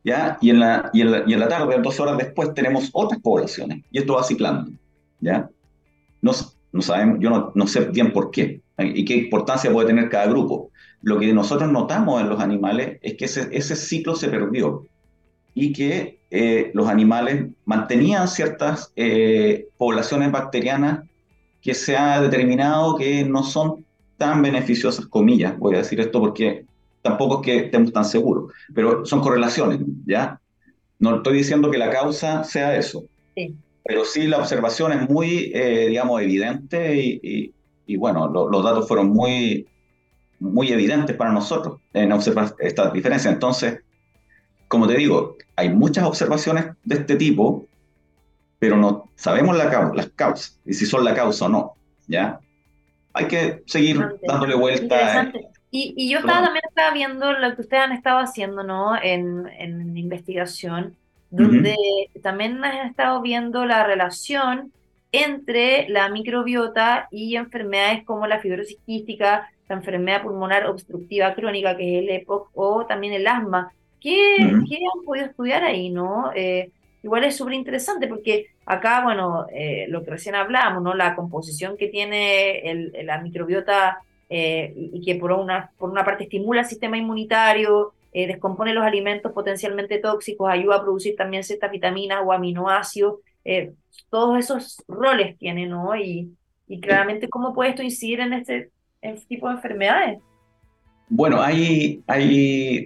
¿ya? 0.03 0.37
Y, 0.41 0.49
en 0.49 0.59
la, 0.59 0.89
y, 0.93 1.01
en 1.01 1.11
la, 1.11 1.23
y 1.25 1.33
en 1.33 1.39
la 1.39 1.47
tarde, 1.47 1.77
dos 1.81 1.99
horas 1.99 2.17
después, 2.17 2.53
tenemos 2.53 2.89
otras 2.93 3.19
poblaciones. 3.21 3.83
Y 3.91 3.99
esto 3.99 4.15
va 4.15 4.23
ciclando. 4.23 4.71
¿ya? 5.19 5.49
No, 6.21 6.31
no 6.71 6.81
sabemos, 6.81 7.19
yo 7.19 7.29
no, 7.29 7.51
no, 7.53 7.67
sé 7.67 7.81
bien 7.85 8.11
por 8.11 8.31
qué 8.31 8.61
y 8.79 9.05
qué 9.05 9.15
importancia 9.15 9.71
puede 9.71 9.87
tener 9.87 10.09
cada 10.09 10.27
grupo. 10.27 10.71
Lo 11.01 11.19
que 11.19 11.33
nosotros 11.33 11.71
notamos 11.71 12.21
en 12.21 12.29
los 12.29 12.39
animales 12.39 12.99
es 13.01 13.15
que 13.15 13.25
ese, 13.25 13.49
ese 13.51 13.75
ciclo 13.75 14.15
se 14.15 14.29
perdió 14.29 14.85
y 15.53 15.73
que 15.73 16.19
eh, 16.29 16.71
los 16.73 16.87
animales 16.87 17.47
mantenían 17.65 18.27
ciertas 18.27 18.91
eh, 18.95 19.67
poblaciones 19.77 20.31
bacterianas 20.31 21.07
que 21.61 21.73
se 21.73 21.97
ha 21.97 22.21
determinado 22.21 22.95
que 22.95 23.23
no 23.25 23.43
son 23.43 23.85
tan 24.21 24.39
beneficiosas, 24.43 25.07
comillas, 25.07 25.57
voy 25.57 25.73
a 25.73 25.79
decir 25.79 25.99
esto 25.99 26.19
porque 26.19 26.63
tampoco 27.01 27.37
es 27.37 27.41
que 27.41 27.65
estemos 27.65 27.91
tan 27.91 28.05
seguros, 28.05 28.53
pero 28.71 29.03
son 29.03 29.19
correlaciones, 29.19 29.79
¿ya? 30.05 30.39
No 30.99 31.15
estoy 31.15 31.37
diciendo 31.37 31.71
que 31.71 31.79
la 31.79 31.89
causa 31.89 32.43
sea 32.43 32.77
eso, 32.77 33.03
sí. 33.35 33.55
pero 33.83 34.05
sí 34.05 34.27
la 34.27 34.37
observación 34.37 34.91
es 34.91 35.09
muy, 35.09 35.51
eh, 35.55 35.87
digamos, 35.87 36.21
evidente 36.21 37.01
y, 37.03 37.51
y, 37.87 37.97
bueno, 37.97 38.27
los 38.29 38.63
datos 38.63 38.87
fueron 38.87 39.09
muy, 39.09 39.65
muy 40.39 40.71
evidentes 40.71 41.15
para 41.15 41.31
nosotros 41.31 41.79
en 41.91 42.11
observar 42.11 42.53
esta 42.59 42.91
diferencia. 42.91 43.31
Entonces, 43.31 43.79
como 44.67 44.87
te 44.87 44.97
digo, 44.97 45.35
hay 45.55 45.69
muchas 45.69 46.05
observaciones 46.05 46.65
de 46.83 46.95
este 46.95 47.15
tipo, 47.15 47.65
pero 48.59 48.77
no 48.77 49.09
sabemos 49.15 49.57
la, 49.57 49.91
las 49.95 50.09
causas 50.11 50.59
y 50.63 50.75
si 50.75 50.85
son 50.85 51.03
la 51.03 51.15
causa 51.15 51.45
o 51.47 51.49
no. 51.49 51.73
¿ya? 52.07 52.39
Hay 53.13 53.27
que 53.27 53.63
seguir 53.65 53.99
dándole 54.27 54.55
vuelta. 54.55 55.31
Y, 55.69 55.93
y, 55.95 56.09
yo 56.09 56.19
estaba, 56.19 56.43
también 56.43 56.63
estaba 56.67 56.93
viendo 56.93 57.31
lo 57.31 57.55
que 57.55 57.61
ustedes 57.61 57.83
han 57.83 57.93
estado 57.93 58.19
haciendo 58.19 58.61
¿no? 58.63 59.01
en, 59.01 59.47
en 59.57 59.97
investigación, 59.97 60.97
donde 61.29 61.75
también 62.21 62.61
han 62.63 62.87
estado 62.87 63.21
viendo 63.21 63.65
la 63.65 63.85
relación 63.85 64.73
entre 65.13 65.87
la 65.89 66.09
microbiota 66.09 67.07
y 67.11 67.35
enfermedades 67.35 68.03
como 68.03 68.27
la 68.27 68.39
fibrosis 68.39 68.77
quística, 68.85 69.49
la 69.67 69.75
enfermedad 69.75 70.23
pulmonar 70.23 70.65
obstructiva 70.67 71.33
crónica, 71.33 71.77
que 71.77 71.97
es 71.97 72.03
el 72.03 72.09
EPOC, 72.09 72.49
o 72.53 72.85
también 72.85 73.13
el 73.13 73.27
asma. 73.27 73.71
¿Qué, 73.99 74.35
¿qué 74.67 74.77
han 74.77 75.05
podido 75.05 75.27
estudiar 75.27 75.63
ahí, 75.63 75.89
no? 75.89 76.31
Eh, 76.35 76.71
igual 77.03 77.23
es 77.23 77.35
súper 77.35 77.53
interesante 77.53 78.07
porque 78.07 78.47
acá, 78.65 79.01
bueno, 79.03 79.47
eh, 79.53 79.85
lo 79.89 80.03
que 80.03 80.11
recién 80.11 80.35
hablábamos, 80.35 80.83
¿no? 80.83 80.93
La 80.93 81.15
composición 81.15 81.77
que 81.77 81.87
tiene 81.87 82.59
el, 82.69 82.93
la 83.05 83.21
microbiota 83.21 83.99
eh, 84.29 84.73
y, 84.75 85.01
que 85.01 85.15
por 85.15 85.31
una, 85.31 85.71
por 85.77 85.89
una 85.89 86.05
parte 86.05 86.23
estimula 86.23 86.61
el 86.61 86.67
sistema 86.67 86.97
inmunitario, 86.97 87.93
descompone 88.13 88.73
los 88.73 88.83
alimentos 88.83 89.31
potencialmente 89.31 89.97
tóxicos, 89.99 90.49
ayuda 90.49 90.77
a 90.77 90.81
producir 90.81 91.15
también 91.15 91.45
ciertas 91.45 91.71
vitaminas 91.71 92.21
o 92.25 92.33
aminoácidos, 92.33 93.19
todos 94.09 94.37
esos 94.37 94.83
roles 94.85 95.37
tiene, 95.37 95.65
¿no? 95.65 95.95
Y, 95.95 96.35
y 96.67 96.81
claramente 96.81 97.29
cómo 97.29 97.53
puede 97.53 97.69
esto 97.69 97.83
incidir 97.83 98.19
en 98.19 98.33
este 98.33 98.69
tipo 99.27 99.47
de 99.47 99.55
enfermedades? 99.55 100.19
Bueno, 101.13 101.41
hay, 101.41 102.01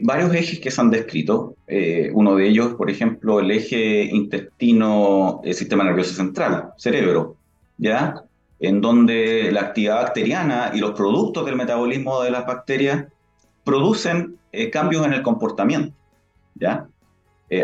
varios 0.02 0.34
ejes 0.34 0.60
que 0.60 0.72
se 0.72 0.82
han 0.82 0.90
descrito. 0.90 1.56
Eh, 1.68 2.10
uno 2.12 2.36
de 2.36 2.48
ellos, 2.48 2.74
por 2.74 2.90
ejemplo, 2.90 3.40
el 3.40 3.52
eje 3.52 4.06
intestino-sistema 4.06 5.84
eh, 5.84 5.86
nervioso 5.86 6.16
central, 6.16 6.74
cerebro, 6.76 7.36
¿ya? 7.78 8.24
En 8.60 8.82
donde 8.82 9.52
la 9.52 9.62
actividad 9.62 10.02
bacteriana 10.02 10.72
y 10.74 10.80
los 10.80 10.94
productos 10.94 11.46
del 11.46 11.56
metabolismo 11.56 12.24
de 12.24 12.32
las 12.32 12.48
bacterias 12.48 13.06
producen 13.64 14.38
eh, 14.52 14.72
cambios 14.72 15.06
en 15.06 15.14
el 15.14 15.22
comportamiento, 15.22 15.96
¿ya? 16.56 16.88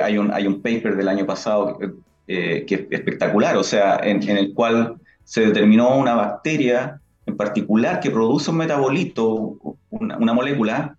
hay, 0.04 0.19
un, 0.19 0.32
hay 0.32 0.45
un 0.45 0.62
paper 0.62 0.95
del 0.95 1.08
año 1.08 1.26
pasado 1.26 1.80
que 2.28 2.65
es 2.69 2.86
espectacular, 2.91 3.58
o 3.58 3.63
sea, 3.63 4.00
en 4.04 4.21
el 4.38 4.54
cual 4.54 4.97
se 5.24 5.47
determinó 5.47 5.97
una 5.97 6.13
bacteria 6.13 7.02
en 7.31 7.37
particular 7.37 7.99
que 8.01 8.11
produce 8.11 8.51
un 8.51 8.57
metabolito, 8.57 9.57
una, 9.89 10.33
molécula, 10.33 10.97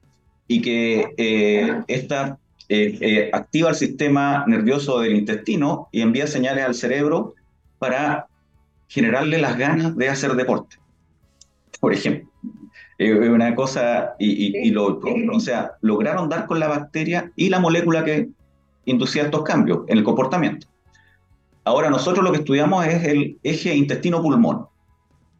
y 0.49 0.61
que 0.63 1.15
eh, 1.17 1.83
esta 1.89 2.39
eh, 2.69 2.99
eh, 3.01 3.31
activa 3.33 3.71
el 3.71 3.75
sistema 3.75 4.45
nervioso 4.47 5.01
del 5.01 5.15
intestino 5.15 5.89
y 5.93 6.01
envía 6.01 6.27
señales 6.27 6.65
al 6.65 6.75
cerebro 6.75 7.35
para 7.79 8.27
generarle 8.89 9.39
las 9.39 9.57
ganas 9.59 9.97
de 9.97 10.09
hacer 10.09 10.35
deporte, 10.35 10.77
por 11.81 11.93
ejemplo. 11.93 12.29
Es 12.99 13.29
una 13.29 13.55
cosa, 13.55 14.15
y, 14.19 14.71
lo, 14.71 15.01
o 15.33 15.41
sea, 15.41 15.73
lograron 15.81 16.29
dar 16.29 16.47
con 16.47 16.61
la 16.61 16.69
bacteria 16.69 17.33
y 17.37 17.49
la 17.49 17.59
molécula 17.59 18.05
que 18.05 18.29
inducía 18.85 19.25
estos 19.25 19.43
cambios 19.43 19.81
en 19.89 19.99
el 19.99 20.05
comportamiento. 20.05 20.69
Ahora 21.65 21.91
nosotros 21.91 22.25
lo 22.25 22.33
que 22.33 22.39
estudiamos 22.39 22.87
es 22.87 23.05
el 23.05 23.39
eje 23.43 23.75
intestino-pulmón 23.75 24.67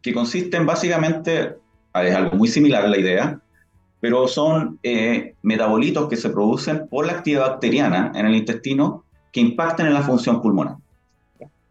que 0.03 0.13
consisten 0.13 0.65
básicamente, 0.65 1.55
es 1.95 2.15
algo 2.15 2.35
muy 2.35 2.49
similar 2.49 2.85
a 2.85 2.89
la 2.89 2.99
idea, 2.99 3.39
pero 4.01 4.27
son 4.27 4.77
eh, 4.83 5.33
metabolitos 5.41 6.09
que 6.09 6.17
se 6.17 6.29
producen 6.29 6.87
por 6.89 7.07
la 7.07 7.13
actividad 7.13 7.47
bacteriana 7.47 8.11
en 8.13 8.25
el 8.25 8.35
intestino 8.35 9.05
que 9.31 9.39
impactan 9.39 9.87
en 9.87 9.93
la 9.93 10.01
función 10.01 10.41
pulmonar. 10.41 10.75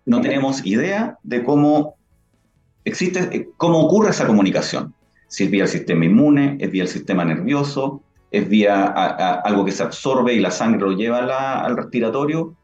No 0.07 0.23
tenemos 0.23 0.65
idea 0.65 1.19
de 1.23 1.45
cómo 1.45 1.95
existe, 2.85 3.21
eh, 3.37 3.49
cómo 3.59 3.81
ocurre 3.83 4.11
esa 4.11 4.27
comunicación. 4.27 4.95
Si 5.29 5.45
es 5.45 5.51
vía 5.51 5.65
el 5.65 5.69
sistema 5.69 6.07
inmune, 6.07 6.57
es 6.59 6.71
vía 6.71 6.85
el 6.85 6.89
sistema 6.89 7.25
nervioso, 7.27 8.03
es 8.31 8.49
vía 8.49 8.87
algo 8.87 9.67
que 9.67 9.73
se 9.73 9.83
absorbe 9.83 10.33
y 10.33 10.41
la 10.41 10.51
sangre 10.51 10.81
lo 10.81 10.93
lleva 10.93 11.61
al 11.61 11.77
respiratorio, 11.77 12.57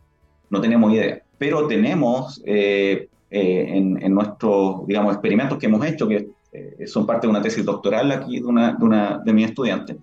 no 0.49 0.63
tenemos 0.63 0.95
idea. 0.95 1.23
Pero 1.37 1.67
tenemos 1.67 2.43
eh, 2.47 3.09
eh, 3.31 3.67
en, 3.69 4.15
nuestros, 4.15 4.87
digamos, 4.87 5.13
experimentos 5.13 5.59
que 5.59 5.67
hemos 5.67 5.85
hecho, 5.85 6.09
que 6.09 6.29
eh, 6.53 6.87
son 6.87 7.07
parte 7.07 7.27
de 7.27 7.31
una 7.31 7.43
tesis 7.43 7.65
doctoral 7.65 8.11
aquí 8.11 8.41
de 8.41 8.47
una, 8.47 8.73
de 8.73 8.85
una 8.85 9.19
de 9.25 9.33
mis 9.33 9.49
estudiantes, 9.49 9.97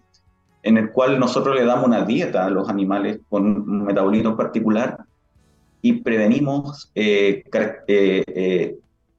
en 0.62 0.78
el 0.78 0.92
cual 0.92 1.20
nosotros 1.20 1.56
le 1.56 1.66
damos 1.66 1.86
una 1.86 2.06
dieta 2.06 2.46
a 2.46 2.50
los 2.50 2.70
animales 2.70 3.20
con 3.30 3.46
un 3.46 3.84
metabolito 3.84 4.30
en 4.30 4.38
particular 4.38 5.06
y 5.86 5.94
prevenimos 5.94 6.92
eh, 6.96 7.44
eh, 7.54 8.24
eh, 8.26 8.76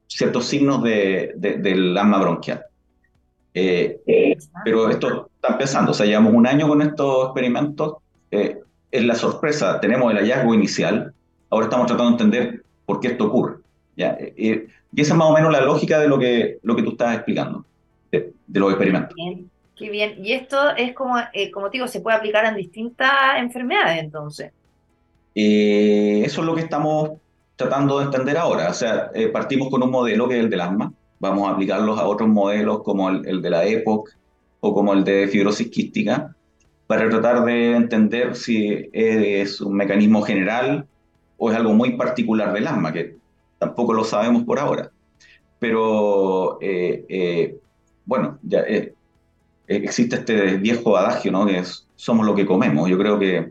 ciertos 0.08 0.46
signos 0.46 0.82
de, 0.82 1.32
del 1.36 1.96
asma 1.96 2.18
bronquial. 2.18 2.64
pero 3.54 4.90
esto 4.90 5.30
está 5.36 5.52
empezando, 5.52 5.92
o 5.92 5.94
sea, 5.94 6.06
llevamos 6.06 6.34
un 6.34 6.44
año 6.44 6.66
con 6.66 6.82
estos 6.82 7.26
experimentos. 7.26 7.98
es 8.32 9.04
la 9.04 9.14
sorpresa, 9.14 9.78
tenemos 9.78 10.10
el 10.10 10.18
hallazgo 10.18 10.54
inicial, 10.54 11.14
ahora 11.50 11.66
estamos 11.66 11.86
tratando 11.86 12.16
de 12.16 12.24
entender 12.24 12.64
por 12.84 12.98
qué 12.98 13.08
esto 13.08 13.26
ocurre. 13.26 13.55
¿Ya? 13.96 14.18
y 14.96 15.02
esa 15.02 15.12
es 15.12 15.18
más 15.18 15.28
o 15.28 15.34
menos 15.34 15.52
la 15.52 15.60
lógica 15.60 15.98
de 15.98 16.08
lo 16.08 16.18
que, 16.18 16.58
lo 16.62 16.74
que 16.74 16.82
tú 16.82 16.92
estás 16.92 17.14
explicando, 17.14 17.64
de, 18.10 18.32
los 18.54 18.70
experimentos. 18.70 19.14
Bien, 19.14 19.50
qué 19.76 19.90
bien. 19.90 20.14
Y 20.24 20.32
esto 20.32 20.74
es 20.74 20.94
como, 20.94 21.16
como 21.52 21.70
te 21.70 21.78
digo, 21.78 21.88
se 21.88 22.00
puede 22.00 22.16
aplicar 22.16 22.46
en 22.46 22.56
distintas 22.56 23.10
enfermedades 23.38 24.02
entonces. 24.02 24.52
Eh, 25.34 26.22
eso 26.24 26.40
es 26.40 26.46
lo 26.46 26.54
que 26.54 26.62
estamos 26.62 27.10
tratando 27.56 27.98
de 27.98 28.06
entender 28.06 28.38
ahora. 28.38 28.70
O 28.70 28.74
sea, 28.74 29.10
eh, 29.14 29.28
partimos 29.28 29.68
con 29.68 29.82
un 29.82 29.90
modelo 29.90 30.28
que 30.28 30.38
es 30.38 30.44
el 30.44 30.50
del 30.50 30.62
asma, 30.62 30.92
vamos 31.18 31.46
a 31.46 31.52
aplicarlos 31.52 31.98
a 31.98 32.06
otros 32.06 32.28
modelos 32.28 32.82
como 32.82 33.10
el, 33.10 33.42
de 33.42 33.50
la 33.50 33.66
EPOC 33.66 34.10
o 34.60 34.74
como 34.74 34.94
el 34.94 35.04
de 35.04 35.28
fibrosis 35.28 35.70
quística, 35.70 36.34
para 36.86 37.08
tratar 37.10 37.44
de 37.44 37.76
entender 37.76 38.34
si 38.34 38.88
es 38.92 39.60
un 39.60 39.74
mecanismo 39.74 40.22
general 40.22 40.86
o 41.36 41.50
es 41.50 41.56
algo 41.56 41.74
muy 41.74 41.96
particular 41.96 42.54
del 42.54 42.66
asma, 42.66 42.92
que 42.92 43.16
tampoco 43.58 43.92
lo 43.92 44.04
sabemos 44.04 44.44
por 44.44 44.58
ahora. 44.58 44.90
Pero 45.58 46.58
eh, 46.60 47.56
bueno, 48.04 48.38
ya 48.42 48.64
existe 49.66 50.16
este 50.16 50.56
viejo 50.58 50.96
adagio, 50.96 51.32
¿no? 51.32 51.46
Que 51.46 51.58
es, 51.58 51.86
somos 51.96 52.26
lo 52.26 52.34
que 52.34 52.46
comemos. 52.46 52.88
Yo 52.88 52.98
creo 52.98 53.18
que 53.18 53.48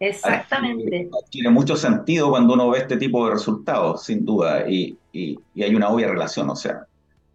Exactamente. 0.00 1.10
Tiene 1.30 1.50
mucho 1.50 1.76
sentido 1.76 2.30
cuando 2.30 2.54
uno 2.54 2.70
ve 2.70 2.78
este 2.78 2.96
tipo 2.96 3.26
de 3.26 3.32
resultados, 3.32 4.04
sin 4.04 4.24
duda, 4.24 4.68
y, 4.68 4.96
y, 5.12 5.38
hay 5.60 5.74
una 5.74 5.88
obvia 5.88 6.08
relación. 6.08 6.48
O 6.50 6.56
sea, 6.56 6.86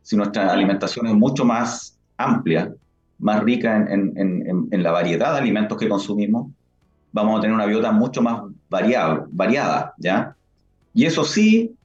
si 0.01 0.15
nuestra 0.15 0.51
alimentación 0.51 1.07
es 1.07 1.13
mucho 1.13 1.43
más 1.43 1.97
amplia, 2.17 2.73
más 3.19 3.43
rica 3.43 3.75
en, 3.75 4.17
en, 4.17 4.67
en, 4.71 4.83
la 4.83 4.91
variedad 4.91 5.33
de 5.33 5.39
alimentos 5.39 5.77
que 5.77 5.89
consumimos, 5.89 6.51
vamos 7.11 7.37
a 7.37 7.41
tener 7.41 7.53
una 7.53 7.65
biota 7.65 7.91
mucho 7.91 8.21
más 8.21 8.43
variable, 8.69 9.23
variada, 9.31 9.93
¿ya? 9.97 10.35
Y 10.93 11.05
eso 11.05 11.23
sí 11.23 11.75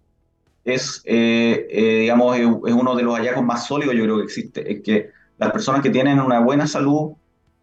es, 0.75 1.03
eh, 1.07 1.67
eh, 1.71 2.01
digamos, 2.01 2.37
es 2.37 2.75
uno 2.75 2.95
de 2.95 3.03
los 3.03 3.17
hallazgos 3.17 3.45
más 3.45 3.67
sólidos 3.67 3.95
yo 3.95 4.05
creo 4.05 4.19
que 4.19 4.25
existe, 4.25 4.71
es 4.71 4.83
que 4.83 5.11
las 5.39 5.51
personas 5.51 5.81
que 5.81 5.89
tienen 5.89 6.21
una 6.21 6.41
buena 6.41 6.67
salud 6.67 7.13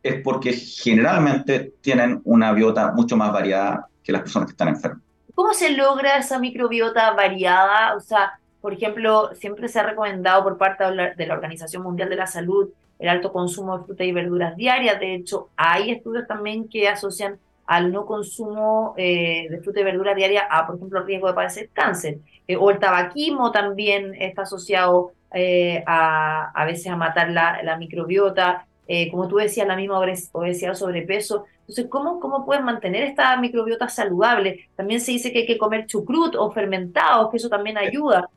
es 0.01 0.21
porque 0.21 0.53
generalmente 0.53 1.73
tienen 1.81 2.21
una 2.23 2.51
biota 2.53 2.93
mucho 2.93 3.15
más 3.15 3.31
variada 3.31 3.87
que 4.03 4.11
las 4.11 4.21
personas 4.21 4.47
que 4.47 4.53
están 4.53 4.69
enfermas. 4.69 5.01
¿Cómo 5.35 5.53
se 5.53 5.71
logra 5.71 6.17
esa 6.17 6.39
microbiota 6.39 7.11
variada? 7.11 7.95
O 7.95 7.99
sea, 7.99 8.39
por 8.61 8.73
ejemplo, 8.73 9.31
siempre 9.35 9.67
se 9.67 9.79
ha 9.79 9.83
recomendado 9.83 10.43
por 10.43 10.57
parte 10.57 10.83
de 10.83 11.27
la 11.27 11.33
Organización 11.33 11.83
Mundial 11.83 12.09
de 12.09 12.15
la 12.15 12.27
Salud 12.27 12.69
el 12.97 13.09
alto 13.09 13.31
consumo 13.31 13.77
de 13.77 13.83
frutas 13.83 14.07
y 14.07 14.11
verduras 14.13 14.55
diarias. 14.55 14.99
De 14.99 15.15
hecho, 15.15 15.49
hay 15.57 15.91
estudios 15.91 16.27
también 16.27 16.67
que 16.69 16.87
asocian 16.87 17.37
al 17.67 17.91
no 17.91 18.05
consumo 18.05 18.93
eh, 18.97 19.47
de 19.49 19.59
fruta 19.61 19.79
y 19.79 19.83
verdura 19.83 20.13
diaria 20.13 20.47
a, 20.49 20.65
por 20.65 20.75
ejemplo, 20.75 20.99
el 20.99 21.05
riesgo 21.05 21.27
de 21.27 21.33
padecer 21.33 21.69
cáncer. 21.73 22.19
Eh, 22.47 22.55
o 22.55 22.69
el 22.69 22.79
tabaquismo 22.79 23.51
también 23.51 24.13
está 24.15 24.43
asociado 24.43 25.11
eh, 25.33 25.83
a, 25.87 26.51
a 26.51 26.65
veces 26.65 26.87
a 26.87 26.95
matar 26.95 27.29
la, 27.29 27.61
la 27.63 27.77
microbiota. 27.77 28.67
Como 29.09 29.27
tú 29.27 29.37
decías, 29.37 29.67
la 29.67 29.75
misma 29.75 29.99
obesidad 30.31 30.75
sobrepeso. 30.75 31.45
Entonces, 31.61 31.87
¿cómo, 31.89 32.19
¿cómo 32.19 32.45
pueden 32.45 32.63
mantener 32.63 33.01
esta 33.01 33.35
microbiota 33.41 33.89
saludable? 33.89 34.69
También 34.75 35.01
se 35.01 35.11
dice 35.11 35.31
que 35.31 35.39
hay 35.39 35.45
que 35.47 35.57
comer 35.57 35.87
chucrut 35.87 36.35
o 36.35 36.51
fermentados, 36.51 37.31
que 37.31 37.37
eso 37.37 37.49
también 37.49 37.79
ayuda. 37.79 38.29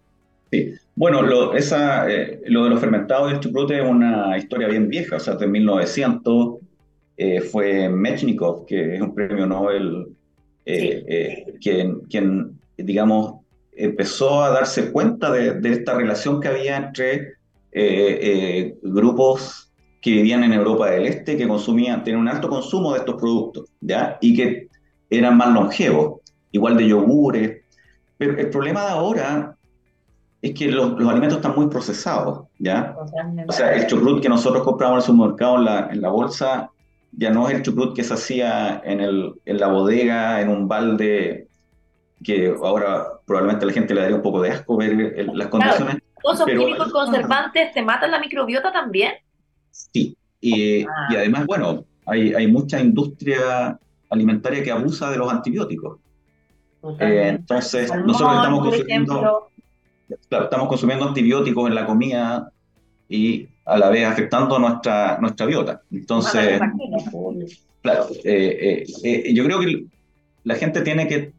Sí, 0.51 0.73
bueno, 0.95 1.21
lo, 1.21 1.55
esa, 1.55 2.11
eh, 2.11 2.41
lo 2.47 2.65
de 2.65 2.71
los 2.71 2.81
fermentados 2.81 3.31
y 3.31 3.35
el 3.35 3.41
chucrut 3.41 3.71
es 3.71 3.85
una 3.85 4.39
historia 4.39 4.69
bien 4.69 4.89
vieja, 4.89 5.17
o 5.17 5.21
sea, 5.21 5.35
de 5.35 5.47
1900 5.47 6.57
eh, 7.19 7.43
fue 7.43 7.89
Mechnikov, 7.91 8.65
que 8.65 8.95
es 8.95 9.03
un 9.03 9.15
premio 9.15 9.47
Nobel, 9.47 10.07
quien, 10.65 12.01
quien, 12.11 12.59
digamos, 12.77 13.41
empezó 13.73 14.43
a 14.43 14.51
darse 14.51 14.93
cuenta 14.93 15.31
de, 15.31 15.55
de 15.55 15.73
esta 15.73 15.95
relación 15.95 16.41
que 16.41 16.49
había 16.49 16.77
entre 16.77 17.35
grupos 18.83 19.69
que 20.01 20.11
vivían 20.11 20.45
en 20.45 20.53
Europa 20.53 20.91
del 20.91 21.07
Este, 21.07 21.37
que 21.37 21.49
consumían, 21.49 22.05
tenían 22.05 22.23
un 22.23 22.29
alto 22.29 22.49
consumo 22.49 22.93
de 22.93 23.01
estos 23.01 23.17
productos, 23.17 23.67
¿ya? 23.81 24.19
Y 24.21 24.37
que 24.37 24.69
eran 25.11 25.37
más 25.37 25.53
longevos, 25.53 26.21
igual 26.53 26.77
de 26.77 26.89
yogures. 26.89 27.63
Pero 28.17 28.39
el 28.39 28.51
problema 28.51 28.85
de 28.85 28.91
ahora 28.91 29.57
es 30.41 30.55
que 30.55 30.69
los, 30.69 30.93
alimentos 31.09 31.39
están 31.39 31.55
muy 31.57 31.69
procesados, 31.69 32.47
¿ya? 32.59 32.97
O 33.49 33.53
sea, 33.53 33.75
el 33.75 33.87
chucrut 33.87 34.23
que 34.23 34.29
nosotros 34.29 34.63
compramos 34.63 34.97
en 34.97 34.99
el 34.99 35.17
supermercado, 35.17 35.57
en 35.57 35.65
la, 35.65 35.89
en 35.91 36.01
la 36.01 36.09
bolsa, 36.11 36.71
ya 37.13 37.31
no 37.31 37.49
es 37.49 37.57
el 37.57 37.63
chucrut 37.63 37.95
que 37.95 38.05
se 38.05 38.15
hacía 38.15 38.81
en, 38.85 39.01
el, 39.01 39.35
en 39.45 39.59
la 39.59 39.69
bodega, 39.69 40.41
en 40.41 40.49
un 40.49 40.69
balde, 40.69 41.49
que 42.23 42.55
ahora 42.63 43.07
probablemente 43.27 43.65
a 43.65 43.69
la 43.69 43.73
gente 43.73 43.95
le 43.95 44.01
daría 44.01 44.17
un 44.17 44.23
poco 44.23 44.43
de 44.43 44.51
asco 44.51 44.77
ver 44.77 45.27
las 45.35 45.49
condiciones. 45.49 45.99
¿Todos 46.23 46.41
esos 46.41 46.49
químicos 46.49 46.93
conservantes 46.93 47.73
te 47.73 47.83
matan 47.83 48.11
la 48.11 48.21
microbiota 48.21 48.73
también? 48.73 49.13
Sí, 49.71 50.17
y, 50.41 50.83
ah. 50.83 51.09
y 51.11 51.17
además, 51.17 51.47
bueno, 51.47 51.85
hay, 52.07 52.35
hay, 52.35 52.47
mucha 52.47 52.81
industria 52.81 53.79
alimentaria 54.11 54.63
que 54.63 54.71
abusa 54.71 55.11
de 55.11 55.19
los 55.19 55.31
antibióticos. 55.31 55.99
Eh, 57.01 57.29
entonces, 57.29 57.93
nosotros 58.05 58.37
estamos 58.37 58.61
consumiendo, 58.61 59.51
estamos 60.09 60.69
consumiendo 60.69 61.09
antibióticos 61.09 61.69
en 61.69 61.75
la 61.75 61.87
comida 61.87 62.53
y 63.09 63.49
a 63.69 63.79
la 63.79 63.91
vez 63.91 64.07
afectando 64.07 64.59
nuestra, 64.59 65.19
nuestra 65.21 65.47
biota. 65.47 65.83
Entonces, 65.93 66.61
claro, 67.83 68.09
eh, 68.25 68.85
eh, 69.05 69.35
yo 69.35 69.45
creo 69.45 69.61
que 69.61 69.85
la 70.45 70.55
gente 70.55 70.81
tiene 70.81 71.07
que 71.07 71.33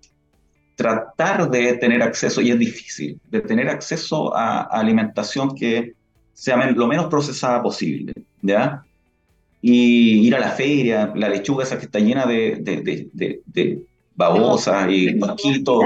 tratar 0.75 1.49
de 1.49 1.73
tener 1.73 2.01
acceso, 2.01 2.39
y 2.39 2.51
es 2.51 2.59
difícil, 2.59 3.19
de 3.29 3.41
tener 3.41 3.67
acceso 3.67 4.35
a 4.35 4.61
alimentación 4.61 5.55
que 5.55 5.93
sea 6.33 6.55
lo 6.71 6.87
menos 6.87 7.07
procesada 7.07 7.61
posible, 7.61 8.13
¿ya? 8.41 8.83
Y 9.61 10.25
ir 10.25 10.35
a 10.35 10.39
la 10.39 10.51
feria, 10.51 11.11
la 11.15 11.27
lechuga 11.27 11.65
esa 11.65 11.77
que 11.77 11.85
está 11.85 11.99
llena 11.99 12.25
de, 12.25 12.57
de, 12.61 13.09
de, 13.11 13.41
de 13.45 13.79
babosas 14.15 14.89
y 14.89 15.15
mosquitos, 15.15 15.83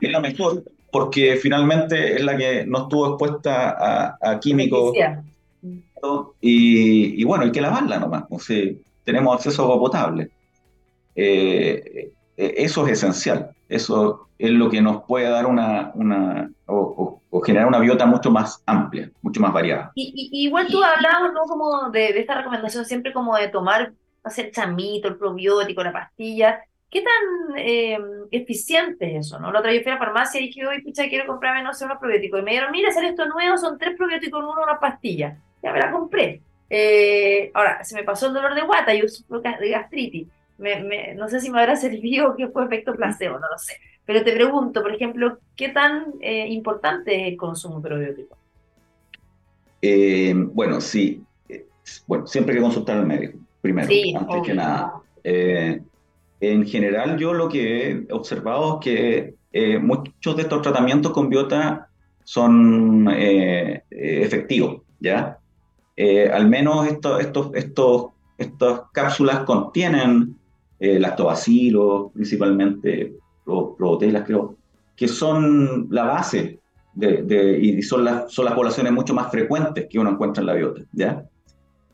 es 0.00 0.10
la 0.10 0.20
mejor, 0.20 0.64
porque 0.90 1.36
finalmente 1.36 2.14
es 2.14 2.24
la 2.24 2.36
que 2.36 2.64
no 2.64 2.84
estuvo 2.84 3.08
expuesta 3.08 4.16
a, 4.22 4.38
químicos. 4.38 4.96
Y, 6.40 7.24
bueno, 7.24 7.44
hay 7.44 7.52
que 7.52 7.60
lavarla 7.60 7.98
nomás, 7.98 8.24
o 8.30 8.38
sea, 8.38 8.62
tenemos 9.04 9.36
acceso 9.36 9.62
a 9.62 9.64
agua 9.66 9.78
potable. 9.78 10.30
Eh, 11.14 12.12
eh, 12.36 12.54
eso 12.56 12.86
es 12.86 12.92
esencial, 12.92 13.50
eso 13.68 14.28
es 14.38 14.50
lo 14.50 14.68
que 14.68 14.82
nos 14.82 15.04
puede 15.04 15.28
dar 15.28 15.46
una, 15.46 15.92
una 15.94 16.50
o, 16.66 17.20
generar 17.44 17.68
una 17.68 17.78
biota 17.78 18.06
mucho 18.06 18.30
más 18.30 18.62
amplia, 18.66 19.10
mucho 19.22 19.40
más 19.40 19.52
variada. 19.52 19.92
Y, 19.94 20.30
igual 20.32 20.66
tú 20.68 20.82
hablabas, 20.82 21.32
¿no? 21.32 21.42
Como 21.42 21.90
de, 21.90 22.18
esta 22.18 22.36
recomendación 22.36 22.84
siempre 22.84 23.12
como 23.12 23.36
de 23.36 23.48
tomar, 23.48 23.92
hacer 24.22 24.50
chamito, 24.50 25.08
el 25.08 25.16
probiótico, 25.16 25.82
la 25.82 25.92
pastilla. 25.92 26.60
¿Qué 26.90 27.02
tan 27.02 27.58
eh, 27.58 27.98
eficiente 28.30 29.16
es 29.16 29.26
eso, 29.26 29.40
no? 29.40 29.50
La 29.50 29.58
otra 29.58 29.72
vez 29.72 29.82
fui 29.82 29.90
a 29.90 29.96
la 29.96 30.00
farmacia 30.00 30.40
y 30.40 30.46
dije, 30.46 30.66
oye, 30.66 30.80
pucha, 30.80 31.08
quiero 31.08 31.26
comprarme, 31.26 31.62
no 31.62 31.74
sé, 31.74 31.84
unos 31.84 31.98
probióticos. 31.98 32.40
Y 32.40 32.42
me 32.42 32.52
dijeron, 32.52 32.70
mira, 32.70 32.92
sale 32.92 33.08
esto 33.08 33.26
nuevo, 33.26 33.58
son 33.58 33.78
tres 33.78 33.96
probióticos 33.96 34.40
en 34.40 34.48
uno, 34.48 34.62
una 34.62 34.78
pastilla. 34.78 35.36
Ya 35.64 35.72
me 35.72 35.80
la 35.80 35.90
compré. 35.90 36.42
Eh, 36.68 37.50
ahora, 37.54 37.82
se 37.84 37.94
me 37.94 38.04
pasó 38.04 38.26
el 38.26 38.34
dolor 38.34 38.54
de 38.54 38.62
guata, 38.62 38.94
yo 38.94 39.08
sufro 39.08 39.40
de 39.40 39.70
gastritis. 39.70 40.28
Me, 40.58 41.14
no 41.14 41.28
sé 41.28 41.40
si 41.40 41.50
me 41.50 41.58
habrá 41.60 41.74
servido 41.88 42.28
o 42.28 42.36
qué 42.36 42.48
fue 42.48 42.66
efecto 42.66 42.94
placebo, 42.94 43.38
no 43.38 43.48
lo 43.50 43.58
sé. 43.58 43.74
Pero 44.04 44.22
te 44.22 44.32
pregunto, 44.32 44.82
por 44.82 44.94
ejemplo, 44.94 45.38
¿qué 45.56 45.70
tan 45.70 46.12
eh, 46.20 46.46
importante 46.48 47.22
es 47.22 47.28
el 47.28 47.36
consumo 47.38 47.80
probiótico? 47.80 48.36
Eh, 49.80 50.34
bueno, 50.36 50.80
sí. 50.82 51.22
Bueno, 52.06 52.26
siempre 52.26 52.54
hay 52.54 52.58
que 52.58 52.64
consultar 52.64 52.98
al 52.98 53.06
médico, 53.06 53.38
primero, 53.60 53.88
antes 54.18 54.42
que 54.42 54.54
nada. 54.54 54.94
en 55.22 56.66
general, 56.66 57.18
yo 57.18 57.32
lo 57.32 57.48
que 57.48 57.90
he 57.90 58.12
observado 58.12 58.80
es 58.80 58.84
que 58.84 59.80
muchos 59.80 60.36
de 60.36 60.42
estos 60.42 60.62
tratamientos 60.62 61.12
con 61.12 61.28
biota 61.28 61.88
son 62.22 63.06
efectivos, 63.90 64.82
¿ya? 64.98 65.38
Al 65.96 66.48
menos 66.48 66.86
estos, 66.86 67.20
estos, 67.20 67.50
estos, 67.54 68.06
estas 68.38 68.82
cápsulas 68.92 69.40
contienen 69.40 70.36
lactobacilos, 70.80 72.12
principalmente 72.12 73.14
proteínas, 73.78 74.24
creo, 74.26 74.56
que 74.96 75.08
son 75.08 75.88
la 75.90 76.04
base 76.04 76.58
de, 76.94 77.58
y 77.60 77.82
son 77.82 78.04
las, 78.04 78.32
son 78.32 78.44
las 78.44 78.54
poblaciones 78.54 78.92
mucho 78.92 79.14
más 79.14 79.30
frecuentes 79.30 79.86
que 79.88 79.98
uno 79.98 80.10
encuentra 80.10 80.40
en 80.40 80.46
la 80.46 80.54
biota, 80.54 80.82
¿ya? 80.92 81.24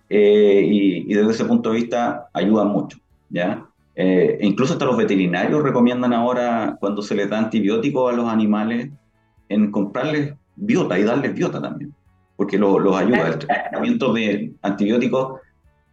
Eh, 0.09 0.63
y, 0.67 1.15
desde 1.15 1.31
ese 1.31 1.45
punto 1.45 1.71
de 1.71 1.77
vista 1.77 2.29
ayudan 2.33 2.69
mucho, 2.69 2.99
¿ya? 3.29 3.67
Eh, 3.95 4.39
incluso 4.43 4.75
hasta 4.75 4.85
los 4.85 4.97
veterinarios 4.97 5.63
recomiendan 5.63 6.13
ahora, 6.13 6.77
cuando 6.81 7.03
se 7.03 7.15
les 7.15 7.31
da 7.31 7.39
antibióticos 7.39 8.13
a 8.13 8.17
los 8.17 8.29
animales, 8.29 8.91
en 9.49 9.71
comprarles 9.71 10.35
biota 10.57 10.99
y 10.99 11.05
darles 11.05 11.35
biota 11.35 11.61
también, 11.61 11.95
porque 12.41 12.57
los 12.57 12.97
ayuda. 12.97 13.28
El 13.28 13.38
tratamiento 13.38 14.14
de 14.14 14.55
antibióticos 14.62 15.41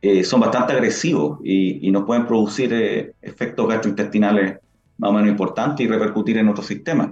eh, 0.01 0.23
son 0.23 0.39
bastante 0.39 0.71
agresivos 0.71 1.39
y, 1.43 1.91
nos 1.91 2.05
pueden 2.05 2.25
producir 2.25 2.71
eh, 2.71 3.11
efectos 3.21 3.67
gastrointestinales 3.67 4.57
más 4.97 5.09
o 5.09 5.13
menos 5.13 5.29
importantes 5.29 5.85
y 5.85 5.89
repercutir 5.89 6.37
en 6.37 6.47
otros 6.47 6.65
sistemas. 6.65 7.09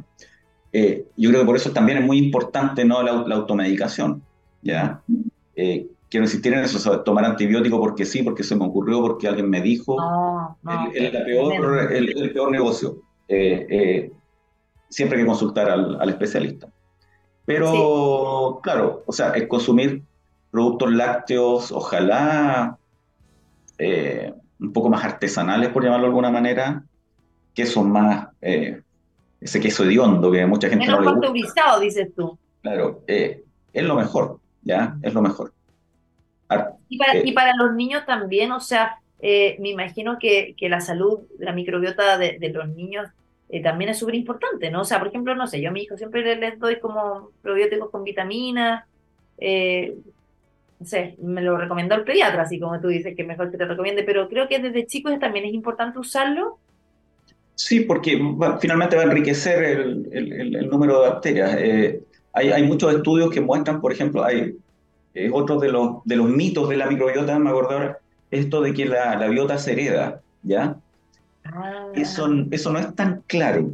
Eh, 0.72 1.08
yo 1.18 1.32
creo 1.32 1.42
que 1.42 1.48
por 1.48 1.58
eso 1.58 1.72
también 1.72 1.98
es 1.98 2.06
muy 2.06 2.18
importante 2.18 2.86
¿no? 2.86 3.04
la, 3.04 3.36
automedicación. 3.36 4.24
¿ya? 4.62 5.02
quiero 5.54 6.24
insistir 6.24 6.54
en 6.54 6.60
eso, 6.60 7.02
tomar 7.02 7.26
antibiótico 7.26 7.78
porque 7.78 8.06
sí, 8.06 8.24
porque 8.24 8.42
se 8.42 8.56
me 8.56 8.64
ocurrió, 8.64 9.02
porque 9.02 9.28
alguien 9.28 9.50
me 9.50 9.60
dijo. 9.60 9.98
es 10.94 11.14
el, 11.14 11.24
peor, 11.26 11.92
el, 11.92 12.32
peor 12.32 12.52
negocio. 12.52 13.02
siempre 13.28 15.18
hay 15.18 15.24
que 15.24 15.28
consultar 15.28 15.70
al, 15.70 16.00
al 16.00 16.10
especialista. 16.10 16.70
Pero, 17.46 18.60
claro, 18.64 19.04
o 19.06 19.12
sea, 19.12 19.30
es 19.32 19.48
consumir 19.48 20.02
productos 20.50 20.92
lácteos, 20.92 21.72
ojalá 21.72 22.78
eh, 23.78 24.34
un 24.60 24.74
poco 24.74 24.90
más 24.90 25.04
artesanales, 25.04 25.70
por 25.70 25.84
llamarlo 25.84 26.06
de 26.06 26.10
alguna 26.10 26.32
manera, 26.32 26.84
quesos 27.54 27.86
más, 27.86 28.30
eh, 28.42 28.82
ese 29.40 29.60
queso 29.60 29.84
hediondo 29.84 30.32
que 30.32 30.46
mucha 30.46 30.70
gente 30.70 30.86
Menos 30.86 31.04
no 31.04 31.22
le 31.32 31.42
gusta. 31.42 31.80
dices 31.80 32.10
tú. 32.16 32.38
Claro, 32.62 33.04
eh, 33.06 33.44
es 33.74 33.84
lo 33.84 33.96
mejor, 33.96 34.40
¿ya? 34.64 34.98
Es 35.04 35.14
lo 35.14 35.22
mejor. 35.22 35.54
y, 36.90 36.98
para, 36.98 37.18
y 37.20 37.32
para 37.32 37.56
los 37.56 37.76
niños 37.76 38.06
también, 38.06 38.52
o 38.52 38.60
sea, 38.60 39.00
me 39.22 39.70
imagino 39.70 40.18
que, 40.20 40.56
que, 40.58 40.70
la 40.70 40.82
salud, 40.82 41.20
la 41.38 41.52
microbiota 41.52 42.18
de, 42.18 42.40
de 42.40 42.50
los 42.50 42.70
niños 42.70 43.08
también 43.64 43.92
es 43.92 44.00
súper 44.00 44.16
importante, 44.16 44.70
¿no? 44.72 44.82
O 44.82 44.86
sea, 44.86 45.00
por 45.00 45.08
ejemplo, 45.08 45.36
no 45.36 45.48
sé, 45.48 45.62
yo 45.62 45.70
a 45.70 45.72
mi 45.72 45.84
hijo 45.84 45.98
siempre 45.98 46.36
les 46.36 46.60
doy 46.60 46.80
como 46.80 47.32
probióticos 47.42 47.90
con 47.90 48.04
vitaminas, 48.04 48.86
eh, 49.38 49.96
no 50.80 50.86
sé, 50.86 51.16
me 51.22 51.42
lo 51.42 51.58
recomendó 51.58 51.96
el 51.96 52.04
pediatra, 52.04 52.44
así 52.44 52.60
como 52.60 52.80
tú 52.80 52.88
dices, 52.88 53.16
que 53.16 53.24
mejor 53.24 53.52
que 53.52 53.58
te 53.58 53.66
recomiende, 53.66 54.04
pero 54.04 54.28
creo 54.28 54.48
que 54.48 54.60
desde 54.60 54.88
chicos 54.88 55.18
también 55.20 55.46
es 55.46 55.54
importante 55.54 56.00
usarlo. 56.00 56.58
Sí, 57.56 57.82
porque 57.82 58.20
finalmente 58.60 58.98
va 58.98 59.04
a 59.04 59.06
enriquecer 59.06 59.64
el, 59.64 60.10
el, 60.12 60.70
número 60.70 61.02
de 61.02 61.10
bacterias. 61.10 61.56
Eh, 61.58 62.02
hay, 62.34 62.50
hay, 62.50 62.64
muchos 62.64 62.94
estudios 62.94 63.32
que 63.32 63.40
muestran, 63.40 63.80
por 63.80 63.94
ejemplo, 63.94 64.26
hay 64.26 64.58
eh, 65.14 65.30
otro 65.32 65.58
de 65.58 65.72
los, 65.72 66.04
de 66.04 66.18
los 66.18 66.28
mitos 66.28 66.68
de 66.68 66.76
la 66.76 66.88
microbiota, 66.88 67.40
me 67.40 67.50
acuerdo 67.50 67.96
esto 68.30 68.62
de 68.62 68.74
que 68.74 68.86
la, 68.86 69.16
la 69.16 69.28
biota 69.28 69.58
se 69.58 69.72
hereda, 69.72 70.22
¿ya? 70.44 70.76
Ah. 71.46 71.88
Eso, 71.94 72.28
eso 72.52 72.72
no 72.72 72.80
es 72.80 72.94
tan 72.96 73.24
claro. 73.28 73.72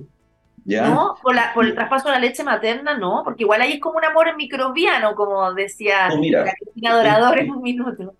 No, 0.65 1.15
por, 1.21 1.33
la, 1.33 1.53
por 1.53 1.65
el 1.65 1.73
traspaso 1.73 2.07
de 2.07 2.15
la 2.15 2.19
leche 2.19 2.43
materna, 2.43 2.97
no, 2.97 3.21
porque 3.23 3.43
igual 3.43 3.61
ahí 3.61 3.73
es 3.73 3.79
como 3.79 3.97
un 3.97 4.05
amor 4.05 4.35
microbiano, 4.37 5.15
como 5.15 5.51
decía 5.53 6.09
no, 6.09 6.17
mira, 6.17 6.53
la 6.75 6.95
Dorador 6.95 7.39
en 7.39 7.51
un 7.51 7.61
minuto. 7.61 8.13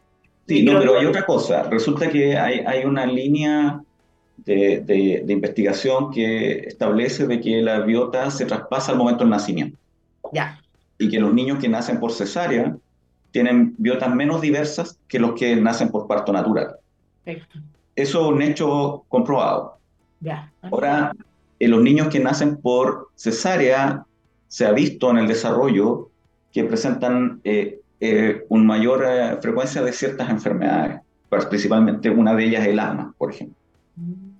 Sí, 0.47 0.63
no, 0.63 0.79
pero 0.79 0.99
hay 0.99 1.05
otra 1.05 1.25
cosa. 1.25 1.63
Resulta 1.63 2.09
que 2.09 2.35
hay, 2.37 2.59
hay 2.65 2.83
una 2.83 3.05
línea 3.05 3.81
de, 4.37 4.81
de, 4.81 5.31
investigación 5.31 6.11
que 6.11 6.59
establece 6.67 7.27
de 7.27 7.39
que 7.39 7.61
la 7.61 7.81
biota 7.81 8.29
se 8.31 8.45
traspasa 8.45 8.91
al 8.91 8.97
momento 8.97 9.23
del 9.23 9.29
nacimiento. 9.29 9.77
Ya. 10.33 10.59
Y 10.97 11.09
que 11.09 11.19
los 11.19 11.33
niños 11.33 11.59
que 11.59 11.69
nacen 11.69 11.99
por 11.99 12.11
cesárea 12.11 12.75
tienen 13.31 13.75
biotas 13.77 14.13
menos 14.13 14.41
diversas 14.41 14.99
que 15.07 15.19
los 15.19 15.33
que 15.33 15.55
nacen 15.55 15.89
por 15.89 16.07
parto 16.07 16.33
natural. 16.33 16.75
Perfecto. 17.23 17.59
Eso 18.01 18.21
es 18.21 18.31
un 18.33 18.41
hecho 18.41 19.05
comprobado. 19.07 19.77
Ya. 20.19 20.51
Ahora, 20.61 21.13
en 21.59 21.71
los 21.71 21.81
niños 21.81 22.07
que 22.07 22.19
nacen 22.19 22.57
por 22.57 23.09
cesárea 23.15 24.03
se 24.47 24.65
ha 24.65 24.71
visto 24.71 25.11
en 25.11 25.17
el 25.17 25.27
desarrollo 25.27 26.09
que 26.51 26.63
presentan 26.63 27.39
eh, 27.43 27.79
eh, 27.99 28.43
una 28.49 28.63
mayor 28.63 29.05
eh, 29.07 29.37
frecuencia 29.41 29.81
de 29.83 29.93
ciertas 29.93 30.29
enfermedades, 30.29 30.99
principalmente 31.49 32.09
una 32.09 32.33
de 32.35 32.45
ellas 32.45 32.65
el 32.65 32.79
asma, 32.79 33.13
por 33.17 33.31
ejemplo. 33.31 33.55
Mm. 33.95 34.31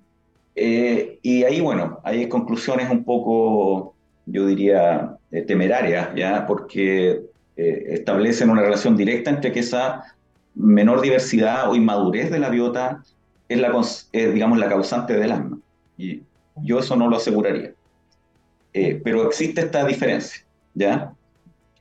y 1.22 1.44
ahí, 1.44 1.60
bueno, 1.60 2.00
hay 2.02 2.28
conclusiones 2.28 2.90
un 2.90 3.04
poco, 3.04 3.94
yo 4.26 4.46
diría, 4.46 5.16
temerarias, 5.46 6.10
¿ya? 6.16 6.46
Porque 6.46 7.22
establecen 7.56 8.50
una 8.50 8.62
relación 8.62 8.96
directa 8.96 9.30
entre 9.30 9.52
que 9.52 9.60
esa 9.60 10.04
menor 10.54 11.00
diversidad 11.00 11.70
o 11.70 11.74
inmadurez 11.76 12.30
de 12.30 12.38
la 12.38 12.50
biota 12.50 13.02
es, 13.52 13.60
la, 13.60 13.72
digamos, 14.12 14.58
la 14.58 14.68
causante 14.68 15.14
del 15.14 15.32
asma. 15.32 15.58
Y 15.96 16.22
yo 16.56 16.78
eso 16.78 16.96
no 16.96 17.08
lo 17.08 17.16
aseguraría. 17.16 17.72
Eh, 18.72 19.00
pero 19.04 19.26
existe 19.26 19.60
esta 19.60 19.84
diferencia, 19.84 20.44
¿ya? 20.74 21.12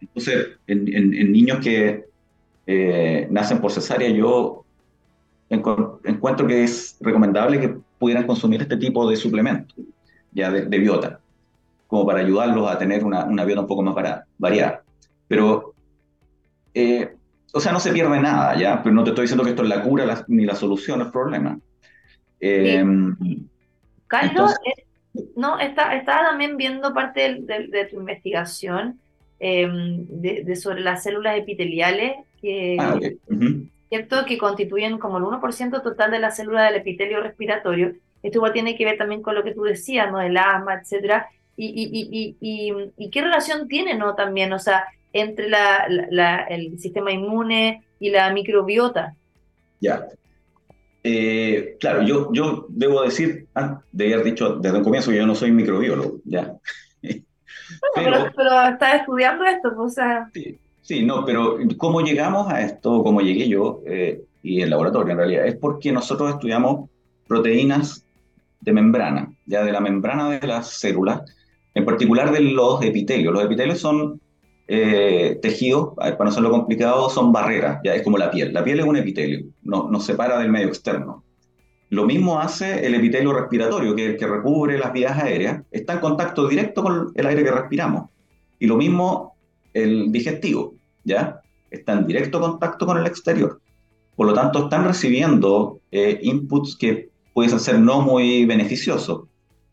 Entonces, 0.02 0.48
en, 0.68 1.32
niños 1.32 1.60
que 1.60 2.06
eh, 2.68 3.28
nacen 3.30 3.62
por 3.62 3.72
cesárea, 3.72 4.10
yo 4.10 4.66
encuentro 5.50 6.48
que 6.48 6.64
es 6.64 6.98
recomendable 7.00 7.60
que 7.60 7.78
pudieran 8.00 8.26
consumir 8.26 8.62
este 8.62 8.78
tipo 8.78 9.10
de 9.10 9.16
suplementos, 9.16 9.76
ya 10.32 10.50
de, 10.50 10.80
biota, 10.80 11.20
como 11.88 12.06
para 12.06 12.20
ayudarlos 12.20 12.70
a 12.70 12.78
tener 12.78 13.04
una, 13.04 13.26
una 13.26 13.46
biota 13.46 13.62
un 13.62 13.68
poco 13.68 13.84
más 13.84 13.96
variada. 14.38 14.84
Pero, 15.28 15.74
eh, 16.74 17.16
o 17.54 17.60
sea, 17.60 17.72
no 17.72 17.80
se 17.80 17.92
pierde 17.92 18.20
nada, 18.20 18.56
¿ya? 18.56 18.82
Pero 18.82 18.96
no 18.96 19.04
te 19.04 19.10
estoy 19.10 19.24
diciendo 19.24 19.44
que 19.44 19.52
esto 19.52 19.64
es 19.64 19.70
la 19.70 19.84
cura 19.84 20.24
ni 20.28 20.46
la 20.46 20.56
solución 20.56 21.02
al 21.02 21.12
problema. 21.12 21.60
Carlos, 24.08 24.56
eh, 24.66 24.86
no, 25.36 25.60
está, 25.60 25.96
estaba 25.96 26.30
también 26.30 26.58
viendo 26.58 26.94
parte 26.94 27.42
de, 27.42 27.86
tu 27.86 28.00
investigación 28.00 29.00
em, 29.40 30.06
de, 30.08 30.56
sobre 30.56 30.82
las 30.82 31.04
células 31.04 31.38
epiteliales, 31.38 32.16
que, 32.42 32.78
ah, 32.80 32.98
¿cierto? 33.90 34.26
que 34.26 34.38
constituyen 34.38 34.98
como 34.98 35.18
el 35.18 35.24
1% 35.26 35.84
total 35.84 36.12
de 36.12 36.20
las 36.20 36.38
células 36.38 36.70
del 36.70 36.82
epitelio 36.82 37.22
respiratorio. 37.22 37.94
Esto 38.24 38.38
igual 38.38 38.54
tiene 38.54 38.78
que 38.78 38.86
ver 38.86 38.98
también 38.98 39.22
con 39.22 39.36
lo 39.36 39.44
que 39.44 39.54
tú 39.54 39.64
decías, 39.64 40.12
¿no? 40.12 40.22
El 40.22 40.38
asma, 40.38 40.76
etcétera. 40.76 41.28
Y, 41.58 41.68
y, 41.68 42.36
y, 42.40 42.74
y, 42.98 43.10
qué 43.10 43.22
relación 43.22 43.68
tiene, 43.68 43.96
¿no? 43.96 44.16
También, 44.16 44.54
o 44.54 44.60
sea, 44.60 44.86
entre 45.14 45.50
la, 45.50 46.46
el 46.50 46.80
sistema 46.80 47.12
inmune 47.12 47.84
y 48.00 48.10
la 48.10 48.32
microbiota. 48.32 49.16
Ya, 49.80 50.08
eh, 51.04 51.78
claro, 51.80 52.04
yo, 52.04 52.32
yo 52.32 52.66
debo 52.70 53.02
decir, 53.02 53.48
ah, 53.56 53.82
de 53.92 54.14
haber 54.14 54.26
dicho 54.26 54.58
desde 54.58 54.78
el 54.78 54.84
comienzo 54.84 55.10
que 55.10 55.18
yo 55.18 55.26
no 55.26 55.36
soy 55.36 55.52
microbiólogo, 55.52 56.20
ya. 56.26 56.54
pero, 57.02 58.32
pero, 58.36 58.64
estás 58.70 59.02
estudiando 59.02 59.44
esto, 59.46 59.74
o 59.78 59.90
sea. 59.90 60.30
Sí, 60.34 60.60
sí, 60.82 61.04
no, 61.04 61.26
pero 61.26 61.58
cómo 61.78 62.02
llegamos 62.02 62.52
a 62.52 62.62
esto, 62.62 63.04
cómo 63.04 63.22
llegué 63.22 63.48
yo, 63.48 63.82
eh, 63.88 64.22
y 64.44 64.62
el 64.62 64.70
laboratorio 64.70 65.12
en 65.12 65.18
realidad, 65.18 65.48
es 65.48 65.56
porque 65.56 65.92
nosotros 65.92 66.30
estudiamos 66.30 66.90
proteínas 67.28 68.06
de 68.60 68.74
membrana, 68.74 69.34
ya 69.48 69.64
de 69.64 69.72
la 69.72 69.80
membrana 69.80 70.30
de 70.30 70.46
las 70.46 70.70
células, 70.70 71.22
en 71.74 71.84
particular 71.84 72.32
de 72.32 72.42
los 72.42 72.84
epitelios. 72.84 73.34
Los 73.34 73.44
epitelios 73.44 73.80
son 73.80 74.22
eh, 74.74 75.38
tejidos, 75.42 75.96
para 75.98 76.16
no 76.18 76.30
hacerlo 76.30 76.50
complicado, 76.50 77.10
son 77.10 77.34
barreras, 77.34 77.82
ya 77.84 77.94
es 77.94 78.04
como 78.04 78.18
la 78.18 78.32
piel. 78.32 78.54
La 78.54 78.64
piel 78.64 78.80
es 78.80 78.86
un 78.86 78.96
epitelio, 78.96 79.48
no, 79.64 79.90
nos 79.92 80.06
separa 80.06 80.40
del 80.40 80.50
medio 80.50 80.68
externo. 80.68 81.26
Lo 81.90 82.06
mismo 82.06 82.40
hace 82.40 82.86
el 82.88 82.96
epitelio 82.96 83.34
respiratorio, 83.34 83.94
que, 83.94 84.16
que 84.16 84.26
recubre 84.26 84.78
las 84.78 84.94
vías 84.94 85.18
aéreas, 85.22 85.62
está 85.72 85.96
en 85.96 86.00
contacto 86.00 86.48
directo 86.48 86.84
con 86.84 87.12
el 87.16 87.26
aire 87.26 87.44
que 87.44 87.52
respiramos. 87.52 88.10
Y 88.60 88.68
lo 88.68 88.78
mismo 88.78 89.36
el 89.74 90.10
digestivo, 90.10 90.76
¿ya? 91.04 91.42
Está 91.70 91.92
en 91.92 92.08
directo 92.08 92.40
contacto 92.40 92.86
con 92.86 92.98
el 92.98 93.06
exterior. 93.06 93.60
Por 94.16 94.28
lo 94.28 94.34
tanto, 94.34 94.64
están 94.64 94.86
recibiendo 94.86 95.82
eh, 95.92 96.18
inputs 96.24 96.78
que 96.78 97.10
pueden 97.34 97.60
ser 97.60 97.78
no 97.78 98.00
muy 98.00 98.46
beneficiosos. 98.46 99.24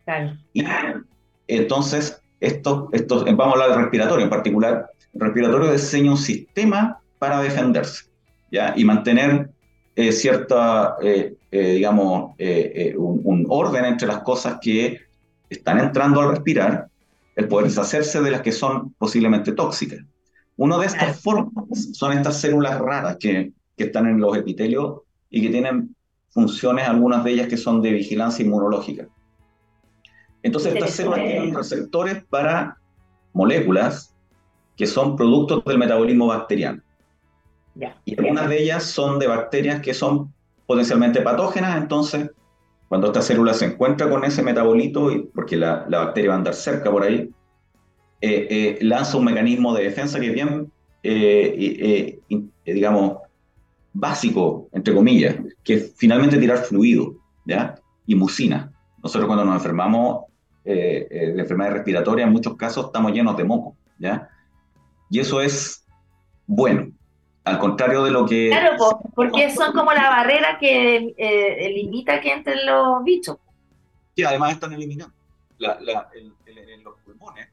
Claro. 0.05 0.33
Y 0.53 0.65
entonces, 1.47 2.21
esto, 2.41 2.89
esto, 2.93 3.25
vamos 3.25 3.49
a 3.49 3.51
hablar 3.53 3.71
de 3.71 3.83
respiratorio 3.83 4.25
en 4.25 4.31
particular, 4.31 4.91
el 5.15 5.21
respiratorio 5.21 5.73
diseña 5.73 6.11
un 6.11 6.19
sistema 6.19 7.01
para 7.19 7.41
defenderse 7.41 8.07
¿ya? 8.51 8.75
y 8.77 8.85
mantener 8.85 9.51
eh, 9.97 10.13
cierta, 10.13 10.97
eh, 11.03 11.35
eh, 11.51 11.73
digamos, 11.73 12.35
un, 12.97 13.47
orden 13.49 13.85
entre 13.85 14.07
las 14.07 14.23
cosas 14.23 14.59
que 14.61 15.01
están 15.51 15.81
entrando 15.81 16.21
al 16.21 16.31
respirar, 16.31 16.89
el 17.35 17.49
poder 17.49 17.67
deshacerse 17.67 18.21
de 18.21 18.31
las 18.31 18.43
que 18.43 18.53
son 18.53 18.95
posiblemente 18.99 19.53
tóxicas. 19.53 20.01
Una 20.57 20.79
de 20.79 20.87
estas 20.87 21.21
formas 21.21 21.65
son 21.93 22.13
estas 22.13 22.41
células 22.41 22.79
raras 22.79 23.17
que, 23.19 23.53
que 23.77 23.85
están 23.85 24.07
en 24.07 24.21
los 24.21 24.37
epitelios 24.37 25.01
y 25.31 25.43
que 25.43 25.49
tienen 25.49 25.95
funciones, 26.31 26.87
algunas 26.87 27.25
de 27.25 27.33
ellas 27.33 27.49
que 27.49 27.57
son 27.57 27.81
de 27.81 27.93
vigilancia 27.93 28.45
inmunológica. 28.45 29.09
Entonces, 30.43 30.75
estas 30.75 30.91
células 30.91 31.21
tienen 31.21 31.55
receptores 31.55 32.25
para 32.25 32.79
moléculas 33.33 34.15
que 34.77 34.87
son 34.87 35.17
productos 35.17 35.65
del 35.65 35.79
metabolismo 35.79 36.27
bacteriano. 36.29 36.83
Y 38.05 38.19
algunas 38.19 38.49
de 38.49 38.63
ellas 38.63 38.85
son 38.85 39.19
de 39.19 39.27
bacterias 39.27 39.81
que 39.81 39.95
son 39.95 40.33
potencialmente 40.67 41.21
patógenas, 41.23 41.77
entonces 41.77 42.31
Cuando 42.89 43.09
esta 43.09 43.21
célula 43.21 43.53
se 43.53 43.67
encuentra 43.67 44.09
con 44.09 44.25
ese 44.25 44.43
metabolito, 44.43 45.11
porque 45.35 45.57
la, 45.57 45.85
la 45.91 45.99
bacteria 45.99 46.31
va 46.31 46.37
a 46.37 46.39
andar 46.39 46.55
cerca 46.55 46.91
por 46.91 47.03
ahí, 47.03 47.31
eh, 48.21 48.47
eh, 48.51 48.79
lanza 48.81 49.19
un 49.19 49.27
mecanismo 49.27 49.75
de 49.75 49.85
defensa 49.85 50.19
que 50.19 50.29
es 50.29 50.33
bien, 50.33 50.73
eh, 51.03 52.19
digamos, 52.65 53.19
básico, 53.93 54.69
entre 54.73 54.95
comillas, 54.95 55.37
que 55.63 55.75
es 55.75 55.93
finalmente 55.97 56.39
tirar 56.39 56.59
fluido, 56.65 57.15
¿ya? 57.45 57.75
Y 58.07 58.15
mucina. 58.15 58.73
Nosotros 59.03 59.27
cuando 59.27 59.45
nos 59.45 59.57
enfermamos 59.57 60.25
de 60.65 61.07
enfermedad 61.39 61.73
respiratoria, 61.73 62.27
en 62.27 62.33
muchos 62.33 62.57
casos 62.57 62.87
estamos 62.87 63.13
llenos 63.13 63.37
de 63.37 63.45
moco, 63.45 63.77
¿ya? 63.99 64.29
Y 65.09 65.21
eso 65.21 65.41
es 65.41 65.87
bueno, 66.47 66.91
al 67.45 67.59
contrario 67.59 68.05
de 68.05 68.11
lo 68.11 68.27
que... 68.27 68.49
Claro, 68.51 68.77
porque 69.15 69.51
son 69.51 69.73
como 69.73 69.93
la 69.93 70.11
barrera 70.11 70.59
que 70.59 71.15
limita 71.75 72.21
que 72.21 72.33
entren 72.33 72.67
los 72.67 73.03
bichos. 73.05 73.39
Sí, 74.15 74.25
además 74.25 74.53
están 74.53 74.73
eliminando. 74.75 75.15
en 75.59 76.85
los 76.85 76.95
pulmones 77.05 77.49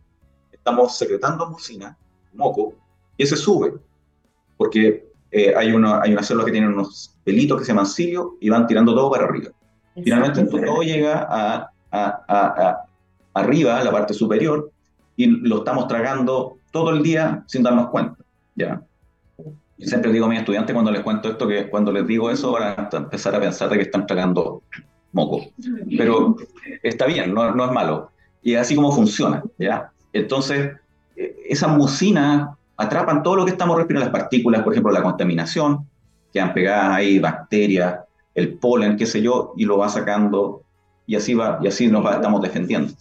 estamos 0.65 0.97
secretando 0.97 1.47
mucina, 1.47 1.95
moco, 2.33 2.73
y 3.15 3.23
ese 3.23 3.37
sube, 3.37 3.75
porque 4.57 5.07
eh, 5.29 5.53
hay, 5.55 5.71
una, 5.71 6.01
hay 6.01 6.11
una 6.11 6.23
célula 6.23 6.43
que 6.43 6.51
tiene 6.51 6.67
unos 6.67 7.15
pelitos 7.23 7.59
que 7.59 7.65
se 7.65 7.71
llaman 7.71 7.85
cilios 7.85 8.29
y 8.39 8.49
van 8.49 8.65
tirando 8.65 8.95
todo 8.95 9.11
para 9.11 9.25
arriba. 9.25 9.51
Finalmente 10.03 10.43
todo 10.45 10.81
llega 10.81 11.27
a, 11.29 11.71
a, 11.91 12.85
arriba, 13.33 13.79
a 13.79 13.83
la 13.83 13.91
parte 13.91 14.13
superior, 14.13 14.71
y 15.15 15.27
lo 15.27 15.59
estamos 15.59 15.87
tragando 15.87 16.57
todo 16.71 16.89
el 16.89 17.01
día 17.01 17.43
sin 17.47 17.63
darnos 17.63 17.89
cuenta. 17.89 18.17
¿ya? 18.55 18.81
Y 19.77 19.87
siempre 19.87 20.11
digo 20.11 20.25
a 20.25 20.29
mis 20.29 20.39
estudiantes 20.39 20.73
cuando 20.73 20.91
les 20.91 21.01
cuento 21.01 21.29
esto 21.29 21.47
que 21.47 21.69
cuando 21.69 21.91
les 21.91 22.07
digo 22.07 22.29
eso 22.29 22.51
van 22.51 22.75
a 22.77 22.97
empezar 22.97 23.35
a 23.35 23.39
pensar 23.39 23.69
de 23.69 23.77
que 23.77 23.83
están 23.83 24.05
tragando 24.05 24.63
moco. 25.11 25.45
Pero 25.97 26.35
está 26.83 27.05
bien, 27.05 27.33
no, 27.33 27.53
no 27.53 27.65
es 27.65 27.71
malo. 27.71 28.11
Y 28.41 28.55
así 28.55 28.75
como 28.75 28.91
funciona, 28.91 29.43
¿ya? 29.57 29.91
Entonces, 30.13 30.71
eh, 31.15 31.35
esas 31.49 31.75
mucinas 31.75 32.49
atrapan 32.77 33.23
todo 33.23 33.37
lo 33.37 33.45
que 33.45 33.51
estamos 33.51 33.77
respirando, 33.77 34.09
las 34.09 34.17
partículas, 34.17 34.61
por 34.61 34.73
ejemplo, 34.73 34.91
la 34.91 35.01
contaminación, 35.01 35.87
quedan 36.31 36.53
pegadas 36.53 36.97
ahí, 36.97 37.19
bacterias, 37.19 37.99
el 38.35 38.57
polen, 38.57 38.97
qué 38.97 39.05
sé 39.05 39.21
yo, 39.21 39.53
y 39.57 39.65
lo 39.65 39.77
va 39.77 39.89
sacando, 39.89 40.61
y 41.07 41.15
así 41.15 41.33
va, 41.33 41.59
y 41.61 41.67
así 41.67 41.87
nos 41.87 42.05
estamos 42.13 42.41
defendiendo. 42.41 42.93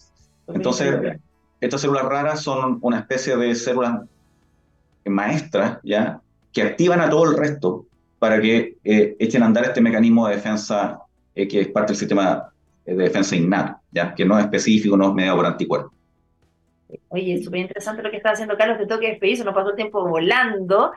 Entonces, 0.47 1.19
estas 1.61 1.81
células 1.81 2.05
raras 2.05 2.41
son 2.43 2.79
una 2.81 3.01
especie 3.01 3.37
de 3.37 3.55
células 3.55 4.01
maestras, 5.05 5.79
¿ya? 5.83 6.21
que 6.53 6.63
activan 6.63 7.01
a 7.01 7.11
todo 7.11 7.31
el 7.31 7.37
resto 7.37 7.87
para 8.19 8.41
que 8.41 8.77
eh, 8.85 9.17
echen 9.19 9.43
a 9.43 9.47
andar 9.47 9.65
este 9.65 9.81
mecanismo 9.81 10.27
de 10.29 10.37
defensa 10.37 11.01
eh, 11.35 11.49
que 11.49 11.63
es 11.63 11.69
parte 11.69 11.93
del 11.93 11.99
sistema 11.99 12.49
de 12.87 12.95
defensa 12.95 13.35
innato, 13.35 13.81
¿ya? 13.91 14.15
que 14.15 14.25
no 14.25 14.39
es 14.39 14.45
específico, 14.45 14.97
no 14.97 15.09
es 15.09 15.15
mediado 15.15 15.39
por 15.39 15.47
anticuerpos. 15.47 15.93
Oye, 17.09 17.43
súper 17.43 17.61
interesante 17.61 18.03
lo 18.03 18.11
que 18.11 18.19
está 18.19 18.31
haciendo 18.31 18.57
Carlos, 18.57 18.79
te 18.79 18.87
toque 18.87 19.09
despedir, 19.09 19.37
se 19.37 19.45
nos 19.45 19.55
pasó 19.55 19.71
el 19.71 19.77
tiempo 19.77 20.07
volando. 20.07 20.93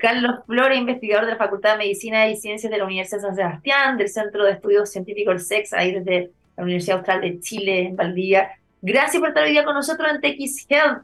Carlos 0.00 0.40
Flores, 0.46 0.78
investigador 0.78 1.26
de 1.26 1.32
la 1.32 1.38
Facultad 1.38 1.72
de 1.72 1.78
Medicina 1.78 2.28
y 2.28 2.36
Ciencias 2.36 2.70
de 2.70 2.78
la 2.78 2.84
Universidad 2.84 3.18
de 3.18 3.26
San 3.28 3.36
Sebastián, 3.36 3.96
del 3.96 4.08
Centro 4.08 4.44
de 4.44 4.52
Estudios 4.52 4.90
Científicos 4.90 5.34
del 5.34 5.40
SEX, 5.40 5.72
ahí 5.72 5.92
desde 5.92 6.30
la 6.56 6.64
Universidad 6.64 6.98
Austral 6.98 7.20
de 7.20 7.40
Chile, 7.40 7.86
en 7.86 7.96
Valdivia. 7.96 8.50
Gracias 8.82 9.20
por 9.20 9.28
estar 9.28 9.44
hoy 9.44 9.50
día 9.50 9.64
con 9.64 9.74
nosotros 9.74 10.08
en 10.10 10.20
TX 10.20 10.66
Health. 10.68 11.02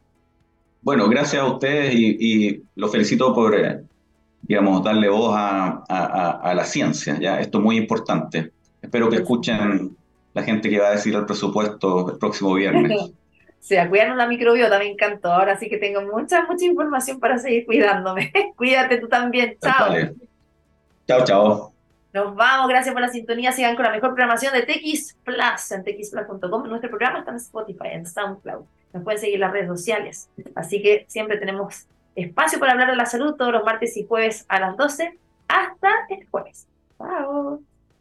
Bueno, 0.83 1.09
gracias 1.09 1.41
a 1.41 1.47
ustedes 1.47 1.95
y, 1.95 2.16
y 2.18 2.62
los 2.74 2.91
felicito 2.91 3.33
por, 3.33 3.55
eh, 3.55 3.83
digamos, 4.43 4.83
darle 4.83 5.09
voz 5.09 5.33
a, 5.37 5.85
a, 5.89 6.55
la 6.55 6.64
ciencia. 6.64 7.18
¿ya? 7.20 7.41
Esto 7.41 7.59
es 7.59 7.64
muy 7.64 7.76
importante. 7.76 8.51
Espero 8.80 9.09
que 9.09 9.16
escuchen 9.16 9.97
la 10.35 10.43
gente 10.43 10.68
que 10.68 10.80
va 10.80 10.89
a 10.89 10.93
decir 10.93 11.14
el 11.14 11.24
presupuesto 11.24 12.11
el 12.11 12.18
próximo 12.18 12.55
viernes. 12.55 13.12
sea, 13.65 13.89
cuidarnos 13.89 14.17
la 14.17 14.27
microbiota, 14.27 14.79
me 14.79 14.91
encantó. 14.91 15.33
Ahora 15.33 15.57
sí 15.57 15.69
que 15.69 15.79
tengo 15.79 16.03
mucha, 16.03 16.45
mucha 16.47 16.65
información 16.65 17.21
para 17.21 17.39
seguir 17.39 17.65
cuidándome. 17.65 18.33
Cuídate 18.57 18.99
tú 18.99 19.09
también. 19.09 19.57
Chao. 19.63 19.95
Chao, 21.07 21.25
chao. 21.25 21.73
Nos 22.13 22.35
vamos, 22.35 22.69
gracias 22.69 22.93
por 22.93 23.01
la 23.01 23.09
sintonía. 23.09 23.53
Sigan 23.53 23.77
con 23.77 23.85
la 23.85 23.93
mejor 23.93 24.11
programación 24.11 24.53
de 24.53 24.63
TX 24.63 25.17
Plus 25.25 25.73
en 25.73 25.85
txplus.com. 25.85 26.69
Nuestro 26.69 26.91
programa 26.91 27.21
está 27.21 27.31
en 27.31 27.39
Spotify, 27.39 27.89
en 27.93 28.07
SoundCloud. 28.07 28.65
Nos 28.93 29.05
pueden 29.05 29.21
seguir 29.21 29.37
en 29.37 29.41
las 29.43 29.53
redes 29.53 29.69
sociales. 29.69 30.29
Así 30.55 30.83
que 30.83 31.07
siempre 31.09 31.39
tenemos 31.39 31.87
espacio 32.15 32.59
para 32.59 32.73
hablar 32.73 32.91
de 32.91 32.97
la 32.97 33.07
salud 33.07 33.37
todos 33.37 33.53
los 33.53 33.65
martes 33.65 33.97
y 33.97 34.05
jueves 34.05 34.45
a 34.49 34.61
las 34.61 34.77
12 34.77 35.19
hasta 35.49 35.91
el 36.11 36.27
jueves. 36.29 36.67
Chao. 36.99 37.61